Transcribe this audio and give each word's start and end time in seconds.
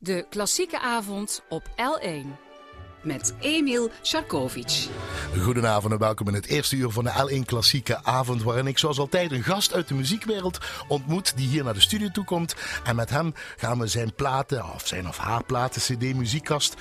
De 0.00 0.26
klassieke 0.30 0.80
avond 0.80 1.42
op 1.48 1.68
L1. 1.68 2.26
Met 3.02 3.34
Emil 3.40 3.90
Sharkovic. 4.02 4.88
Goedenavond 5.40 5.92
en 5.92 5.98
welkom 5.98 6.28
in 6.28 6.34
het 6.34 6.46
eerste 6.46 6.76
uur 6.76 6.90
van 6.90 7.04
de 7.04 7.40
L1 7.40 7.44
Klassieke 7.44 8.04
Avond. 8.04 8.42
Waarin 8.42 8.66
ik 8.66 8.78
zoals 8.78 8.98
altijd 8.98 9.32
een 9.32 9.42
gast 9.42 9.74
uit 9.74 9.88
de 9.88 9.94
muziekwereld 9.94 10.58
ontmoet 10.88 11.36
die 11.36 11.48
hier 11.48 11.64
naar 11.64 11.74
de 11.74 11.80
studio 11.80 12.08
toe 12.08 12.24
komt. 12.24 12.54
En 12.84 12.96
met 12.96 13.10
hem 13.10 13.34
gaan 13.56 13.78
we 13.78 13.86
zijn 13.86 14.14
platen, 14.14 14.74
of 14.74 14.86
zijn 14.86 15.08
of 15.08 15.16
haar 15.16 15.44
platen, 15.44 15.80
CD-muziekkast 15.80 16.74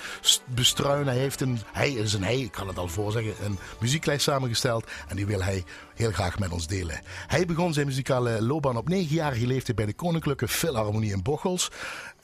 bestruinen. 0.46 1.14
Hij, 1.14 1.22
heeft 1.22 1.42
een, 1.42 1.60
hij 1.72 1.92
is 1.92 2.14
een 2.14 2.24
hij, 2.24 2.40
ik 2.40 2.52
kan 2.52 2.68
het 2.68 2.78
al 2.78 2.88
voorzeggen, 2.88 3.46
een 3.46 3.60
muzieklijst 3.80 4.24
samengesteld. 4.24 4.88
En 5.08 5.16
die 5.16 5.26
wil 5.26 5.44
hij 5.44 5.64
heel 5.96 6.12
graag 6.12 6.40
met 6.40 6.52
ons 6.52 6.68
delen. 6.68 7.02
Hij 7.28 7.46
begon 7.46 7.74
zijn 7.74 7.86
muzikale 7.86 8.42
loopbaan 8.42 8.78
op 8.78 8.90
negenjarige 8.90 9.48
leeftijd 9.48 9.78
bij 9.78 9.86
de 9.86 9.94
Koninklijke 9.94 10.48
Philharmonie 10.48 11.12
in 11.12 11.24
Bochels. 11.24 11.72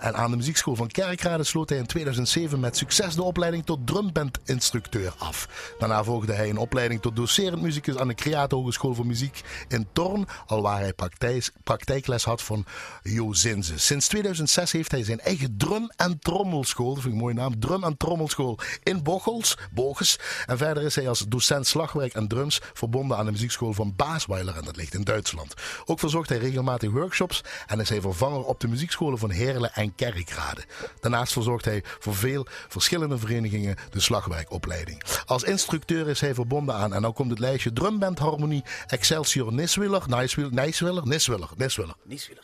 En 0.04 0.16
aan 0.16 0.32
de 0.32 0.38
muziekschool 0.38 0.76
van 0.76 0.88
Kerkrade 0.88 1.44
sloot 1.44 1.70
hij 1.70 1.78
in 1.78 1.86
2007 1.86 2.60
met 2.60 2.78
succes 2.78 3.16
de 3.16 3.24
opleiding 3.24 3.66
tot 3.66 3.88
drumbandinstructeur 3.88 5.14
af. 5.18 5.74
Daarna 5.80 6.04
volgde 6.04 6.34
hij 6.34 6.50
een 6.50 6.58
opleiding 6.58 7.02
tot 7.02 7.16
docerend 7.16 7.62
muzikus 7.62 7.98
aan 7.98 8.08
de 8.08 8.14
Creato 8.14 8.58
Hogeschool 8.58 8.94
voor 8.94 9.06
Muziek 9.06 9.42
in 9.68 9.88
Torn, 9.94 10.28
alwaar 10.46 10.80
hij 10.80 10.94
praktijk, 10.94 11.52
praktijkles 11.64 12.24
had 12.24 12.42
van 12.42 12.66
Jo 13.02 13.34
Zinze. 13.34 13.80
Sinds 13.80 14.08
2006 14.08 14.72
heeft 14.72 14.92
hij 14.92 15.04
zijn 15.04 15.20
eigen 15.20 15.58
drum- 15.58 15.92
en 15.96 16.20
trommelschool, 16.20 16.94
dat 16.94 17.04
vind 17.04 17.14
ik 17.14 17.20
een 17.20 17.26
mooie 17.26 17.36
naam, 17.36 17.60
drum- 17.60 17.84
en 17.84 17.98
trommelschool 17.98 18.60
in 18.84 19.04
Bochels, 19.04 19.58
Boges. 19.72 20.20
En 20.46 20.58
verder 20.58 20.84
is 20.84 20.96
hij 20.96 21.10
als 21.10 21.26
docent 21.28 21.68
slagwerk 21.68 22.14
en 22.14 22.28
drums 22.28 22.62
verbonden 22.74 23.18
aan 23.18 23.26
de 23.26 23.32
muziekschool 23.32 23.74
van 23.74 23.94
Baasweiler 23.96 24.56
en 24.56 24.66
dat 24.66 24.76
ligt 24.76 24.94
in 24.94 25.04
Duitsland. 25.04 25.54
Ook 25.86 26.00
verzorgt 26.00 26.30
hij 26.30 26.38
regelmatig 26.38 26.92
workshops 26.92 27.44
en 27.68 27.80
is 27.80 27.90
hij 27.90 28.02
vervanger 28.02 28.44
op 28.44 28.60
de 28.60 28.68
muziekscholen 28.68 29.18
van 29.18 29.32
Heerlen 29.32 29.74
en 29.74 29.92
Kerkrade. 29.96 30.66
Daarnaast 31.00 31.34
verzorgt 31.34 31.66
hij 31.66 31.84
voor 32.00 32.16
veel 32.16 32.48
verschillende 32.68 33.18
verenigingen 33.18 33.76
de 33.90 34.00
slagwerkopleiding. 34.00 35.04
Als 35.26 35.44
instructeur 35.44 36.10
is 36.10 36.22
hij 36.22 36.34
verbonden 36.34 36.76
aan, 36.76 36.94
en 36.94 37.02
dan 37.02 37.14
komt 37.14 37.30
het 37.30 37.40
lijstje 37.40 37.74
Drumband 37.74 38.20
Harmonie 38.20 38.64
Excelsior 38.88 39.54
Niswiller, 39.54 40.04
Niswiller, 40.08 40.54
Niswiller, 40.54 41.04
Niswiller, 41.08 41.50
Niswiller. 41.58 41.96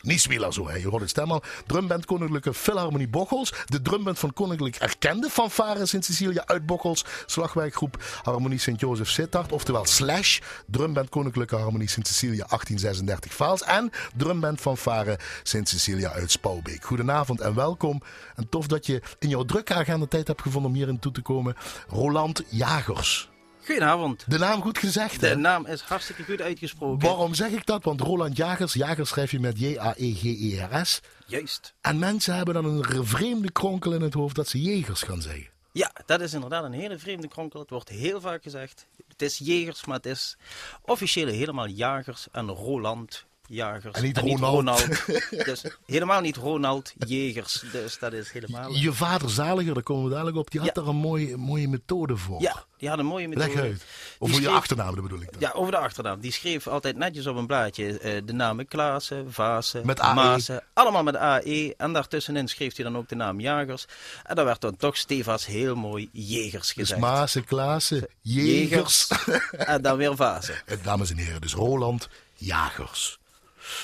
Niswiller, 0.01 0.53
zo, 0.53 0.67
hè. 0.67 0.75
je 0.75 0.87
hoort 0.87 1.01
het 1.01 1.09
stem 1.09 1.31
al. 1.31 1.43
Drumband 1.65 2.05
Koninklijke 2.05 2.53
Philharmonie 2.53 3.07
Bochels, 3.07 3.53
de 3.65 3.81
drumband 3.81 4.19
van 4.19 4.33
Koninklijk 4.33 4.75
Erkende 4.75 5.29
fanfare 5.29 5.85
Sint-Cecilia 5.85 6.43
uit 6.45 6.65
Bochels, 6.65 7.05
slagwerkgroep 7.25 8.03
Harmonie 8.23 8.59
Sint-Jozef 8.59 9.09
Sittard, 9.09 9.51
oftewel 9.51 9.85
Slash, 9.85 10.39
drumband 10.65 11.09
Koninklijke 11.09 11.55
Harmonie 11.55 11.89
Sint-Cecilia 11.89 12.45
1836 12.47 13.33
Vaals 13.33 13.63
en 13.63 13.91
drumband 14.15 14.59
fanfare 14.59 15.19
Sint-Cecilia 15.43 16.11
uit 16.11 16.31
Spouwbeek. 16.31 16.83
Goedenavond 16.83 17.28
en 17.37 17.55
welkom. 17.55 18.01
En 18.35 18.49
tof 18.49 18.67
dat 18.67 18.85
je 18.85 19.01
in 19.19 19.29
jouw 19.29 19.43
drukke 19.43 19.73
agenda 19.73 20.05
tijd 20.05 20.27
hebt 20.27 20.41
gevonden 20.41 20.71
om 20.71 20.77
hier 20.77 20.87
in 20.87 20.99
toe 20.99 21.11
te 21.11 21.21
komen. 21.21 21.55
Roland 21.87 22.43
Jagers. 22.49 23.29
Goedenavond. 23.65 24.23
De 24.27 24.37
naam 24.37 24.61
goed 24.61 24.77
gezegd, 24.77 25.19
De 25.19 25.27
hè? 25.27 25.35
naam 25.35 25.65
is 25.65 25.81
hartstikke 25.81 26.23
goed 26.23 26.41
uitgesproken. 26.41 27.07
Waarom 27.07 27.33
zeg 27.33 27.51
ik 27.51 27.65
dat? 27.65 27.83
Want 27.83 28.01
Roland 28.01 28.37
Jagers, 28.37 28.73
Jagers 28.73 29.09
schrijf 29.09 29.31
je 29.31 29.39
met 29.39 29.59
J-A-E-G-E-R-S. 29.59 31.01
Juist. 31.25 31.73
En 31.81 31.99
mensen 31.99 32.35
hebben 32.35 32.53
dan 32.53 32.65
een 32.65 33.05
vreemde 33.05 33.51
kronkel 33.51 33.93
in 33.93 34.01
het 34.01 34.13
hoofd 34.13 34.35
dat 34.35 34.47
ze 34.47 34.61
Jegers 34.61 35.01
gaan 35.01 35.21
zeggen. 35.21 35.47
Ja, 35.71 35.91
dat 36.05 36.21
is 36.21 36.33
inderdaad 36.33 36.63
een 36.63 36.71
hele 36.71 36.97
vreemde 36.99 37.27
kronkel. 37.27 37.59
Het 37.59 37.69
wordt 37.69 37.89
heel 37.89 38.21
vaak 38.21 38.43
gezegd. 38.43 38.85
Het 39.07 39.21
is 39.21 39.37
Jegers, 39.37 39.85
maar 39.85 39.95
het 39.95 40.05
is 40.05 40.37
officieel 40.81 41.27
helemaal 41.27 41.67
Jagers 41.67 42.27
en 42.31 42.47
Roland 42.47 43.25
Jagers. 43.49 43.95
En 43.95 44.03
niet 44.03 44.17
Ronald. 44.17 44.87
dus 45.45 45.63
helemaal 45.85 46.21
niet 46.21 46.35
Ronald 46.35 46.93
Jegers. 47.07 47.63
Dus 47.71 47.99
dat 47.99 48.13
is 48.13 48.31
helemaal... 48.31 48.71
Je 48.73 48.93
vader 48.93 49.29
Zaliger, 49.29 49.73
daar 49.73 49.83
komen 49.83 50.03
we 50.03 50.09
dadelijk 50.09 50.37
op, 50.37 50.51
die 50.51 50.59
had 50.59 50.69
Ja. 50.75 50.81
daar 50.81 50.89
een 50.91 50.95
mooie, 50.99 51.37
mooie 51.37 51.67
methode 51.67 52.17
voor. 52.17 52.41
Ja, 52.41 52.63
die 52.77 52.89
had 52.89 52.99
een 52.99 53.05
mooie 53.05 53.27
methode. 53.27 53.47
Leg 53.53 53.61
uit. 53.61 53.85
Voor 54.19 54.41
je 54.41 54.49
achternaam, 54.49 54.93
dat 54.93 55.03
bedoel 55.03 55.21
ik 55.21 55.31
dan. 55.31 55.39
Ja, 55.39 55.51
over 55.51 55.71
de 55.71 55.77
achternaam. 55.77 56.19
Die 56.19 56.31
schreef 56.31 56.67
altijd 56.67 56.97
netjes 56.97 57.27
op 57.27 57.35
een 57.35 57.47
blaadje 57.47 57.99
eh, 57.99 58.21
de 58.25 58.33
namen 58.33 58.67
Klaassen, 58.67 59.33
Vaassen, 59.33 59.85
Met 59.85 59.99
AE. 59.99 60.13
Maassen. 60.13 60.63
Allemaal 60.73 61.03
met 61.03 61.15
AE. 61.15 61.73
En 61.77 61.93
daartussenin 61.93 62.47
schreef 62.47 62.75
hij 62.75 62.85
dan 62.85 62.97
ook 62.97 63.09
de 63.09 63.15
naam 63.15 63.39
Jagers. 63.39 63.85
En 64.23 64.35
daar 64.35 64.45
werd 64.45 64.61
dan 64.61 64.75
toch 64.77 64.97
stevast 64.97 65.45
heel 65.45 65.75
mooi 65.75 66.09
Jegers 66.11 66.67
Dus 66.67 66.71
gezegd. 66.71 66.99
Maassen, 66.99 67.43
Klaassen, 67.45 68.07
Jegers. 68.21 69.07
en 69.51 69.81
dan 69.81 69.97
weer 69.97 70.15
Vaassen. 70.15 70.55
Dames 70.83 71.09
en 71.11 71.17
heren, 71.17 71.41
dus 71.41 71.53
Roland 71.53 72.09
Jagers. 72.35 73.18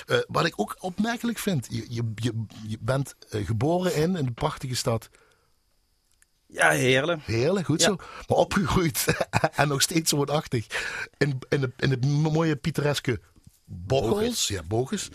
Eh, 0.06 0.18
wat 0.28 0.46
ik 0.46 0.54
ook 0.56 0.76
opmerkelijk 0.80 1.38
vind, 1.38 1.68
je, 1.70 1.86
je, 1.90 2.04
je, 2.68 2.78
bent 2.80 3.16
eh, 3.30 3.46
geboren 3.46 3.96
in, 3.96 4.16
in 4.16 4.26
de 4.26 4.32
prachtige 4.32 4.76
stad 4.76 5.10
Ja, 6.48 6.70
heerlijk. 6.70 7.22
Heerlijk, 7.24 7.66
goed 7.66 7.82
Ja. 7.82 7.88
zo. 7.88 7.96
Maar 8.28 8.38
opgegroeid 8.38 9.06
en 9.56 9.68
nog 9.68 9.82
steeds 9.82 10.12
woonachtig 10.12 10.68
in, 11.18 11.40
in, 11.50 11.62
de, 11.62 11.72
in 11.78 11.90
het 11.90 12.06
mooie 12.06 12.56
pittoreske 12.56 13.20
Bochels. 13.66 14.48
Ja, 14.48 14.64
Bogus. 14.64 15.10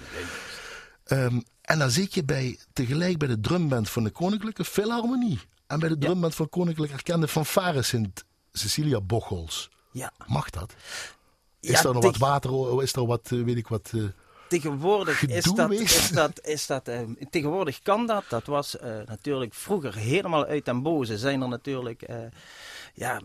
Ehm, 1.04 1.40
en 1.60 1.78
dan 1.78 1.90
zit 1.90 2.14
je 2.14 2.24
bij, 2.24 2.58
tegelijk 2.72 3.18
bij 3.18 3.28
de 3.28 3.40
drumband 3.40 3.90
van 3.90 4.04
de 4.04 4.10
Koninklijke 4.10 4.64
Philharmonie. 4.64 5.40
En 5.66 5.78
bij 5.78 5.88
de 5.88 5.98
drumband 5.98 6.34
van 6.34 6.48
Koninklijk 6.48 6.92
Erkende 6.92 7.28
Fanfare 7.28 7.82
Sint 7.82 8.24
Cecilia 8.52 9.00
Bochels. 9.00 9.70
Ja. 9.92 10.12
Mag 10.26 10.50
dat? 10.50 10.74
Is 11.60 11.70
Ja, 11.70 11.84
er 11.84 11.94
nog 11.94 12.02
wat 12.02 12.16
water, 12.16 12.82
is 12.82 12.92
er 12.92 13.06
wat, 13.06 13.30
eh, 13.32 13.42
weet 13.42 13.56
ik 13.56 13.68
wat... 13.68 13.92
Tegenwoordig 14.50 15.26
is 15.26 15.44
dat, 15.44 15.70
is 15.70 16.10
dat, 16.10 16.40
is 16.44 16.66
dat 16.66 16.88
eh, 16.88 17.00
tegenwoordig 17.30 17.82
kan 17.82 18.06
dat. 18.06 18.24
Dat 18.28 18.46
was 18.46 18.78
eh, 18.78 18.90
natuurlijk 19.06 19.54
vroeger 19.54 19.94
helemaal 19.94 20.44
uit 20.44 20.64
den 20.64 20.82
boze. 20.82 21.18
Zijn 21.18 21.42
er 21.42 21.48
natuurlijk, 21.48 22.02
eh, 22.02 22.16
ja, 22.94 23.20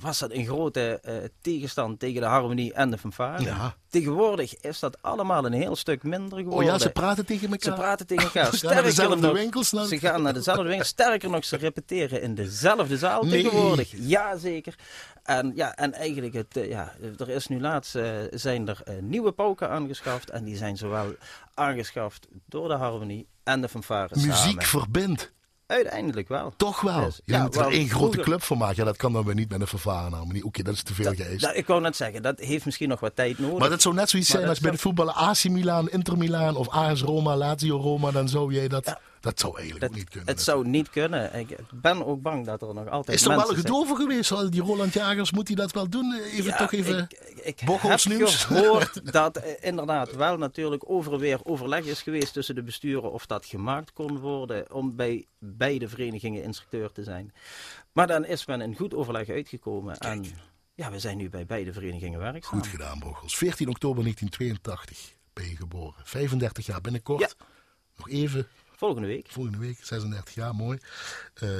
was 0.00 0.18
dat 0.18 0.30
een 0.32 0.44
grote 0.44 1.00
eh, 1.02 1.14
tegenstand 1.40 1.98
tegen 2.00 2.20
de 2.20 2.26
harmonie 2.26 2.72
en 2.72 2.90
de 2.90 2.98
fanfare. 2.98 3.42
Ja. 3.42 3.74
Tegenwoordig 3.88 4.60
is 4.60 4.78
dat 4.78 5.02
allemaal 5.02 5.44
een 5.46 5.52
heel 5.52 5.76
stuk 5.76 6.02
minder 6.02 6.38
oh 6.38 6.44
geworden. 6.44 6.72
ja, 6.72 6.78
ze 6.78 6.90
praten 6.90 7.26
tegen 7.26 7.50
elkaar. 7.50 7.74
Ze 7.74 7.80
praten 7.80 8.06
tegen 8.06 8.24
elkaar. 8.32 8.54
Ze 8.56 8.66
gaan 8.66 8.74
naar 8.74 8.82
dezelfde 8.82 9.16
nog, 9.26 9.32
winkels. 9.32 9.68
Ze 9.68 9.98
gaan 9.98 10.22
naar 10.22 10.34
dezelfde 10.34 10.62
winkels. 10.62 10.88
Sterker 10.88 11.30
nog, 11.30 11.44
ze 11.44 11.56
repeteren 11.66 12.22
in 12.22 12.34
dezelfde 12.34 12.96
zaal 12.98 13.22
Nee. 13.22 13.42
tegenwoordig. 13.42 13.92
Jazeker. 13.96 14.74
En, 15.22 15.52
ja, 15.54 15.74
en 15.76 15.92
eigenlijk, 15.92 16.34
het, 16.34 16.56
eh, 16.56 16.68
ja, 16.68 16.94
er 17.18 17.28
is 17.28 17.46
nu 17.46 17.60
laatst 17.60 17.94
eh, 17.96 18.10
zijn 18.30 18.68
er 18.68 18.82
nieuwe 19.00 19.32
pauken 19.32 19.70
aangeschaft. 19.70 20.30
En 20.30 20.44
die 20.44 20.56
zijn 20.56 20.76
zowel 20.76 21.14
aangeschaft 21.54 22.26
door 22.46 22.68
de 22.68 22.74
harmonie 22.74 23.26
en 23.44 23.60
de 23.60 23.68
fanfare 23.68 24.14
Muziek 24.14 24.32
samen. 24.34 24.62
verbindt. 24.62 25.32
Uiteindelijk 25.68 26.28
wel. 26.28 26.52
Toch 26.56 26.80
wel. 26.80 27.04
Dus, 27.04 27.20
je 27.24 27.32
ja, 27.32 27.42
moet 27.42 27.56
er 27.56 27.66
één 27.66 27.88
grote 27.88 28.20
club 28.20 28.42
van 28.42 28.58
maken. 28.58 28.76
Ja, 28.76 28.84
dat 28.84 28.96
kan 28.96 29.12
dan 29.12 29.24
weer 29.24 29.34
niet 29.34 29.50
met 29.50 29.60
een 29.60 29.66
vervarenharmonie. 29.66 30.44
Oké, 30.44 30.62
dat 30.62 30.74
is 30.74 30.82
te 30.82 30.94
veel. 30.94 31.14
Dat, 31.38 31.56
ik 31.56 31.66
wou 31.66 31.80
net 31.80 31.96
zeggen, 31.96 32.22
dat 32.22 32.38
heeft 32.40 32.64
misschien 32.64 32.88
nog 32.88 33.00
wat 33.00 33.16
tijd 33.16 33.38
nodig. 33.38 33.58
Maar 33.58 33.68
dat 33.68 33.82
zou 33.82 33.94
net 33.94 34.10
zoiets 34.10 34.28
Maar 34.28 34.38
zijn 34.38 34.50
als 34.50 34.60
bij 34.60 34.70
de 34.70 34.78
voetballen 34.78 35.14
AC 35.14 35.44
Milan, 35.44 35.90
Inter 35.90 36.18
Milan 36.18 36.56
of 36.56 36.68
AS 36.68 37.02
Roma, 37.02 37.36
Lazio 37.36 37.76
Roma. 37.76 38.10
Dan 38.10 38.28
zou 38.28 38.52
jij 38.52 38.68
dat... 38.68 38.86
Ja. 38.86 39.00
Dat 39.20 39.40
zou 39.40 39.56
eigenlijk 39.56 39.80
dat, 39.80 39.90
ook 39.90 39.96
niet 39.96 40.10
kunnen. 40.10 40.28
het 40.28 40.42
zou 40.42 40.68
niet 40.68 40.90
kunnen. 40.90 41.34
Ik 41.38 41.56
ben 41.70 42.06
ook 42.06 42.22
bang 42.22 42.46
dat 42.46 42.62
er 42.62 42.74
nog 42.74 42.88
altijd 42.88 43.18
is 43.18 43.24
er 43.26 43.36
wel 43.36 43.50
een 43.50 43.56
gedoe 43.56 43.76
over 43.76 43.96
geweest? 43.96 44.52
Die 44.52 44.62
Roland 44.62 44.92
Jagers, 44.92 45.32
moet 45.32 45.46
hij 45.46 45.56
dat 45.56 45.72
wel 45.72 45.88
doen? 45.88 46.20
Even 46.32 46.44
Ja, 46.44 46.56
toch 46.56 46.72
even... 46.72 47.06
Ik, 47.34 47.40
ik 47.42 47.60
heb 47.60 48.04
nieuws. 48.04 48.44
gehoord 48.44 49.00
dat 49.12 49.36
eh, 49.36 49.52
inderdaad 49.60 50.14
wel 50.14 50.36
natuurlijk 50.36 50.90
over 50.90 51.12
en 51.12 51.18
weer 51.18 51.40
overleg 51.42 51.84
is 51.84 52.02
geweest 52.02 52.32
tussen 52.32 52.54
de 52.54 52.62
besturen 52.62 53.12
of 53.12 53.26
dat 53.26 53.46
gemaakt 53.46 53.92
kon 53.92 54.18
worden 54.18 54.72
om 54.72 54.96
bij 54.96 55.26
beide 55.38 55.88
verenigingen 55.88 56.42
instructeur 56.42 56.92
te 56.92 57.02
zijn. 57.02 57.32
Maar 57.92 58.06
dan 58.06 58.24
is 58.24 58.46
men 58.46 58.60
in 58.60 58.76
goed 58.76 58.94
overleg 58.94 59.28
uitgekomen 59.28 59.98
en 59.98 60.24
ja, 60.78 60.90
we 60.90 60.98
zijn 60.98 61.16
nu 61.16 61.28
bij 61.28 61.46
beide 61.46 61.72
verenigingen 61.72 62.18
werkzaam. 62.18 62.58
Goed 62.58 62.66
gedaan, 62.66 62.98
Bochels. 62.98 63.36
14 63.36 63.68
oktober 63.68 64.02
1982 64.02 65.16
ben 65.32 65.48
je 65.48 65.56
geboren. 65.56 66.00
35 66.04 66.66
jaar 66.66 66.80
binnenkort. 66.80 67.20
Ja. 67.20 67.46
Nog 67.96 68.08
even, 68.08 68.48
Volgende 68.78 69.08
week. 69.08 69.26
volgende 69.30 69.58
week, 69.58 69.78
36 69.82 70.34
jaar, 70.34 70.54
mooi. 70.54 70.78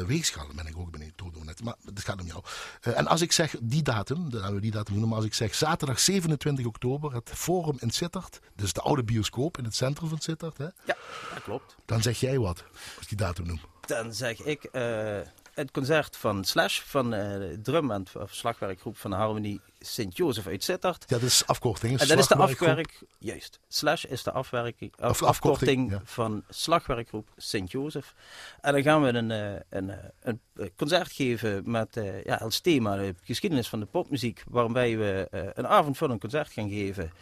Weegschaal 0.06 0.46
ben 0.54 0.66
ik 0.66 0.78
ook 0.78 0.90
benieuwd, 0.90 1.12
door 1.16 1.44
net. 1.44 1.64
Maar 1.64 1.74
het 1.84 2.04
gaat 2.04 2.20
om 2.20 2.26
jou. 2.26 2.42
Eh, 2.80 2.98
en 2.98 3.06
als 3.06 3.20
ik 3.20 3.32
zeg 3.32 3.54
die 3.60 3.82
datum, 3.82 4.30
dan 4.30 4.40
gaan 4.40 4.54
we 4.54 4.60
die 4.60 4.70
datum 4.70 4.92
noemen. 4.92 5.08
Maar 5.08 5.18
als 5.18 5.26
ik 5.26 5.34
zeg 5.34 5.54
zaterdag 5.54 6.00
27 6.00 6.66
oktober, 6.66 7.14
het 7.14 7.30
Forum 7.34 7.76
in 7.80 7.90
Sittard. 7.90 8.40
Dus 8.54 8.72
de 8.72 8.80
oude 8.80 9.04
bioscoop 9.04 9.58
in 9.58 9.64
het 9.64 9.74
centrum 9.74 10.08
van 10.08 10.18
Sittard. 10.18 10.58
Hè? 10.58 10.64
Ja, 10.64 10.96
dat 11.34 11.42
klopt. 11.42 11.76
Dan 11.84 12.02
zeg 12.02 12.20
jij 12.20 12.38
wat, 12.38 12.64
als 12.72 13.02
ik 13.02 13.08
die 13.08 13.16
datum 13.16 13.46
noem. 13.46 13.60
Dan 13.86 14.14
zeg 14.14 14.42
ik 14.42 14.64
eh, 14.64 15.18
het 15.58 15.70
concert 15.70 16.16
van 16.16 16.44
Slash, 16.44 16.80
van 16.80 17.14
eh, 17.14 17.38
de 17.38 17.58
drum- 17.62 17.90
en 17.90 18.04
of 18.18 18.34
slagwerkgroep 18.34 18.96
van 18.96 19.10
de 19.10 19.16
Harmonie 19.16 19.60
Sint-Jozef 19.78 20.46
uit 20.46 20.64
Sittard. 20.64 21.04
Ja, 21.08 21.16
dat 21.18 21.28
is 21.28 21.46
afkorting. 21.46 22.00
En 22.00 22.08
dat 22.08 22.18
is 22.18 22.26
de 22.26 22.34
afwerk, 22.34 23.02
juist. 23.18 23.60
Slash 23.68 24.04
is 24.04 24.22
de 24.22 24.32
afwerking, 24.32 24.92
af- 24.96 25.10
Of 25.10 25.22
afkorting, 25.22 25.32
afkorting 25.32 25.90
ja. 25.90 26.00
van 26.04 26.44
slagwerkgroep 26.48 27.28
Sint-Jozef. 27.36 28.14
En 28.60 28.72
dan 28.72 28.82
gaan 28.82 29.02
we 29.02 29.08
een, 29.08 29.30
eh, 29.30 29.60
een, 29.68 29.90
eh, 29.90 29.96
een 30.22 30.40
eh, 30.56 30.66
concert 30.76 31.12
geven 31.12 31.70
met 31.70 31.96
eh, 31.96 32.24
ja, 32.24 32.34
als 32.34 32.60
thema 32.60 32.96
de 32.96 33.14
geschiedenis 33.22 33.68
van 33.68 33.80
de 33.80 33.86
popmuziek. 33.86 34.42
Waarbij 34.48 34.96
we 34.98 35.26
eh, 35.30 35.40
een 35.54 35.66
avondvullend 35.66 36.20
concert 36.20 36.52
gaan 36.52 36.68
geven 36.68 37.12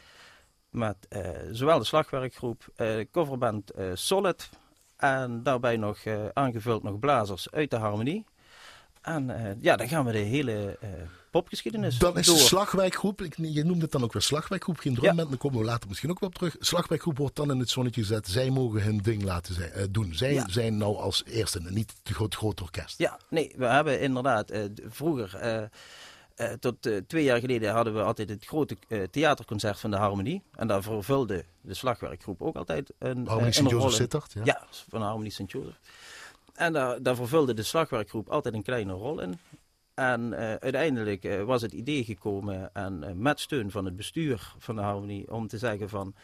met 0.71 0.97
eh, 1.09 1.31
zowel 1.50 1.79
de 1.79 1.85
slagwerkgroep, 1.85 2.65
eh, 2.77 2.87
de 2.87 3.09
coverband 3.12 3.71
eh, 3.71 3.87
Solid 3.94 4.49
En 4.96 5.43
daarbij 5.43 5.76
nog 5.76 6.04
uh, 6.04 6.26
aangevuld 6.32 6.82
nog 6.82 6.98
blazers 6.98 7.50
uit 7.50 7.70
de 7.70 7.76
harmonie. 7.76 8.25
En 9.02 9.28
uh, 9.28 9.50
ja, 9.60 9.76
dan 9.76 9.88
gaan 9.88 10.04
we 10.04 10.12
de 10.12 10.19
hele 10.19 10.78
uh, 10.82 10.88
popgeschiedenis 11.31 11.98
Dan 11.98 12.19
is 12.19 12.26
door. 12.26 12.37
de 12.37 12.43
slagwijkgroep, 12.43 13.22
ik, 13.22 13.34
je 13.37 13.64
noemt 13.64 13.82
het 13.82 13.93
dan 13.93 14.02
ook 14.02 14.12
weer 14.12 14.22
slagwijkgroep, 14.22 14.78
geen 14.78 14.94
drumband, 14.94 15.19
ja. 15.20 15.28
dan 15.28 15.38
komen 15.38 15.58
we 15.58 15.64
later 15.64 15.88
misschien 15.88 16.10
ook 16.10 16.20
wel 16.20 16.28
op 16.28 16.34
terug. 16.34 16.56
Slagwijkgroep 16.58 17.19
wordt 17.19 17.37
dan 17.37 17.50
in 17.50 17.58
het 17.58 17.70
zonnetje 17.70 18.00
gezet, 18.00 18.28
zij 18.28 18.50
mogen 18.50 18.82
hun 18.82 18.98
ding 18.98 19.22
laten 19.22 19.54
zijn, 19.54 19.72
uh, 19.76 19.82
doen. 19.90 20.14
Zij 20.14 20.32
ja. 20.32 20.48
zijn 20.48 20.76
nou 20.76 20.96
als 20.96 21.25
eerste, 21.25 21.60
niet 21.62 21.94
het 22.02 22.14
groot, 22.14 22.34
groot 22.34 22.60
orkest. 22.60 22.99
Ja, 22.99 23.19
nee, 23.28 23.52
we 23.56 23.66
hebben 23.66 24.00
inderdaad 24.00 24.52
vroeger... 24.88 25.70
Uh, 26.37 26.53
tot 26.53 26.87
uh, 26.87 26.97
twee 27.06 27.25
jaar 27.25 27.41
geleden 27.41 27.73
hadden 27.73 27.94
we 27.94 28.03
altijd 28.03 28.29
het 28.29 28.44
grote 28.44 28.77
uh, 28.88 29.03
theaterconcert 29.03 29.81
van 29.81 29.91
de 29.91 29.97
Harmonie. 29.97 30.43
En 30.55 30.67
daar 30.67 30.83
vervulde 30.83 31.44
de 31.61 31.75
slagwerkgroep 31.75 32.43
ook 32.43 32.56
altijd 32.56 32.93
een, 32.99 33.27
Harmonie 33.27 33.75
rol. 33.75 33.91
Sittard, 33.91 34.33
ja. 34.33 34.41
ja, 34.44 34.67
van 34.88 35.00
de 35.00 35.06
Harmonie 35.06 35.33
Sint-Jozef. 35.33 35.81
En 36.55 36.73
daar, 36.73 37.03
daar, 37.03 37.17
vervulde 37.17 37.55
de 37.55 37.62
slagwerkgroep 37.62 38.29
altijd 38.29 38.55
een 38.55 38.62
kleine 38.62 38.93
rol 38.93 39.21
in. 39.21 39.38
En 39.94 40.35
uiteindelijk 40.61 41.43
was 41.44 41.62
het 41.62 41.73
idee 41.73 42.05
gekomen, 42.05 42.75
en 42.75 43.23
met 43.23 43.41
steun 43.41 43.71
van 43.71 43.85
het 43.85 43.97
bestuur 43.97 44.55
van 44.59 44.77
de 44.77 44.83
Harmonie, 44.83 45.33
om 45.33 45.49
te 45.49 45.59
zeggen 45.59 45.88
van... 45.88 46.15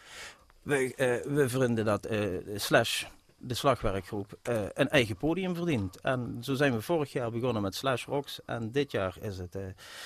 We, 0.62 0.92
we 1.28 1.48
vinden 1.48 1.84
dat 1.84 2.08
Slash 2.56 3.04
de 3.42 3.54
slagwerkgroep 3.54 4.38
uh, 4.48 4.62
een 4.74 4.88
eigen 4.88 5.16
podium 5.16 5.54
verdient. 5.54 6.00
En 6.00 6.38
zo 6.40 6.54
zijn 6.54 6.72
we 6.72 6.80
vorig 6.80 7.12
jaar 7.12 7.30
begonnen 7.30 7.62
met 7.62 7.74
Slash 7.74 8.04
Rocks. 8.04 8.40
En 8.46 8.72
dit 8.72 8.90
jaar 8.90 9.16
is 9.20 9.38
het 9.38 9.54
uh, 9.54 9.62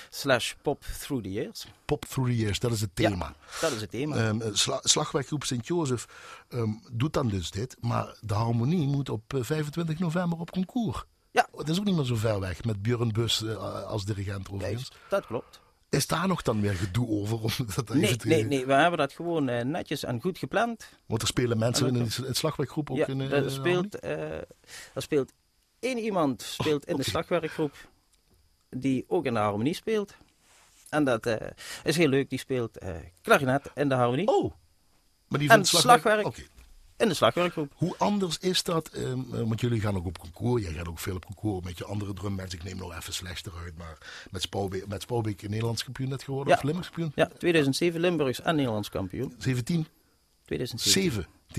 Slash 0.09 0.53
Pop 0.61 0.83
Through 0.99 1.23
the 1.23 1.31
Years. 1.31 1.67
Pop 1.85 2.05
Through 2.05 2.29
the 2.29 2.37
Years, 2.37 2.59
dat 2.59 2.71
is 2.71 2.81
het 2.81 2.95
thema. 2.95 3.25
Ja, 3.25 3.59
dat 3.61 3.71
is 3.71 3.81
het 3.81 3.89
thema. 3.89 4.27
Um, 4.27 4.41
sla 4.53 4.79
slagwerkgroep 4.83 5.43
Sint-Jozef 5.43 6.07
um, 6.49 6.81
doet 6.91 7.13
dan 7.13 7.27
dus 7.27 7.51
dit. 7.51 7.77
Maar 7.79 8.17
de 8.21 8.33
harmonie 8.33 8.87
moet 8.87 9.09
op 9.09 9.33
uh, 9.33 9.43
25 9.43 9.99
november 9.99 10.39
op 10.39 10.51
concours. 10.51 11.03
Ja. 11.31 11.47
Dat 11.51 11.69
is 11.69 11.79
ook 11.79 11.85
niet 11.85 11.95
meer 11.95 12.05
zo 12.05 12.15
ver 12.15 12.39
weg 12.39 12.63
met 12.63 12.81
Björn 12.81 13.11
Bus 13.11 13.45
als 13.85 14.05
dirigent 14.05 14.49
overigens. 14.49 14.89
Nee, 14.89 14.99
dat 15.09 15.25
klopt. 15.25 15.59
Is 15.89 16.07
daar 16.07 16.27
nog 16.27 16.41
dan 16.41 16.61
weer 16.61 16.73
gedoe 16.73 17.07
over? 17.07 17.41
Om 17.47 17.51
dat 17.75 17.93
nee, 17.93 18.15
te... 18.15 18.27
nee, 18.27 18.43
nee, 18.43 18.65
we 18.65 18.73
hebben 18.73 18.99
dat 18.99 19.13
gewoon 19.13 19.49
uh, 19.49 19.61
netjes 19.61 20.03
en 20.03 20.21
goed 20.21 20.37
gepland. 20.37 20.89
Want 21.05 21.21
er 21.21 21.27
spelen 21.27 21.57
mensen 21.57 21.87
in 21.87 21.95
een, 21.95 22.09
een 22.23 22.35
slagwerkgroep 22.35 22.91
ook 22.91 22.97
ja, 22.97 23.07
in 23.07 23.19
er 23.19 23.51
speelt, 23.51 24.03
uh, 24.03 24.11
er 24.93 25.01
speelt 25.01 25.33
één 25.79 25.97
iemand 25.97 26.41
speelt 26.41 26.85
in 26.85 26.93
okay. 26.93 27.05
de 27.05 27.09
slagwerkgroep 27.09 27.89
die 28.69 29.05
ook 29.07 29.25
in 29.25 29.33
de 29.33 29.39
harmonie 29.39 29.73
speelt. 29.73 30.13
En 30.89 31.03
dat 31.03 31.27
uh, 31.27 31.35
is 31.83 31.97
heel 31.97 32.07
leuk, 32.07 32.29
die 32.29 32.39
speelt 32.39 32.77
klarinet 33.21 33.71
in 33.75 33.89
de 33.89 33.95
harmonie. 33.95 34.27
Oh, 34.27 34.53
maar 35.27 35.39
die 35.39 35.49
en 35.49 35.65
slagwerk, 35.65 36.25
okay. 36.25 36.47
In 36.97 37.07
de 37.07 37.13
slagwerkgroep. 37.13 37.71
Hoe 37.75 37.95
anders 37.97 38.37
is 38.37 38.63
dat? 38.63 38.89
Um, 38.95 39.25
want 39.29 39.61
jullie 39.61 39.81
gaan 39.81 39.95
ook 39.95 40.05
op 40.05 40.17
concours. 40.17 40.63
Jij 40.63 40.73
gaat 40.73 40.87
ook 40.87 40.99
veel 40.99 41.15
op 41.15 41.25
concours 41.25 41.65
met 41.65 41.77
je 41.77 41.85
andere 41.85 42.13
drumbands. 42.13 42.53
Ik 42.53 42.63
neem 42.63 42.77
nou 42.77 42.95
even 42.95 43.13
Slash 43.13 43.41
eruit. 43.43 43.77
Maar 43.77 43.97
met 44.31 44.41
Spouwbeek, 44.41 44.87
met 44.87 45.01
Spouwbeek 45.01 45.49
Nederlands 45.49 45.83
kampioen 45.83 46.09
net 46.09 46.23
geworden? 46.23 46.53
Ja. 46.53 46.57
Of 46.57 46.63
Limburgs 46.63 46.89
kampioen? 46.89 47.11
Ja, 47.15 47.29
2007 47.37 47.99
Limburgs 47.99 48.41
en 48.41 48.55
Nederlands 48.55 48.89
kampioen. 48.89 49.33
17? 49.37 49.87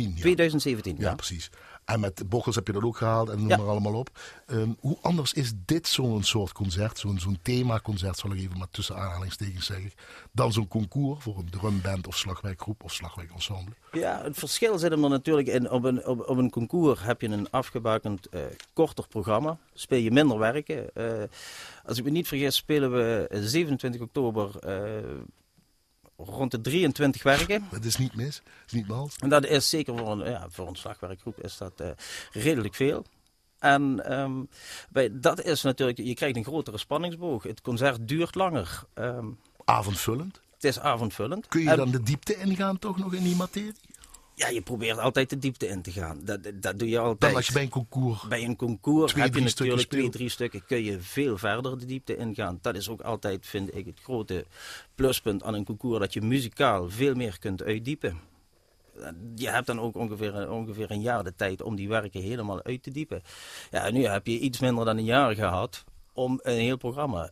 2017. 0.05 0.09
17, 0.15 0.17
ja. 0.17 0.21
2017, 0.21 0.97
ja. 0.97 1.09
ja. 1.09 1.15
precies. 1.15 1.50
En 1.85 2.00
met 2.00 2.29
Bochels 2.29 2.55
heb 2.55 2.67
je 2.67 2.73
dat 2.73 2.83
ook 2.83 2.97
gehaald 2.97 3.29
en 3.29 3.39
noem 3.39 3.49
Ja. 3.49 3.56
maar 3.56 3.67
allemaal 3.67 3.95
op. 3.95 4.11
Um, 4.47 4.77
hoe 4.81 4.99
anders 5.03 5.33
is 5.33 5.53
dit 5.65 5.89
zo'n 5.89 6.23
soort 6.23 6.53
concert, 6.53 6.99
zo'n 6.99 7.19
zo'n 7.19 7.39
themaconcert, 7.43 8.19
zal 8.19 8.33
ik 8.33 8.39
even 8.39 8.59
maar 8.59 8.71
tussen 8.71 8.97
aanhalingstekens 8.97 9.67
zeggen, 9.67 9.93
dan 10.33 10.53
zo'n 10.53 10.69
concours 10.69 11.23
voor 11.23 11.39
een 11.39 11.50
drumband 11.50 12.06
of 12.06 12.17
slagwerkgroep 12.17 12.85
of 12.85 12.93
slagwerkensemble? 12.93 13.75
Ja, 13.93 14.23
het 14.23 14.39
verschil 14.39 14.79
zit 14.79 14.91
hem 14.91 15.05
er 15.05 15.11
natuurlijk 15.11 15.49
in. 15.49 15.71
Op 15.71 15.85
een, 15.85 16.06
op, 16.06 16.29
op 16.29 16.37
een 16.39 16.50
concours 16.50 17.00
heb 17.03 17.21
je 17.21 17.29
een 17.29 17.50
afgebakend 17.50 18.27
uh, 18.31 18.41
korter 18.73 19.06
programma. 19.09 19.59
Speel 19.73 20.00
je 20.00 20.11
minder 20.11 20.39
werken. 20.39 20.91
Uh, 20.95 21.23
als 21.85 21.99
ik 21.99 22.05
me 22.05 22.11
niet 22.11 22.29
vergis, 22.29 22.56
spelen 22.56 22.93
we 22.93 23.29
27 23.31 24.00
oktober 24.00 24.50
uh, 24.67 25.21
rond 26.25 26.50
de 26.50 26.61
23 26.61 27.23
werken. 27.23 27.67
Dat 27.70 27.85
is 27.85 27.97
niet 27.97 28.15
mis, 28.15 28.43
dat 28.44 28.53
is 28.67 28.73
niet. 28.73 29.17
En 29.20 29.29
dat 29.29 29.47
is 29.47 29.69
zeker 29.69 29.99
voor 29.99 30.11
een, 30.12 30.31
ja, 30.31 30.47
voor 30.50 30.69
een 30.69 30.76
slagwerkgroep 30.76 31.41
is 31.44 31.56
dat 31.56 31.82
redelijk 32.32 32.75
veel. 32.75 33.05
En 33.59 34.12
um, 34.20 34.49
bij, 34.88 35.11
dat 35.12 35.43
is 35.43 35.62
natuurlijk, 35.62 35.99
je 35.99 36.15
krijgt 36.15 36.37
een 36.37 36.44
grotere 36.44 36.79
spanningsboog. 36.79 37.43
Het 37.43 37.61
concert 37.61 38.09
duurt 38.09 38.35
langer. 38.35 38.82
Um, 38.94 39.38
Avondvullend? 39.65 40.41
Het 40.55 40.65
is 40.65 40.79
avondvullend. 40.79 41.47
Kun 41.47 41.62
je 41.62 41.70
en, 41.70 41.76
dan 41.76 41.91
de 41.91 42.03
diepte 42.03 42.37
ingaan 42.37 42.79
toch 42.79 42.99
nog 42.99 43.14
in 43.14 43.23
die 43.23 43.37
materie? 43.37 43.75
Ja, 44.38 44.49
je 44.49 44.61
probeert 44.61 44.99
altijd 44.99 45.31
de 45.31 45.38
diepte 45.38 45.67
in 45.69 45.82
te 45.82 45.93
gaan. 45.93 46.20
Dat, 46.25 46.40
dat 46.55 46.79
doe 46.79 46.88
je 46.88 46.99
altijd. 46.99 47.20
Dan 47.20 47.35
als 47.35 47.46
je 47.46 47.52
bij 47.52 47.62
een 47.62 47.69
concours... 47.69 48.23
Bij 48.23 48.44
een 48.44 48.56
concours 48.56 49.12
twee, 49.12 49.25
heb 49.25 49.35
je 49.35 49.40
natuurlijk 49.40 49.88
twee, 49.88 50.08
drie 50.08 50.29
stukken. 50.29 50.64
Kun 50.67 50.85
je 50.85 51.00
veel 51.00 51.38
verder 51.38 51.79
de 51.79 51.87
diepte 51.87 52.17
ingaan. 52.17 52.58
Dat 52.61 52.75
is 52.76 52.88
ook 52.88 53.00
altijd, 53.00 53.46
vind 53.46 53.76
ik, 53.76 53.87
het 53.87 54.00
grote 54.02 54.44
pluspunt 54.94 55.43
aan 55.43 55.55
een 55.55 55.64
concours. 55.64 55.99
Dat 55.99 56.12
je 56.12 56.20
muzikaal 56.20 56.90
veel 56.90 57.14
meer 57.14 57.38
kunt 57.38 57.62
uitdiepen. 57.62 58.20
Je 59.35 59.49
hebt 59.49 59.67
dan 59.67 59.81
ook 59.81 59.96
ongeveer, 59.96 60.50
ongeveer 60.50 60.90
een 60.90 61.00
jaar 61.00 61.25
de 61.25 61.35
tijd 61.35 61.62
om 61.62 61.76
die 61.76 61.88
werken 61.88 62.23
helemaal 62.23 62.62
uit 62.62 62.82
te 62.82 62.90
diepen. 62.90 63.23
Ja, 63.70 63.90
nu 63.90 64.05
heb 64.05 64.26
je 64.26 64.38
iets 64.38 64.58
minder 64.58 64.85
dan 64.85 64.96
een 64.96 65.05
jaar 65.05 65.35
gehad 65.35 65.85
om 66.12 66.40
een 66.43 66.58
heel 66.58 66.76
programma 66.76 67.31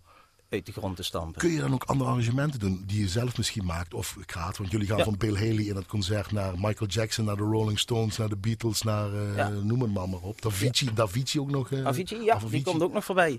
de 0.65 0.73
grond 0.73 0.97
te 0.97 1.03
stampen. 1.03 1.41
Kun 1.41 1.51
je 1.51 1.61
dan 1.61 1.73
ook 1.73 1.85
andere 1.85 2.11
arrangementen 2.11 2.61
doen 2.61 2.83
die 2.87 3.01
je 3.01 3.09
zelf 3.09 3.37
misschien 3.37 3.65
maakt 3.65 3.95
of 3.95 4.17
kraat? 4.27 4.57
Want 4.57 4.71
jullie 4.71 4.87
gaan 4.87 4.97
Ja. 4.99 5.05
van 5.05 5.17
Bill 5.17 5.35
Haley 5.35 5.65
in 5.65 5.77
het 5.77 5.87
concert 5.87 6.33
naar 6.33 6.53
Michael 6.55 6.91
Jackson, 6.91 7.25
naar 7.25 7.37
de 7.37 7.43
Rolling 7.43 7.79
Stones, 7.79 8.17
naar 8.17 8.29
de 8.29 8.37
Beatles, 8.37 8.83
naar 8.83 9.13
uh, 9.13 9.37
Ja. 9.37 9.49
noem 9.49 9.81
het 9.83 9.93
maar, 9.95 10.09
maar 10.09 10.21
op. 10.21 10.43
Davici, 10.43 10.95
Davici 10.95 11.41
ook 11.41 11.51
nog. 11.51 11.71
Uh, 11.71 11.87
Avicii, 11.87 12.23
ja, 12.25 12.39
die 12.51 12.63
komt 12.63 12.83
ook 12.83 12.93
nog 12.93 13.05
voorbij. 13.05 13.39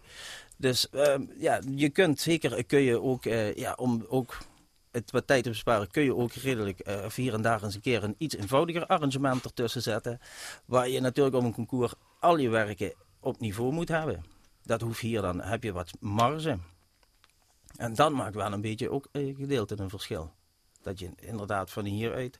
Dus 0.58 0.90
ehm, 0.90 1.22
ja, 1.40 1.62
je 1.75 1.90
kunt 1.90 2.19
zeker, 2.19 2.66
kun 2.66 2.81
je 2.81 3.02
ook, 3.02 3.25
eh, 3.25 3.56
ja, 3.56 3.74
om 3.78 4.06
ook 4.10 4.38
het 4.92 5.12
wat 5.12 5.28
tijd 5.28 5.44
te 5.44 5.50
besparen, 5.50 5.92
kun 5.92 6.04
je 6.04 6.16
ook 6.16 6.31
redelijk 6.34 6.80
eh, 6.80 7.04
of 7.06 7.16
hier 7.16 7.34
en 7.34 7.42
daar 7.42 7.64
eens 7.64 7.75
een 7.75 7.81
keer 7.81 8.04
een 8.04 8.16
iets 8.18 8.36
eenvoudiger 8.36 8.86
arrangement 8.86 9.44
ertussen 9.44 9.81
zetten. 9.81 10.19
Waar 10.66 10.90
je 10.90 11.00
natuurlijk 11.00 11.36
op 11.36 11.44
een 11.44 11.54
concours 11.54 11.94
al 12.19 12.38
je 12.38 12.50
werken 12.50 12.94
op 13.19 13.40
niveau 13.40 13.74
moet 13.74 13.88
hebben. 13.88 14.24
Dat 14.64 14.81
hoeft 14.81 15.00
hier 15.00 15.22
dan, 15.22 15.42
heb 15.42 15.64
je 15.64 15.72
wat 15.74 15.92
marge. 16.00 16.58
En 17.78 17.94
dat 17.94 18.12
maakt 18.12 18.36
wel 18.36 18.54
een 18.54 18.62
beetje 18.62 18.90
ook 18.92 19.08
een 19.12 19.36
gedeelte 19.40 19.76
een 19.80 19.90
verschil. 19.90 20.34
Dat 20.82 21.00
je 21.00 21.10
inderdaad 21.16 21.72
van 21.72 21.86
hieruit 21.86 22.40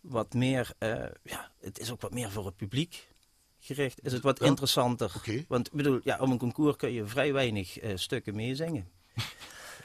wat 0.00 0.34
meer, 0.34 0.70
eh, 0.78 0.94
ja, 1.22 1.50
het 1.60 1.78
is 1.78 1.90
ook 1.90 2.00
wat 2.00 2.12
meer 2.12 2.30
voor 2.30 2.46
het 2.46 2.56
publiek 2.56 3.08
gericht. 3.60 4.04
Is 4.04 4.12
het 4.12 4.22
wat 4.22 4.38
Ja. 4.38 4.46
interessanter. 4.46 5.12
Oké. 5.16 5.44
Want 5.48 5.66
ik 5.66 5.72
bedoel, 5.72 6.00
ja, 6.02 6.18
op 6.20 6.28
een 6.30 6.38
concours 6.38 6.76
kun 6.76 6.92
je 6.92 7.06
vrij 7.06 7.32
weinig 7.32 7.78
eh, 7.78 7.90
stukken 7.96 8.34
meezingen. 8.34 8.88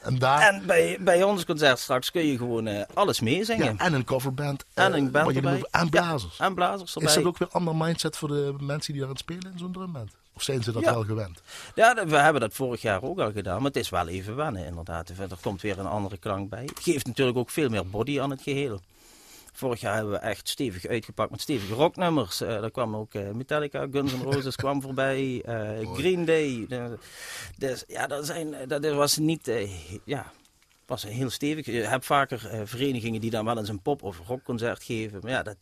En 0.02 0.18
daar... 0.20 0.54
En 0.54 0.66
bij, 0.66 0.98
bij 1.02 1.24
ons 1.24 1.46
concert 1.46 1.80
straks 1.80 2.12
kun 2.12 2.26
je 2.26 2.38
gewoon 2.38 2.68
eh, 2.68 2.86
alles 2.94 3.20
meezingen. 3.20 3.66
ja, 3.66 3.78
en 3.86 3.94
een 3.94 4.04
coverband. 4.04 4.66
En 4.74 4.94
een 4.94 5.12
band 5.12 5.36
erbij. 5.36 5.66
En 5.72 5.90
blazers. 5.90 6.40
En 6.40 6.54
blazers 6.54 6.94
erbij. 6.96 7.10
Is 7.10 7.16
dat 7.16 7.26
ook 7.26 7.38
weer 7.38 7.48
een 7.48 7.54
ander 7.54 7.76
mindset 7.76 8.18
voor 8.18 8.28
de 8.28 8.56
mensen 8.60 8.92
die 8.94 9.02
daar 9.02 9.10
aan 9.10 9.16
het 9.16 9.24
spelen 9.24 9.52
in 9.52 9.58
zo'n 9.58 9.72
drumband? 9.72 10.12
Of 10.36 10.44
zijn 10.44 10.64
ze 10.64 10.72
dat 10.72 10.84
Ja. 10.84 10.94
wel 10.94 11.04
gewend? 11.04 11.42
Ja, 11.76 12.06
we 12.08 12.18
hebben 12.18 12.42
dat 12.42 12.54
vorig 12.54 12.82
jaar 12.82 13.04
ook 13.04 13.20
al 13.20 13.32
gedaan, 13.32 13.56
maar 13.58 13.66
het 13.72 13.76
is 13.76 13.90
wel 13.90 14.08
even 14.08 14.36
wennen 14.36 14.66
inderdaad. 14.66 15.10
Er 15.10 15.28
komt 15.42 15.62
weer 15.62 15.80
een 15.80 15.86
andere 15.86 16.18
klank 16.18 16.50
bij. 16.50 16.64
Het 16.64 16.80
geeft 16.80 17.06
natuurlijk 17.08 17.38
ook 17.38 17.50
veel 17.50 17.70
meer 17.70 17.88
body 17.90 18.20
aan 18.22 18.30
het 18.30 18.42
geheel. 18.42 18.80
Vorig 19.56 19.80
jaar 19.80 19.96
hebben 19.96 20.14
we 20.14 20.20
echt 20.20 20.50
stevig 20.50 20.86
uitgepakt 20.86 21.32
met 21.32 21.42
stevige 21.42 21.74
rocknummers. 21.74 22.42
Eh 22.42 22.48
daar 22.62 22.72
kwam 22.72 22.96
ook 22.96 23.14
eh, 23.14 23.30
Metallica, 23.32 23.88
Guns 23.92 24.14
N' 24.14 24.22
Roses 24.22 24.56
kwam 24.56 24.82
voorbij, 24.88 25.42
eh, 25.46 25.94
Green 25.94 26.26
Day. 26.26 26.68
Dus 27.58 27.84
ja, 27.88 28.08
dat, 28.08 28.26
zijn, 28.26 28.56
dat 28.68 28.86
was 28.86 29.18
niet, 29.18 29.52
ja, 30.06 30.32
was 30.86 31.04
heel 31.04 31.30
stevig. 31.30 31.66
Je 31.66 31.72
hebt 31.72 32.06
vaker 32.06 32.50
verenigingen 32.68 33.22
die 33.22 33.30
dan 33.30 33.46
wel 33.46 33.58
eens 33.58 33.70
een 33.70 33.82
pop- 33.82 34.04
of 34.04 34.20
rockconcert 34.28 34.84
geven. 34.84 35.20
Maar 35.22 35.32
ja, 35.32 35.44
dat, 35.44 35.58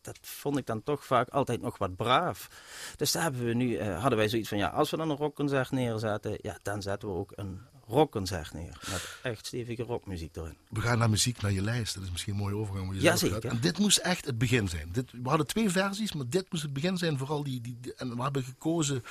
dat, 0.00 0.18
vond 0.22 0.56
ik 0.58 0.66
dan 0.66 0.82
toch 0.82 1.04
vaak 1.04 1.28
altijd 1.28 1.60
nog 1.60 1.78
wat 1.78 1.96
braaf. 1.96 2.48
Dus 2.96 3.12
daar 3.12 3.22
hebben 3.22 3.44
we 3.44 3.54
nu, 3.54 3.76
eh, 3.76 4.00
hadden 4.00 4.18
wij 4.18 4.28
zoiets 4.28 4.48
van, 4.48 4.58
ja, 4.58 4.68
als 4.68 4.90
we 4.90 4.96
dan 4.96 5.10
een 5.10 5.16
rockconcert 5.16 5.70
neerzetten, 5.70 6.38
ja, 6.42 6.58
dan 6.62 6.82
zetten 6.82 7.08
we 7.08 7.14
ook 7.14 7.32
een 7.34 7.60
rockconcert 7.86 8.52
neer. 8.52 8.78
Met 8.90 9.18
echt 9.22 9.46
stevige 9.46 9.82
rockmuziek 9.82 10.36
erin. 10.36 10.56
We 10.68 10.80
gaan 10.80 10.98
naar 10.98 11.10
muziek, 11.10 11.40
naar 11.42 11.52
je 11.52 11.62
lijst. 11.62 11.94
Dat 11.94 12.02
is 12.04 12.10
misschien 12.10 12.32
een 12.32 12.38
mooie 12.40 12.54
overgang. 12.54 12.94
je 12.94 13.00
Ja, 13.00 13.16
zeker. 13.16 13.44
En 13.46 13.60
dit 13.60 13.78
moest 13.78 13.98
echt 13.98 14.24
het 14.26 14.38
begin 14.38 14.68
zijn. 14.68 14.88
Dit, 14.92 15.12
we 15.22 15.28
hadden 15.28 15.46
twee 15.46 15.70
versies, 15.70 16.12
maar 16.12 16.28
dit 16.28 16.46
moest 16.50 16.62
het 16.62 16.72
begin 16.72 16.96
zijn. 16.96 17.18
Vooral 17.18 17.42
die, 17.44 17.60
die, 17.60 17.76
die- 17.80 17.94
en 17.94 18.16
we 18.16 18.22
hebben 18.22 18.42
gekozen... 18.42 19.02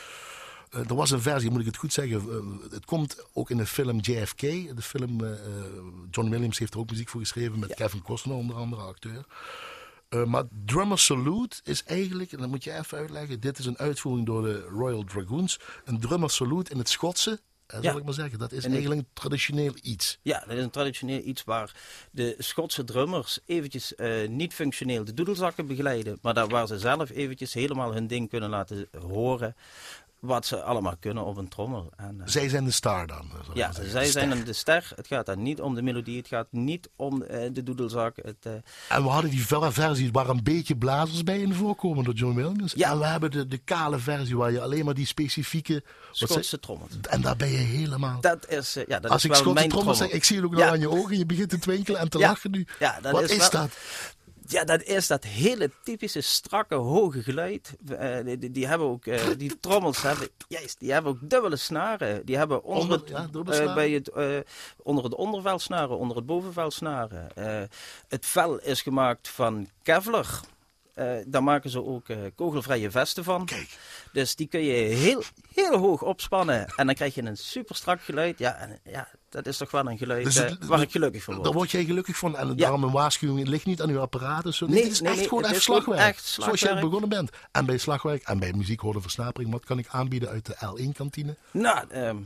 eh, 0.69 0.79
er 0.89 0.95
was 0.95 1.12
een 1.12 1.21
versie, 1.21 1.50
moet 1.51 1.59
ik 1.59 1.65
het 1.65 1.77
goed 1.77 1.93
zeggen. 1.93 2.19
eh, 2.21 2.71
het 2.71 2.86
komt 2.86 3.25
ook 3.33 3.50
in 3.50 3.57
de 3.57 3.65
film 3.65 3.97
JFK. 4.01 4.39
De 4.41 4.81
film, 4.81 5.17
John 6.12 6.29
Williams 6.29 6.57
heeft 6.57 6.74
er 6.74 6.79
ook 6.79 6.89
muziek 6.89 7.09
voor 7.09 7.21
geschreven. 7.21 7.59
Met 7.59 7.69
Ja. 7.69 7.75
Kevin 7.75 8.01
Costner 8.01 8.36
onder 8.36 8.55
andere, 8.55 8.81
acteur. 8.81 9.25
Eh, 10.10 10.24
maar 10.24 10.44
Drummer 10.66 11.00
Salute 11.00 11.56
is 11.64 11.84
eigenlijk, 11.84 12.32
en 12.32 12.38
dat 12.40 12.50
moet 12.50 12.64
je 12.64 12.74
even 12.74 12.98
uitleggen. 12.98 13.40
Dit 13.40 13.60
is 13.60 13.66
een 13.66 13.78
uitvoering 13.78 14.26
door 14.26 14.42
de 14.42 14.60
Royal 14.62 15.04
Dragoons. 15.04 15.60
Een 15.86 16.00
Drummer 16.00 16.30
Salute 16.30 16.72
in 16.72 16.78
het 16.78 16.90
Schotse 16.90 17.40
zal 17.68 17.82
Ja. 17.82 17.96
ik 17.96 18.04
maar 18.04 18.14
zeggen. 18.14 18.40
Dat 18.40 18.52
is 18.52 18.64
En 18.64 18.72
eigenlijk 18.72 19.02
een 19.02 19.08
traditioneel 19.14 19.74
iets. 19.82 20.20
Ja, 20.22 20.40
dat 20.48 20.58
is 20.58 20.64
een 20.64 20.70
traditioneel 20.70 21.22
iets 21.24 21.44
waar 21.44 21.76
de 22.12 22.36
Schotse 22.38 22.84
drummers 22.84 23.40
eventjes 23.46 23.96
eh, 23.96 24.28
niet 24.28 24.54
functioneel 24.54 25.04
de 25.06 25.14
doedelzakken 25.14 25.68
begeleiden, 25.68 26.20
maar 26.22 26.34
daar 26.34 26.48
waar 26.48 26.68
ze 26.68 26.80
zelf 26.80 27.10
eventjes 27.10 27.54
helemaal 27.54 27.94
hun 27.94 28.08
ding 28.08 28.30
kunnen 28.30 28.50
laten 28.50 28.88
horen, 29.08 29.56
wat 30.19 30.45
ze 30.45 30.62
allemaal 30.62 30.95
kunnen 31.00 31.24
op 31.25 31.38
een 31.38 31.47
trommel. 31.47 31.91
En, 31.95 32.21
eh, 32.21 32.27
Zij 32.27 32.50
zijn 32.50 32.65
de 32.65 32.71
star 32.71 33.07
dan. 33.07 33.31
ik 33.50 33.55
ja, 33.55 33.71
zij 33.71 33.83
De 34.03 34.09
zijn 34.12 34.43
de 34.43 34.53
ster. 34.53 34.91
Het 34.95 35.07
gaat 35.07 35.25
dan 35.25 35.41
niet 35.41 35.62
om 35.62 35.75
de 35.75 35.81
melodie, 35.81 36.17
het 36.17 36.27
gaat 36.27 36.47
niet 36.51 36.89
om 36.95 37.21
eh, 37.24 37.50
de 37.53 37.63
doedelzak. 37.63 38.15
Het, 38.15 38.36
eh, 38.41 38.51
En 38.89 39.03
we 39.03 39.09
hadden 39.09 39.31
die 39.31 39.45
verre 39.45 39.71
versie 39.71 40.12
waar 40.12 40.29
een 40.29 40.43
beetje 40.43 40.75
blazers 40.77 41.24
bij 41.24 41.39
in 41.39 41.53
voorkomen 41.53 42.03
door 42.03 42.13
John 42.13 42.36
Williams. 42.36 42.74
Ja. 42.74 42.91
En 42.91 43.00
we 43.00 43.05
hebben 43.05 43.31
de, 43.31 43.47
de 43.47 43.57
kale 43.57 44.00
versie 44.00 44.38
waar 44.38 44.51
je 44.51 44.62
alleen 44.62 44.86
maar 44.86 44.93
die 44.93 45.05
specifieke... 45.05 45.83
Schotse 46.12 46.59
trommels. 46.59 46.91
en 47.09 47.21
daar 47.21 47.36
ben 47.36 47.50
je 47.50 47.57
helemaal... 47.57 48.21
Dat 48.21 48.47
is, 48.50 48.75
eh, 48.75 48.86
ja, 48.88 49.00
dat 49.00 49.12
Als 49.12 49.24
is 49.24 49.29
ik 49.29 49.36
Schotse 49.36 49.67
trommel. 49.67 49.93
zeg, 49.95 50.09
ik 50.12 50.24
zie 50.24 50.36
het 50.36 50.45
ook 50.45 50.51
nog 50.51 50.59
Ja. 50.59 50.69
aan 50.69 50.79
je 50.79 50.89
ogen. 50.89 51.17
Je 51.17 51.25
begint 51.25 51.50
te 51.50 51.59
twinkelen 51.59 52.00
en 52.00 52.09
te 52.09 52.17
Ja. 52.17 52.27
lachen 52.27 52.51
nu. 52.51 52.67
Ja, 52.79 53.00
dat 53.01 53.12
Wat 53.12 53.21
is 53.24 53.31
is, 53.31 53.38
wel- 53.38 53.50
dat? 53.50 53.77
Ja, 54.50 54.63
dat 54.63 54.84
is 54.84 55.08
dat 55.08 55.24
hele 55.24 55.72
typische 55.84 56.22
strakke 56.22 56.75
hoge 56.75 57.24
geluid. 57.24 57.75
Eh, 57.98 58.18
die, 58.25 58.51
die, 58.51 58.68
hebben 58.68 58.88
ook, 58.88 59.06
eh, 59.06 59.22
die 59.38 59.60
trommels 59.60 60.01
hebben, 60.01 60.27
juist, 60.48 60.80
die 60.80 60.92
hebben 60.92 61.12
ook 61.12 61.30
dubbele 61.30 61.56
snaren. 61.56 62.25
Die 62.25 62.38
hebben 62.38 62.63
onder, 62.63 62.82
Onder- 62.82 63.00
het, 63.48 63.58
ja, 63.58 63.63
eh, 63.68 63.74
bij 63.75 63.92
het, 63.92 64.12
onder 64.84 65.04
het 65.04 65.16
ondervel 65.16 65.60
snaren, 65.60 65.98
onder 65.98 66.18
het 66.18 66.25
bovenvel 66.25 66.72
snaren. 66.72 67.27
Het 68.08 68.25
vel 68.25 68.58
is 68.60 68.82
gemaakt 68.82 69.27
van 69.27 69.70
Kevlar. 69.84 70.39
Eh, 70.94 71.16
daar 71.25 71.44
maken 71.44 71.70
ze 71.70 71.84
ook 71.84 72.06
kogelvrije 72.36 72.92
vesten 72.92 73.24
van. 73.24 73.46
Kijk, 73.46 73.77
Dus 74.13 74.36
die 74.36 74.48
kun 74.48 74.62
je 74.63 74.74
heel, 74.74 75.24
heel 75.54 75.77
hoog 75.77 76.01
opspannen. 76.01 76.68
En 76.75 76.86
dan 76.86 76.96
krijg 76.96 77.16
je 77.16 77.24
een 77.24 77.38
super 77.38 77.75
strak 77.75 78.01
geluid. 78.01 78.39
Ja, 78.39 78.56
en, 78.56 78.80
ja 78.84 79.08
dat 79.29 79.46
is 79.46 79.57
toch 79.57 79.72
wel 79.72 79.88
een 79.89 79.98
geluid 79.98 80.24
Dus 80.24 80.36
het- 80.36 80.65
waar 80.65 80.81
ik 80.81 80.91
gelukkig 80.91 81.24
van 81.24 81.34
daar 81.34 81.43
word. 81.43 81.55
word 81.55 81.72
jij 81.72 81.84
gelukkig 81.86 82.17
van. 82.17 82.38
En 82.38 82.48
Ja. 82.48 82.53
daarom 82.53 82.84
een 82.84 82.91
waarschuwing, 82.91 83.39
het 83.39 83.48
ligt 83.48 83.65
niet 83.65 83.81
aan 83.81 83.89
uw 83.89 84.00
apparaat. 84.00 84.53
Zo. 84.53 84.65
Nee, 84.67 84.84
dit 84.84 84.91
is 84.91 85.00
nee, 85.01 85.10
echt 85.10 85.19
nee, 85.19 85.27
gewoon 85.27 85.43
het 85.43 85.51
even 85.51 85.63
slagwerk. 85.63 86.00
echt 86.00 86.25
Zoals 86.25 86.48
jij 86.50 86.57
slagwerk. 86.57 86.86
begonnen 86.86 87.10
bent. 87.10 87.29
En 87.51 87.65
bij 87.65 87.77
slagwerk 87.77 88.24
en 88.24 88.39
bij 88.39 88.53
muziek 88.53 88.79
horen 88.79 89.01
versnapering. 89.01 89.51
Wat 89.51 89.65
kan 89.65 89.77
ik 89.77 89.88
aanbieden 89.89 90.29
uit 90.29 90.46
de 90.46 90.55
L1-kantine? 90.55 91.36
Nou, 91.51 91.86
ehm, 91.89 92.17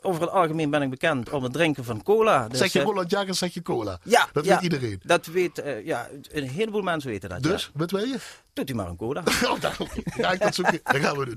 over 0.00 0.20
het 0.22 0.30
algemeen 0.30 0.70
ben 0.70 0.82
ik 0.82 0.90
bekend 0.90 1.30
om 1.30 1.42
het 1.42 1.52
drinken 1.52 1.84
van 1.84 2.02
cola. 2.02 2.48
Dus, 2.48 2.58
zeg 2.58 2.72
je 2.72 2.78
eh, 2.78 2.84
Roland 2.84 3.10
Jagers, 3.10 3.38
zeg 3.38 3.54
je 3.54 3.62
cola. 3.62 3.98
Ja, 4.02 4.28
Dat 4.32 4.44
ja, 4.44 4.54
weet 4.54 4.62
iedereen. 4.62 5.00
Dat 5.04 5.26
weet, 5.26 5.58
eh, 5.58 5.84
ja, 5.86 6.08
een 6.30 6.48
heleboel 6.48 6.82
mensen 6.82 7.10
weten 7.10 7.28
dat. 7.28 7.42
Dus, 7.42 7.62
ja. 7.64 7.70
wat 7.78 7.90
wil 7.90 8.04
je? 8.04 8.18
Doet 8.52 8.70
u 8.70 8.74
maar 8.74 8.88
een 8.88 8.96
cola. 8.96 9.22
Oh, 9.42 9.56
ga 10.04 10.32
ik 10.32 10.40
dat 10.40 10.54
zoeken. 10.54 10.80
Dat 10.82 10.96
gaan 10.96 11.18
we 11.18 11.24
doen. 11.24 11.36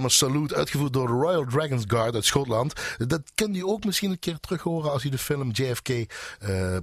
Drummer 0.00 0.18
Salute, 0.18 0.54
uitgevoerd 0.54 0.92
door 0.92 1.06
de 1.06 1.12
Royal 1.12 1.44
Dragons 1.44 1.84
Guard 1.86 2.14
uit 2.14 2.24
Schotland. 2.24 2.72
Dat 2.98 3.22
kun 3.34 3.54
je 3.54 3.66
ook 3.66 3.84
misschien 3.84 4.10
een 4.10 4.18
keer 4.18 4.40
terug 4.40 4.62
horen 4.62 4.92
als 4.92 5.02
je 5.02 5.10
de 5.10 5.18
film 5.18 5.50
JFK 5.50 5.88
eh, 5.88 6.06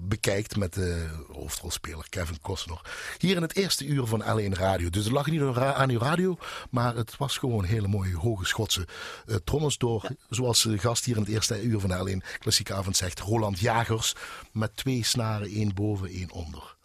bekijkt 0.01 0.55
met 0.55 0.73
de 0.73 1.07
hoofdrolspeler 1.31 2.05
Kevin 2.09 2.41
Costner. 2.41 2.81
Hier 3.17 3.35
in 3.35 3.41
het 3.41 3.55
eerste 3.55 3.85
uur 3.85 4.05
van 4.05 4.21
L1 4.23 4.51
Radio. 4.51 4.89
Dus 4.89 5.03
het 5.03 5.13
lag 5.13 5.27
niet 5.27 5.41
aan 5.57 5.89
uw 5.89 5.99
radio, 5.99 6.37
maar 6.69 6.95
het 6.95 7.17
was 7.17 7.37
gewoon 7.37 7.63
hele 7.63 7.87
mooie 7.87 8.17
hoge 8.17 8.45
Schotse 8.45 8.87
uh, 9.25 9.35
trommels 9.43 9.77
door, 9.77 10.09
zoals 10.29 10.61
de 10.61 10.77
gast 10.77 11.05
hier 11.05 11.15
in 11.15 11.21
het 11.21 11.31
eerste 11.31 11.61
uur 11.61 11.79
van 11.79 12.07
L1 12.07 12.37
Klassieke 12.39 12.73
Avond 12.73 12.97
zegt, 12.97 13.19
Roland 13.19 13.59
Jagers 13.59 14.13
met 14.51 14.75
twee 14.75 15.03
snaren, 15.03 15.47
één 15.47 15.73
boven, 15.73 16.09
één 16.09 16.31
onder. 16.31 16.76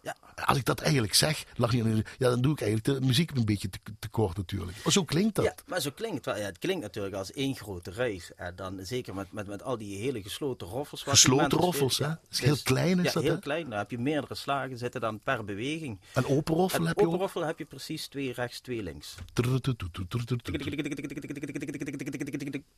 Als 0.53 0.61
ik 0.61 0.67
dat 0.67 0.81
eigenlijk 0.81 1.13
zeg, 1.13 1.43
lag 1.55 1.71
je, 1.71 2.03
ja, 2.17 2.29
dan 2.29 2.41
doe 2.41 2.51
ik 2.53 2.61
eigenlijk 2.61 2.99
de 2.99 3.05
muziek 3.05 3.31
een 3.31 3.45
beetje 3.45 3.69
te, 3.69 3.79
te 3.99 4.07
kort 4.09 4.37
natuurlijk. 4.37 4.77
Maar 4.83 4.93
zo 4.93 5.03
klinkt 5.03 5.35
dat. 5.35 5.45
Ja, 5.45 5.55
maar 5.65 5.81
zo 5.81 5.91
klinkt 5.91 6.15
het 6.15 6.25
wel. 6.25 6.35
Ja, 6.37 6.45
het 6.45 6.57
klinkt 6.57 6.81
natuurlijk 6.81 7.15
als 7.15 7.31
één 7.31 7.55
grote 7.55 7.91
reis. 7.91 8.31
En 8.35 8.55
dan 8.55 8.79
zeker 8.81 9.15
met, 9.15 9.31
met, 9.31 9.47
met 9.47 9.63
al 9.63 9.77
die 9.77 9.97
hele 9.97 10.21
gesloten 10.21 10.67
roffels. 10.67 11.03
wat 11.03 11.13
Gesloten 11.13 11.57
roffels, 11.57 11.97
hè? 11.97 12.05
Ja, 12.05 12.19
is 12.29 12.39
heel 12.39 12.53
dus- 12.53 12.63
klein, 12.63 12.99
is 12.99 13.05
ja, 13.05 13.11
dat, 13.11 13.23
heel 13.23 13.31
hè? 13.33 13.39
klein. 13.39 13.69
Dan 13.69 13.77
heb 13.77 13.91
je 13.91 13.97
meerdere 13.99 14.35
slagen 14.35 14.77
zitten 14.77 15.01
dan 15.01 15.19
per 15.19 15.45
beweging. 15.45 15.99
Een 16.13 16.27
open 16.27 16.55
roffel 16.55 16.79
En 16.79 16.85
heb 16.85 16.97
op 16.97 17.03
je 17.03 17.09
ook. 17.09 17.19
roffel 17.19 17.41
heb 17.45 17.57
je 17.57 17.65
precies 17.65 18.07
twee 18.07 18.33
rechts, 18.33 18.59
twee 18.59 18.83
links. 18.83 19.15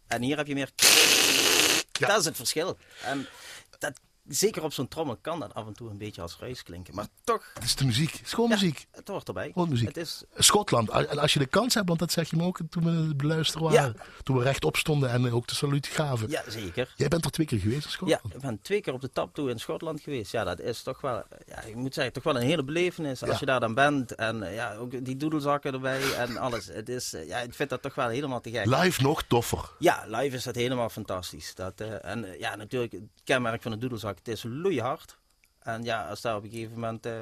En 0.08 0.22
hier 0.22 0.38
heb 0.38 0.48
je 0.48 0.53
meer. 0.53 0.70
Ja. 1.91 2.08
Dat 2.08 2.20
is 2.20 2.25
het 2.25 2.36
verschil. 2.36 2.77
En 3.03 3.27
dat, 3.79 4.00
zeker 4.27 4.63
op 4.63 4.74
zo'n 4.74 4.88
trommel 4.88 5.17
kan 5.22 5.39
dat 5.39 5.53
af 5.53 5.67
en 5.67 5.74
toe 5.74 5.89
een 5.89 5.98
beetje 5.98 6.22
als 6.22 6.38
reis 6.39 6.63
klinken. 6.63 6.96
Maar 6.96 7.08
toch, 7.24 7.44
Het 7.53 7.63
is 7.63 7.75
de 7.75 7.86
muziek. 7.86 8.12
Het 8.12 8.22
is 8.25 8.34
gewoon 8.34 8.50
ja, 8.50 8.55
muziek. 8.55 8.88
het 8.91 9.08
hoort 9.08 9.27
erbij. 9.27 9.51
Gewoon 9.53 9.70
muziek. 9.70 9.88
Het 9.88 9.98
is, 9.98 10.24
Schotland, 10.36 10.91
als 11.17 11.34
je 11.34 11.39
de 11.39 11.46
kans 11.46 11.74
hebt, 11.74 11.88
want 11.88 12.00
dat 12.00 12.12
zeg 12.12 12.29
je 12.29 12.36
me 12.36 12.44
ook 12.44 12.60
toen 12.70 12.84
we 12.84 13.08
het 13.08 13.17
beluisteren 13.17 13.67
waren. 13.72 13.96
Toen 14.24 14.38
we 14.38 14.44
rechtop 14.44 14.75
stonden 14.77 15.10
en 15.10 15.32
ook 15.32 15.48
de 15.48 15.55
saluut 15.55 15.88
gaven. 15.88 16.29
ja, 16.29 16.44
zeker. 16.48 16.94
Jij 16.96 17.08
bent 17.08 17.25
er 17.25 17.32
twee 17.32 17.46
keer 17.46 17.60
geweest 17.60 17.84
in 17.86 17.89
Ja, 18.08 18.15
Schotland? 18.17 18.36
ik 18.36 18.41
ben 18.41 18.60
twee 18.62 18.82
keer 18.82 18.94
op 18.94 19.01
de 19.01 19.12
tap 19.12 19.34
toe 19.34 19.50
in 19.50 19.60
Schotland 19.60 20.01
geweest. 20.01 20.32
Ja, 20.32 20.44
dat 20.44 20.60
is 20.60 20.84
toch 20.84 21.01
wel, 21.01 21.24
ja, 21.48 21.62
ik 21.62 21.75
moet 21.75 21.94
zeggen, 21.94 22.13
toch 22.13 22.24
wel 22.24 22.36
een 22.36 22.41
hele 22.41 22.63
belevenis 22.63 23.22
als 23.22 23.32
Ja. 23.32 23.38
je 23.39 23.46
daar 23.46 23.60
dan 23.60 23.74
bent. 23.74 24.15
En 24.15 24.44
eh, 24.44 24.55
ja, 24.55 24.75
ook 24.75 25.05
die 25.05 25.17
doedelzakken 25.17 25.74
erbij 25.74 26.13
en 26.13 26.38
alles. 26.38 26.65
Het 26.65 26.89
is, 26.89 27.13
eh, 27.13 27.27
ja, 27.27 27.38
ik 27.39 27.53
vind 27.53 27.70
dat 27.70 27.82
toch 27.82 27.96
wel 27.96 28.08
helemaal 28.08 28.41
te 28.41 28.50
gek. 28.51 28.65
Live 28.65 29.01
nog 29.01 29.24
toffer. 29.24 29.70
Ja, 29.79 30.03
live 30.08 30.36
is 30.36 30.44
dat 30.44 30.55
helemaal 30.55 30.89
fantastisch. 30.89 31.55
Dat, 31.55 31.74
eh, 31.82 32.05
en 32.05 32.36
ja, 32.39 32.55
natuurlijk, 32.55 32.91
het 32.91 33.01
kenmerk 33.24 33.62
van 33.62 33.72
een 33.72 33.79
doedelzak, 33.79 34.14
het 34.17 34.27
is 34.27 34.43
loeihard. 34.48 35.17
En 35.60 35.84
ja, 35.84 36.07
als 36.10 36.22
daar 36.22 36.36
op 36.36 36.43
een 36.43 36.50
gegeven 36.50 36.74
moment 36.74 37.05
eh 37.05 37.13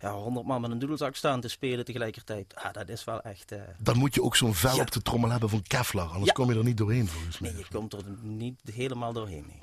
ja, 0.00 0.12
100 0.12 0.46
man 0.46 0.60
met 0.60 0.70
een 0.70 0.78
doedelzak 0.78 1.16
staan 1.16 1.40
te 1.40 1.48
spelen 1.48 1.84
tegelijkertijd, 1.84 2.54
ah, 2.54 2.72
dat 2.72 2.88
is 2.88 3.04
wel 3.04 3.20
echt... 3.22 3.52
eh, 3.52 3.60
Dan 3.78 3.96
moet 3.98 4.14
je 4.14 4.22
ook 4.22 4.36
zo'n 4.36 4.54
vel 4.54 4.74
Ja. 4.76 4.82
op 4.82 4.90
de 4.90 5.02
trommel 5.02 5.30
hebben 5.30 5.48
van 5.48 5.62
Kevlar. 5.62 6.06
Anders 6.08 6.24
Ja. 6.26 6.32
kom 6.32 6.52
je 6.52 6.58
er 6.58 6.64
niet 6.64 6.76
doorheen 6.76 7.08
volgens 7.08 7.38
mij. 7.38 7.50
nee, 7.50 7.58
je 7.58 7.66
komt 7.70 7.92
er 7.92 8.02
niet 8.22 8.60
helemaal 8.72 9.12
doorheen. 9.12 9.44
Nee. 9.46 9.62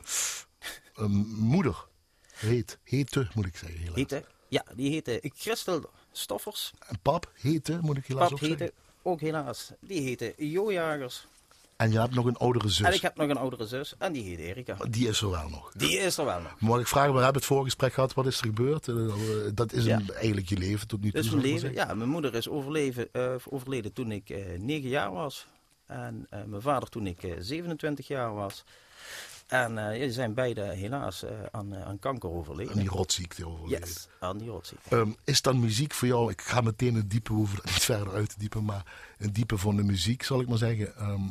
Een 0.94 1.12
moeder. 1.38 1.86
Heet. 2.32 2.78
Hete 2.84 3.28
moet 3.34 3.46
ik 3.46 3.58
zeggen. 3.58 3.80
Helaas. 3.80 3.96
Heette, 3.96 4.26
ja, 4.48 4.64
die 4.76 4.92
heette 4.92 5.32
Christel 5.36 5.90
Stoffers. 6.12 6.72
En 6.88 7.00
pap. 7.02 7.32
Hete 7.42 7.80
moet 7.82 7.98
ik 7.98 8.06
helaas 8.06 8.24
Pap 8.24 8.34
ook 8.34 8.40
zeggen. 8.40 8.58
heette, 8.60 8.74
ook 9.02 9.20
helaas, 9.22 9.72
die 9.80 10.02
heette 10.02 10.34
Jo 10.38 10.72
Jagers. 10.72 11.28
En 11.82 11.92
je 11.92 12.00
hebt 12.00 12.14
nog 12.14 12.26
een 12.26 12.38
oudere 12.38 12.70
zus. 12.70 12.86
En 12.88 12.94
ik 12.94 13.02
heb 13.02 13.16
nog 13.16 13.30
een 13.30 13.38
oudere 13.38 13.68
zus 13.68 13.94
en 13.98 14.12
die 14.14 14.24
heet 14.24 14.40
Erika. 14.40 14.76
Die 14.90 15.08
is 15.08 15.22
er 15.22 15.30
wel 15.30 15.50
nog. 15.50 15.72
Die 15.76 15.98
is 15.98 16.18
er 16.18 16.26
wel 16.26 16.42
nog. 16.42 16.60
Mag 16.60 16.80
ik 16.80 16.88
vragen, 16.88 17.14
we 17.14 17.18
hebben 17.18 17.36
het 17.42 17.46
voorgesprek 17.46 17.94
gehad, 17.94 18.14
wat 18.14 18.26
is 18.26 18.38
er 18.40 18.46
gebeurd? 18.46 18.88
Eh, 18.88 18.96
Dat 19.54 19.74
is 19.74 19.86
Ja. 19.86 19.96
een, 19.96 20.14
eigenlijk 20.14 20.50
je 20.50 20.58
leven 20.58 20.88
tot 20.88 21.02
nu 21.02 21.12
toe. 21.12 21.22
Dus 21.22 21.30
mijn 21.32 21.42
maar 21.42 21.52
leven, 21.52 21.74
ja, 21.74 21.94
mijn 21.94 22.10
moeder 22.10 22.36
is 22.36 22.50
overleven, 22.50 23.08
eh, 23.12 23.34
overleden 23.50 23.94
toen 23.94 24.12
ik 24.12 24.30
eh 24.30 24.60
9 24.60 24.90
jaar 24.90 25.12
was. 25.12 25.48
En 25.86 26.28
eh, 26.30 26.40
mijn 26.46 26.62
vader 26.62 26.90
toen 26.90 27.08
ik 27.08 27.24
eh 27.24 27.32
27 27.40 28.08
jaar 28.08 28.34
was. 28.34 28.64
En 29.48 29.78
eh, 29.92 30.00
die 30.00 30.12
zijn 30.12 30.34
beide 30.34 30.62
helaas 30.62 31.24
eh, 31.24 31.32
aan, 31.52 31.74
eh, 31.76 31.88
aan 31.88 32.00
kanker 32.00 32.30
overleden. 32.30 32.74
En 32.74 32.80
die 32.80 32.90
rotziekte 32.90 33.48
overleden. 33.48 33.88
Yes, 33.88 34.08
aan 34.20 34.38
die 34.38 34.50
rotziekte. 34.50 34.96
Ehm, 34.96 35.10
is 35.24 35.42
dan 35.42 35.60
muziek 35.60 35.94
voor 35.94 36.08
jou, 36.08 36.32
ik 36.32 36.42
ga 36.42 36.62
meteen 36.62 36.96
het 36.96 37.10
diepe, 37.10 37.34
hoeven 37.34 37.60
niet 37.64 37.84
verder 37.94 38.14
uit 38.14 38.30
te 38.30 38.36
diepen, 38.40 38.66
maar 38.66 38.86
het 39.18 39.36
diepe 39.36 39.58
van 39.58 39.76
de 39.76 39.84
muziek, 39.84 40.24
zal 40.24 40.42
ik 40.42 40.48
maar 40.48 40.58
zeggen, 40.58 40.96
ehm, 40.96 41.22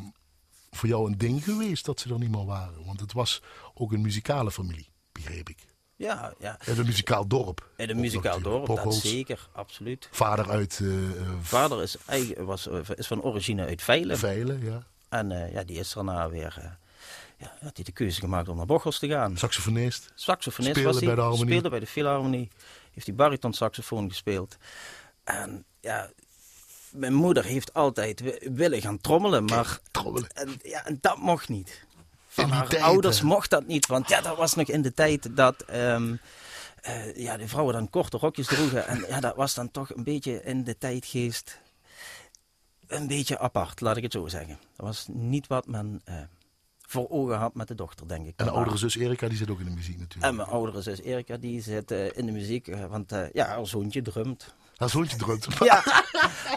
voor 0.70 0.88
jou 0.88 1.06
een 1.10 1.18
ding 1.18 1.44
geweest 1.44 1.84
dat 1.84 2.00
ze 2.00 2.12
er 2.12 2.18
niet 2.18 2.30
meer 2.30 2.44
waren? 2.44 2.84
Want 2.84 3.00
het 3.00 3.12
was 3.12 3.42
ook 3.74 3.92
een 3.92 4.00
muzikale 4.00 4.50
familie, 4.50 4.88
begreep 5.12 5.48
ik. 5.48 5.68
Ja, 5.96 6.34
ja. 6.38 6.58
Een 6.66 6.84
muzikaal 6.86 7.26
dorp. 7.26 7.70
En 7.76 7.90
een 7.90 8.00
muzikaal 8.00 8.40
dorp, 8.40 8.66
dat 8.66 8.94
zeker, 8.94 9.48
absoluut. 9.52 10.08
Vader 10.10 10.50
uit 10.50 10.78
eh 10.82 11.20
eh, 11.20 11.28
Vader 11.40 11.82
is, 11.82 11.96
eigen- 12.06 12.44
was, 12.44 12.66
is 12.94 13.06
van 13.06 13.22
origine 13.22 13.66
uit 13.66 13.82
Veilen. 13.82 14.18
Veilen, 14.18 14.64
ja. 14.64 14.86
En 15.08 15.30
eh, 15.32 15.52
ja, 15.52 15.62
die 15.64 15.78
is 15.78 15.92
daarna 15.92 16.28
weer, 16.28 16.78
ja, 17.38 17.56
had 17.60 17.74
hij 17.76 17.84
de 17.84 17.92
keuze 17.92 18.20
gemaakt 18.20 18.48
om 18.48 18.56
naar 18.56 18.66
Bocholt 18.66 18.98
te 18.98 19.08
gaan. 19.08 19.36
Saxofonist. 19.36 20.12
Saxofonist 20.14 20.76
Speelde 20.76 20.92
was 20.92 20.96
hij. 20.98 21.06
bij 21.06 21.14
de 21.14 21.20
Harmonie. 21.20 21.46
Speelde 21.48 21.68
bij 21.68 21.80
de 21.80 21.86
Philharmonie. 21.86 22.48
Heeft 22.92 23.06
hij 23.06 23.14
bariton 23.16 23.52
saxofoon 23.52 24.08
gespeeld. 24.08 24.56
En 25.24 25.64
ja, 25.80 26.10
mijn 26.92 27.14
moeder 27.14 27.44
heeft 27.44 27.74
altijd 27.74 28.20
wi- 28.20 28.50
willen 28.52 28.80
gaan 28.80 29.00
trommelen, 29.00 29.44
maar 29.44 29.78
trommelen. 29.90 30.30
En, 30.30 30.60
ja, 30.62 30.84
en 30.86 30.98
dat 31.00 31.16
mocht 31.18 31.48
niet. 31.48 31.86
Van 32.28 32.50
haar 32.50 32.68
tijd, 32.68 32.82
ouders 32.82 33.18
hè? 33.20 33.24
mocht 33.24 33.50
dat 33.50 33.66
niet, 33.66 33.86
want 33.86 34.08
ja, 34.08 34.20
dat 34.20 34.36
was 34.36 34.54
nog 34.54 34.68
in 34.68 34.82
de 34.82 34.94
tijd 34.94 35.36
dat 35.36 35.60
ehm, 35.62 36.14
eh, 36.82 37.16
ja, 37.16 37.36
de 37.36 37.48
vrouwen 37.48 37.74
dan 37.74 37.90
korte 37.90 38.16
rokjes 38.16 38.46
droegen. 38.46 38.86
En 38.86 39.04
ja, 39.08 39.20
dat 39.20 39.36
was 39.36 39.54
dan 39.54 39.70
toch 39.70 39.94
een 39.94 40.04
beetje 40.04 40.42
in 40.42 40.64
de 40.64 40.78
tijdgeest 40.78 41.60
een 42.86 43.06
beetje 43.06 43.38
apart, 43.38 43.80
laat 43.80 43.96
ik 43.96 44.02
het 44.02 44.12
zo 44.12 44.28
zeggen. 44.28 44.58
Dat 44.76 44.86
was 44.86 45.06
niet 45.08 45.46
wat 45.46 45.66
men 45.66 46.00
eh, 46.04 46.14
voor 46.80 47.08
ogen 47.10 47.38
had 47.38 47.54
met 47.54 47.68
de 47.68 47.74
dochter, 47.74 48.08
denk 48.08 48.26
ik. 48.26 48.32
En 48.36 48.44
de 48.44 48.50
oudere 48.50 48.76
zus 48.76 48.96
Erika, 48.96 49.28
die 49.28 49.36
zit 49.36 49.50
ook 49.50 49.58
in 49.58 49.64
de 49.64 49.70
muziek 49.70 49.98
natuurlijk. 49.98 50.26
En 50.26 50.36
mijn 50.36 50.48
oudere 50.48 50.82
zus 50.82 51.00
Erika, 51.00 51.36
die 51.36 51.62
zit 51.62 51.90
eh, 51.90 52.16
in 52.16 52.26
de 52.26 52.32
muziek, 52.32 52.76
want 52.88 53.12
ja, 53.32 53.46
haar 53.46 53.66
zoontje 53.66 54.02
drumt. 54.02 54.54
Haar 54.80 54.88
zoontje 54.90 55.16
drumt. 55.16 55.46
Ja, 55.58 55.84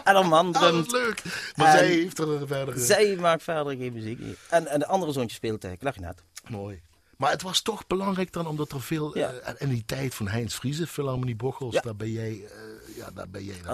en 0.04 0.14
haar 0.14 0.26
man 0.28 0.54
Ah, 0.54 0.60
drumt. 0.62 0.92
leuk. 0.92 1.22
Maar 1.56 1.66
En 1.72 1.78
zij 1.78 1.86
heeft 1.86 2.18
er 2.18 2.46
verder... 2.46 2.74
eh, 2.74 2.80
Zij 2.80 3.16
maakt 3.16 3.42
verder 3.42 3.76
geen 3.76 3.92
muziek. 3.92 4.20
En, 4.50 4.66
en 4.66 4.78
de 4.78 4.86
andere 4.86 5.12
zoontje 5.12 5.36
speelt 5.36 5.64
uh, 5.64 5.70
klarinet. 5.78 6.22
Mooi. 6.48 6.82
Maar 7.16 7.30
het 7.30 7.42
was 7.42 7.60
toch 7.62 7.86
belangrijk 7.86 8.32
dan, 8.32 8.46
omdat 8.46 8.72
er 8.72 8.80
veel... 8.82 9.18
Ja. 9.18 9.30
eh, 9.32 9.54
in 9.58 9.68
die 9.68 9.84
tijd 9.86 10.14
van 10.14 10.28
Heinz 10.28 10.54
Friese, 10.54 10.86
Philharmonie 10.86 11.36
Bochels, 11.36 11.74
Ja. 11.74 11.80
daar 11.80 11.96
ben 11.96 12.10
jij... 12.10 12.44
eh, 12.44 12.50
ja, 12.94 13.10
daar 13.10 13.28
ben 13.28 13.44
jij 13.44 13.56
dan 13.62 13.72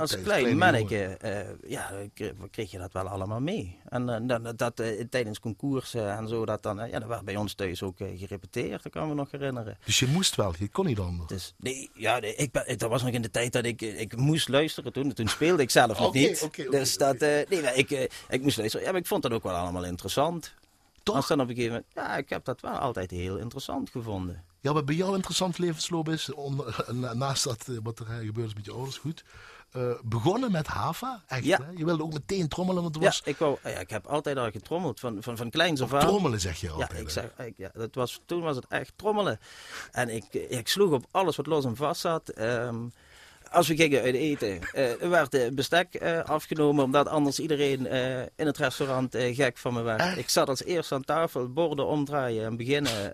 Als, 0.00 0.20
klein 0.22 0.56
manneke, 0.58 1.04
eh, 1.04 1.70
ja, 1.70 1.90
kreeg, 2.14 2.32
kreeg 2.50 2.70
je 2.70 2.78
dat 2.78 2.92
wel 2.92 3.08
allemaal 3.08 3.40
mee. 3.40 3.78
En 3.88 4.08
eh, 4.08 4.38
dat, 4.42 4.58
dat 4.58 4.80
eh, 4.80 5.04
tijdens 5.10 5.40
concoursen 5.40 6.16
en 6.16 6.28
zo, 6.28 6.44
dat 6.44 6.62
dan, 6.62 6.80
eh, 6.80 6.90
ja, 6.90 6.98
dat 6.98 7.08
werd 7.08 7.24
bij 7.24 7.36
ons 7.36 7.54
thuis 7.54 7.82
ook 7.82 8.00
eh, 8.00 8.18
gerepeteerd, 8.18 8.82
dat 8.82 8.92
kan 8.92 9.08
me 9.08 9.14
nog 9.14 9.30
herinneren. 9.30 9.78
Dus 9.84 9.98
je 9.98 10.06
moest 10.06 10.36
wel, 10.36 10.54
je 10.58 10.68
kon 10.68 10.86
niet 10.86 10.98
anders. 10.98 11.28
Dus 11.28 11.54
nee, 11.56 11.90
ja, 11.94 12.18
nee, 12.18 12.34
ik 12.34 12.52
ben, 12.52 12.78
dat 12.78 12.90
was 12.90 13.02
nog 13.02 13.12
in 13.12 13.22
de 13.22 13.30
tijd 13.30 13.52
dat 13.52 13.64
ik, 13.64 13.82
eh, 13.82 14.00
ik 14.00 14.16
moest 14.16 14.48
luisteren 14.48 14.92
toen. 14.92 15.12
Toen 15.12 15.28
speelde 15.28 15.62
ik 15.62 15.70
zelf 15.70 15.98
nog 15.98 16.12
niet. 16.22 16.48
dus 16.70 16.96
dat, 16.96 17.16
eh, 17.16 17.48
nee, 17.48 17.62
maar 17.62 17.76
ik, 17.76 17.90
eh, 17.90 18.02
ik 18.28 18.42
moest 18.42 18.56
luisteren. 18.56 18.86
Ja, 18.86 18.92
maar 18.92 19.00
ik 19.00 19.06
vond 19.06 19.22
dat 19.22 19.32
ook 19.32 19.42
wel 19.42 19.54
allemaal 19.54 19.84
interessant. 19.84 20.54
Toch? 21.02 21.16
Als 21.16 21.26
dan 21.26 21.40
op 21.40 21.48
een 21.48 21.54
gegeven 21.54 21.74
moment, 21.74 21.92
ja, 21.94 22.16
ik 22.16 22.28
heb 22.28 22.44
dat 22.44 22.60
wel 22.60 22.72
altijd 22.72 23.10
heel 23.10 23.36
interessant 23.36 23.90
gevonden. 23.90 24.44
Ja, 24.62 24.72
wat 24.72 24.84
bij 24.84 24.94
jou 24.94 25.14
interessant 25.14 25.58
levensloop 25.58 26.08
is, 26.08 26.30
na- 26.92 27.14
naast 27.14 27.44
dat 27.44 27.68
eh, 27.68 27.76
wat 27.82 27.98
er 27.98 28.06
eh, 28.10 28.16
gebeurd 28.26 28.46
is 28.48 28.54
met 28.54 28.64
je 28.64 28.72
ouders, 28.72 28.96
goed. 28.98 29.24
eh, 29.70 29.82
begonnen 30.02 30.52
met 30.52 30.66
Hava, 30.66 31.22
echt. 31.26 31.44
Ja. 31.44 31.58
Hè? 31.62 31.70
Je 31.76 31.84
wilde 31.84 32.02
ook 32.02 32.12
meteen 32.12 32.48
trommelen, 32.48 32.82
want 32.82 32.94
het 32.94 33.04
Ja, 33.04 33.08
was 33.10 33.22
ik, 33.24 33.36
wou, 33.36 33.58
ja, 33.62 33.70
ik 33.78 33.90
heb 33.90 34.06
altijd 34.06 34.36
al 34.36 34.50
getrommeld, 34.50 35.00
van, 35.00 35.22
van, 35.22 35.36
van 35.36 35.50
kleins 35.50 35.80
af 35.82 35.92
aan. 35.94 36.00
trommelen, 36.00 36.40
zeg 36.40 36.60
je 36.60 36.66
Ja, 36.66 36.72
altijd. 36.72 36.92
ik 37.00 37.06
hè? 37.06 37.10
zeg, 37.12 37.46
ik, 37.46 37.54
ja, 37.56 37.70
dat 37.74 37.94
was, 37.94 38.20
toen 38.26 38.40
was 38.40 38.56
het 38.56 38.66
echt 38.68 38.92
trommelen. 38.96 39.38
En 39.90 40.08
ik, 40.08 40.24
ik 40.34 40.68
sloeg 40.68 40.92
op 40.92 41.04
alles 41.10 41.36
wat 41.36 41.46
los 41.46 41.64
en 41.64 41.76
vast 41.76 42.00
zat. 42.00 42.28
Ehm, 42.28 42.76
als 43.52 43.68
we 43.68 43.76
gingen 43.76 44.02
uit 44.02 44.14
eten, 44.14 44.60
eh, 44.72 45.02
er 45.02 45.10
werd 45.10 45.34
eh, 45.34 45.50
bestek 45.52 45.94
eh, 45.94 46.24
afgenomen, 46.24 46.84
omdat 46.84 47.08
anders 47.08 47.38
iedereen 47.38 47.86
in 48.36 48.46
het 48.46 48.56
restaurant 48.56 49.16
gek 49.16 49.58
van 49.58 49.74
me 49.74 49.82
werd. 49.82 50.00
Echt? 50.00 50.16
Ik 50.18 50.28
zat 50.28 50.48
als 50.48 50.62
eerste 50.64 50.94
aan 50.94 51.04
tafel, 51.04 51.48
borden 51.52 51.86
omdraaien 51.86 52.44
en 52.44 52.56
beginnen. 52.56 53.12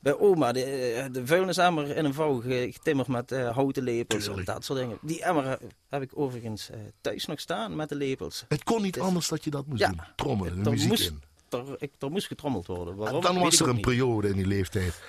bij 0.00 0.18
oma, 0.18 0.52
de, 0.52 1.08
de 1.12 1.26
vuilnisemmer 1.26 1.96
in 1.96 2.04
een 2.04 2.14
vouw 2.14 2.40
ge- 2.40 2.68
getimmerd 2.72 3.08
met 3.08 3.30
houten 3.30 3.82
lepels 3.82 4.28
en 4.28 4.44
dat 4.44 4.64
soort 4.64 4.78
dingen. 4.78 4.98
Die 5.02 5.22
emmer 5.22 5.58
heb 5.88 6.02
ik 6.02 6.10
overigens 6.14 6.70
thuis 7.00 7.26
nog 7.26 7.40
staan 7.40 7.76
met 7.76 7.88
de 7.88 7.94
lepels. 7.94 8.44
Het 8.48 8.64
kon 8.64 8.82
niet 8.82 9.00
anders 9.00 9.28
dat 9.28 9.44
je 9.44 9.50
dat 9.50 9.66
moest 9.66 9.80
Ja, 9.80 9.88
doen. 9.88 10.00
Trommelen, 10.16 10.58
de 10.58 10.64
er 10.64 10.70
muziek 10.70 10.88
moest, 10.88 11.08
in. 11.08 11.22
Er, 11.58 11.64
ik, 11.78 11.92
er 11.98 12.10
moest 12.10 12.26
getrommeld 12.26 12.66
worden. 12.66 12.92
En 12.94 12.98
Waarom? 13.00 13.22
dan 13.22 13.38
was 13.38 13.60
er 13.60 13.68
een 13.68 13.74
niet. 13.74 13.84
periode 13.84 14.28
in 14.28 14.36
die 14.36 14.46
leeftijd, 14.46 15.00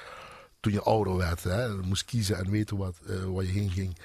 toen 0.59 0.73
je 0.73 0.81
ouder 0.81 1.17
werd, 1.17 1.43
hè, 1.43 1.75
moest 1.75 2.05
kiezen 2.05 2.37
en 2.37 2.49
weten 2.49 2.77
wat, 2.77 2.95
waar 3.27 3.43
je 3.43 3.51
heen 3.51 3.69
ging. 3.69 3.95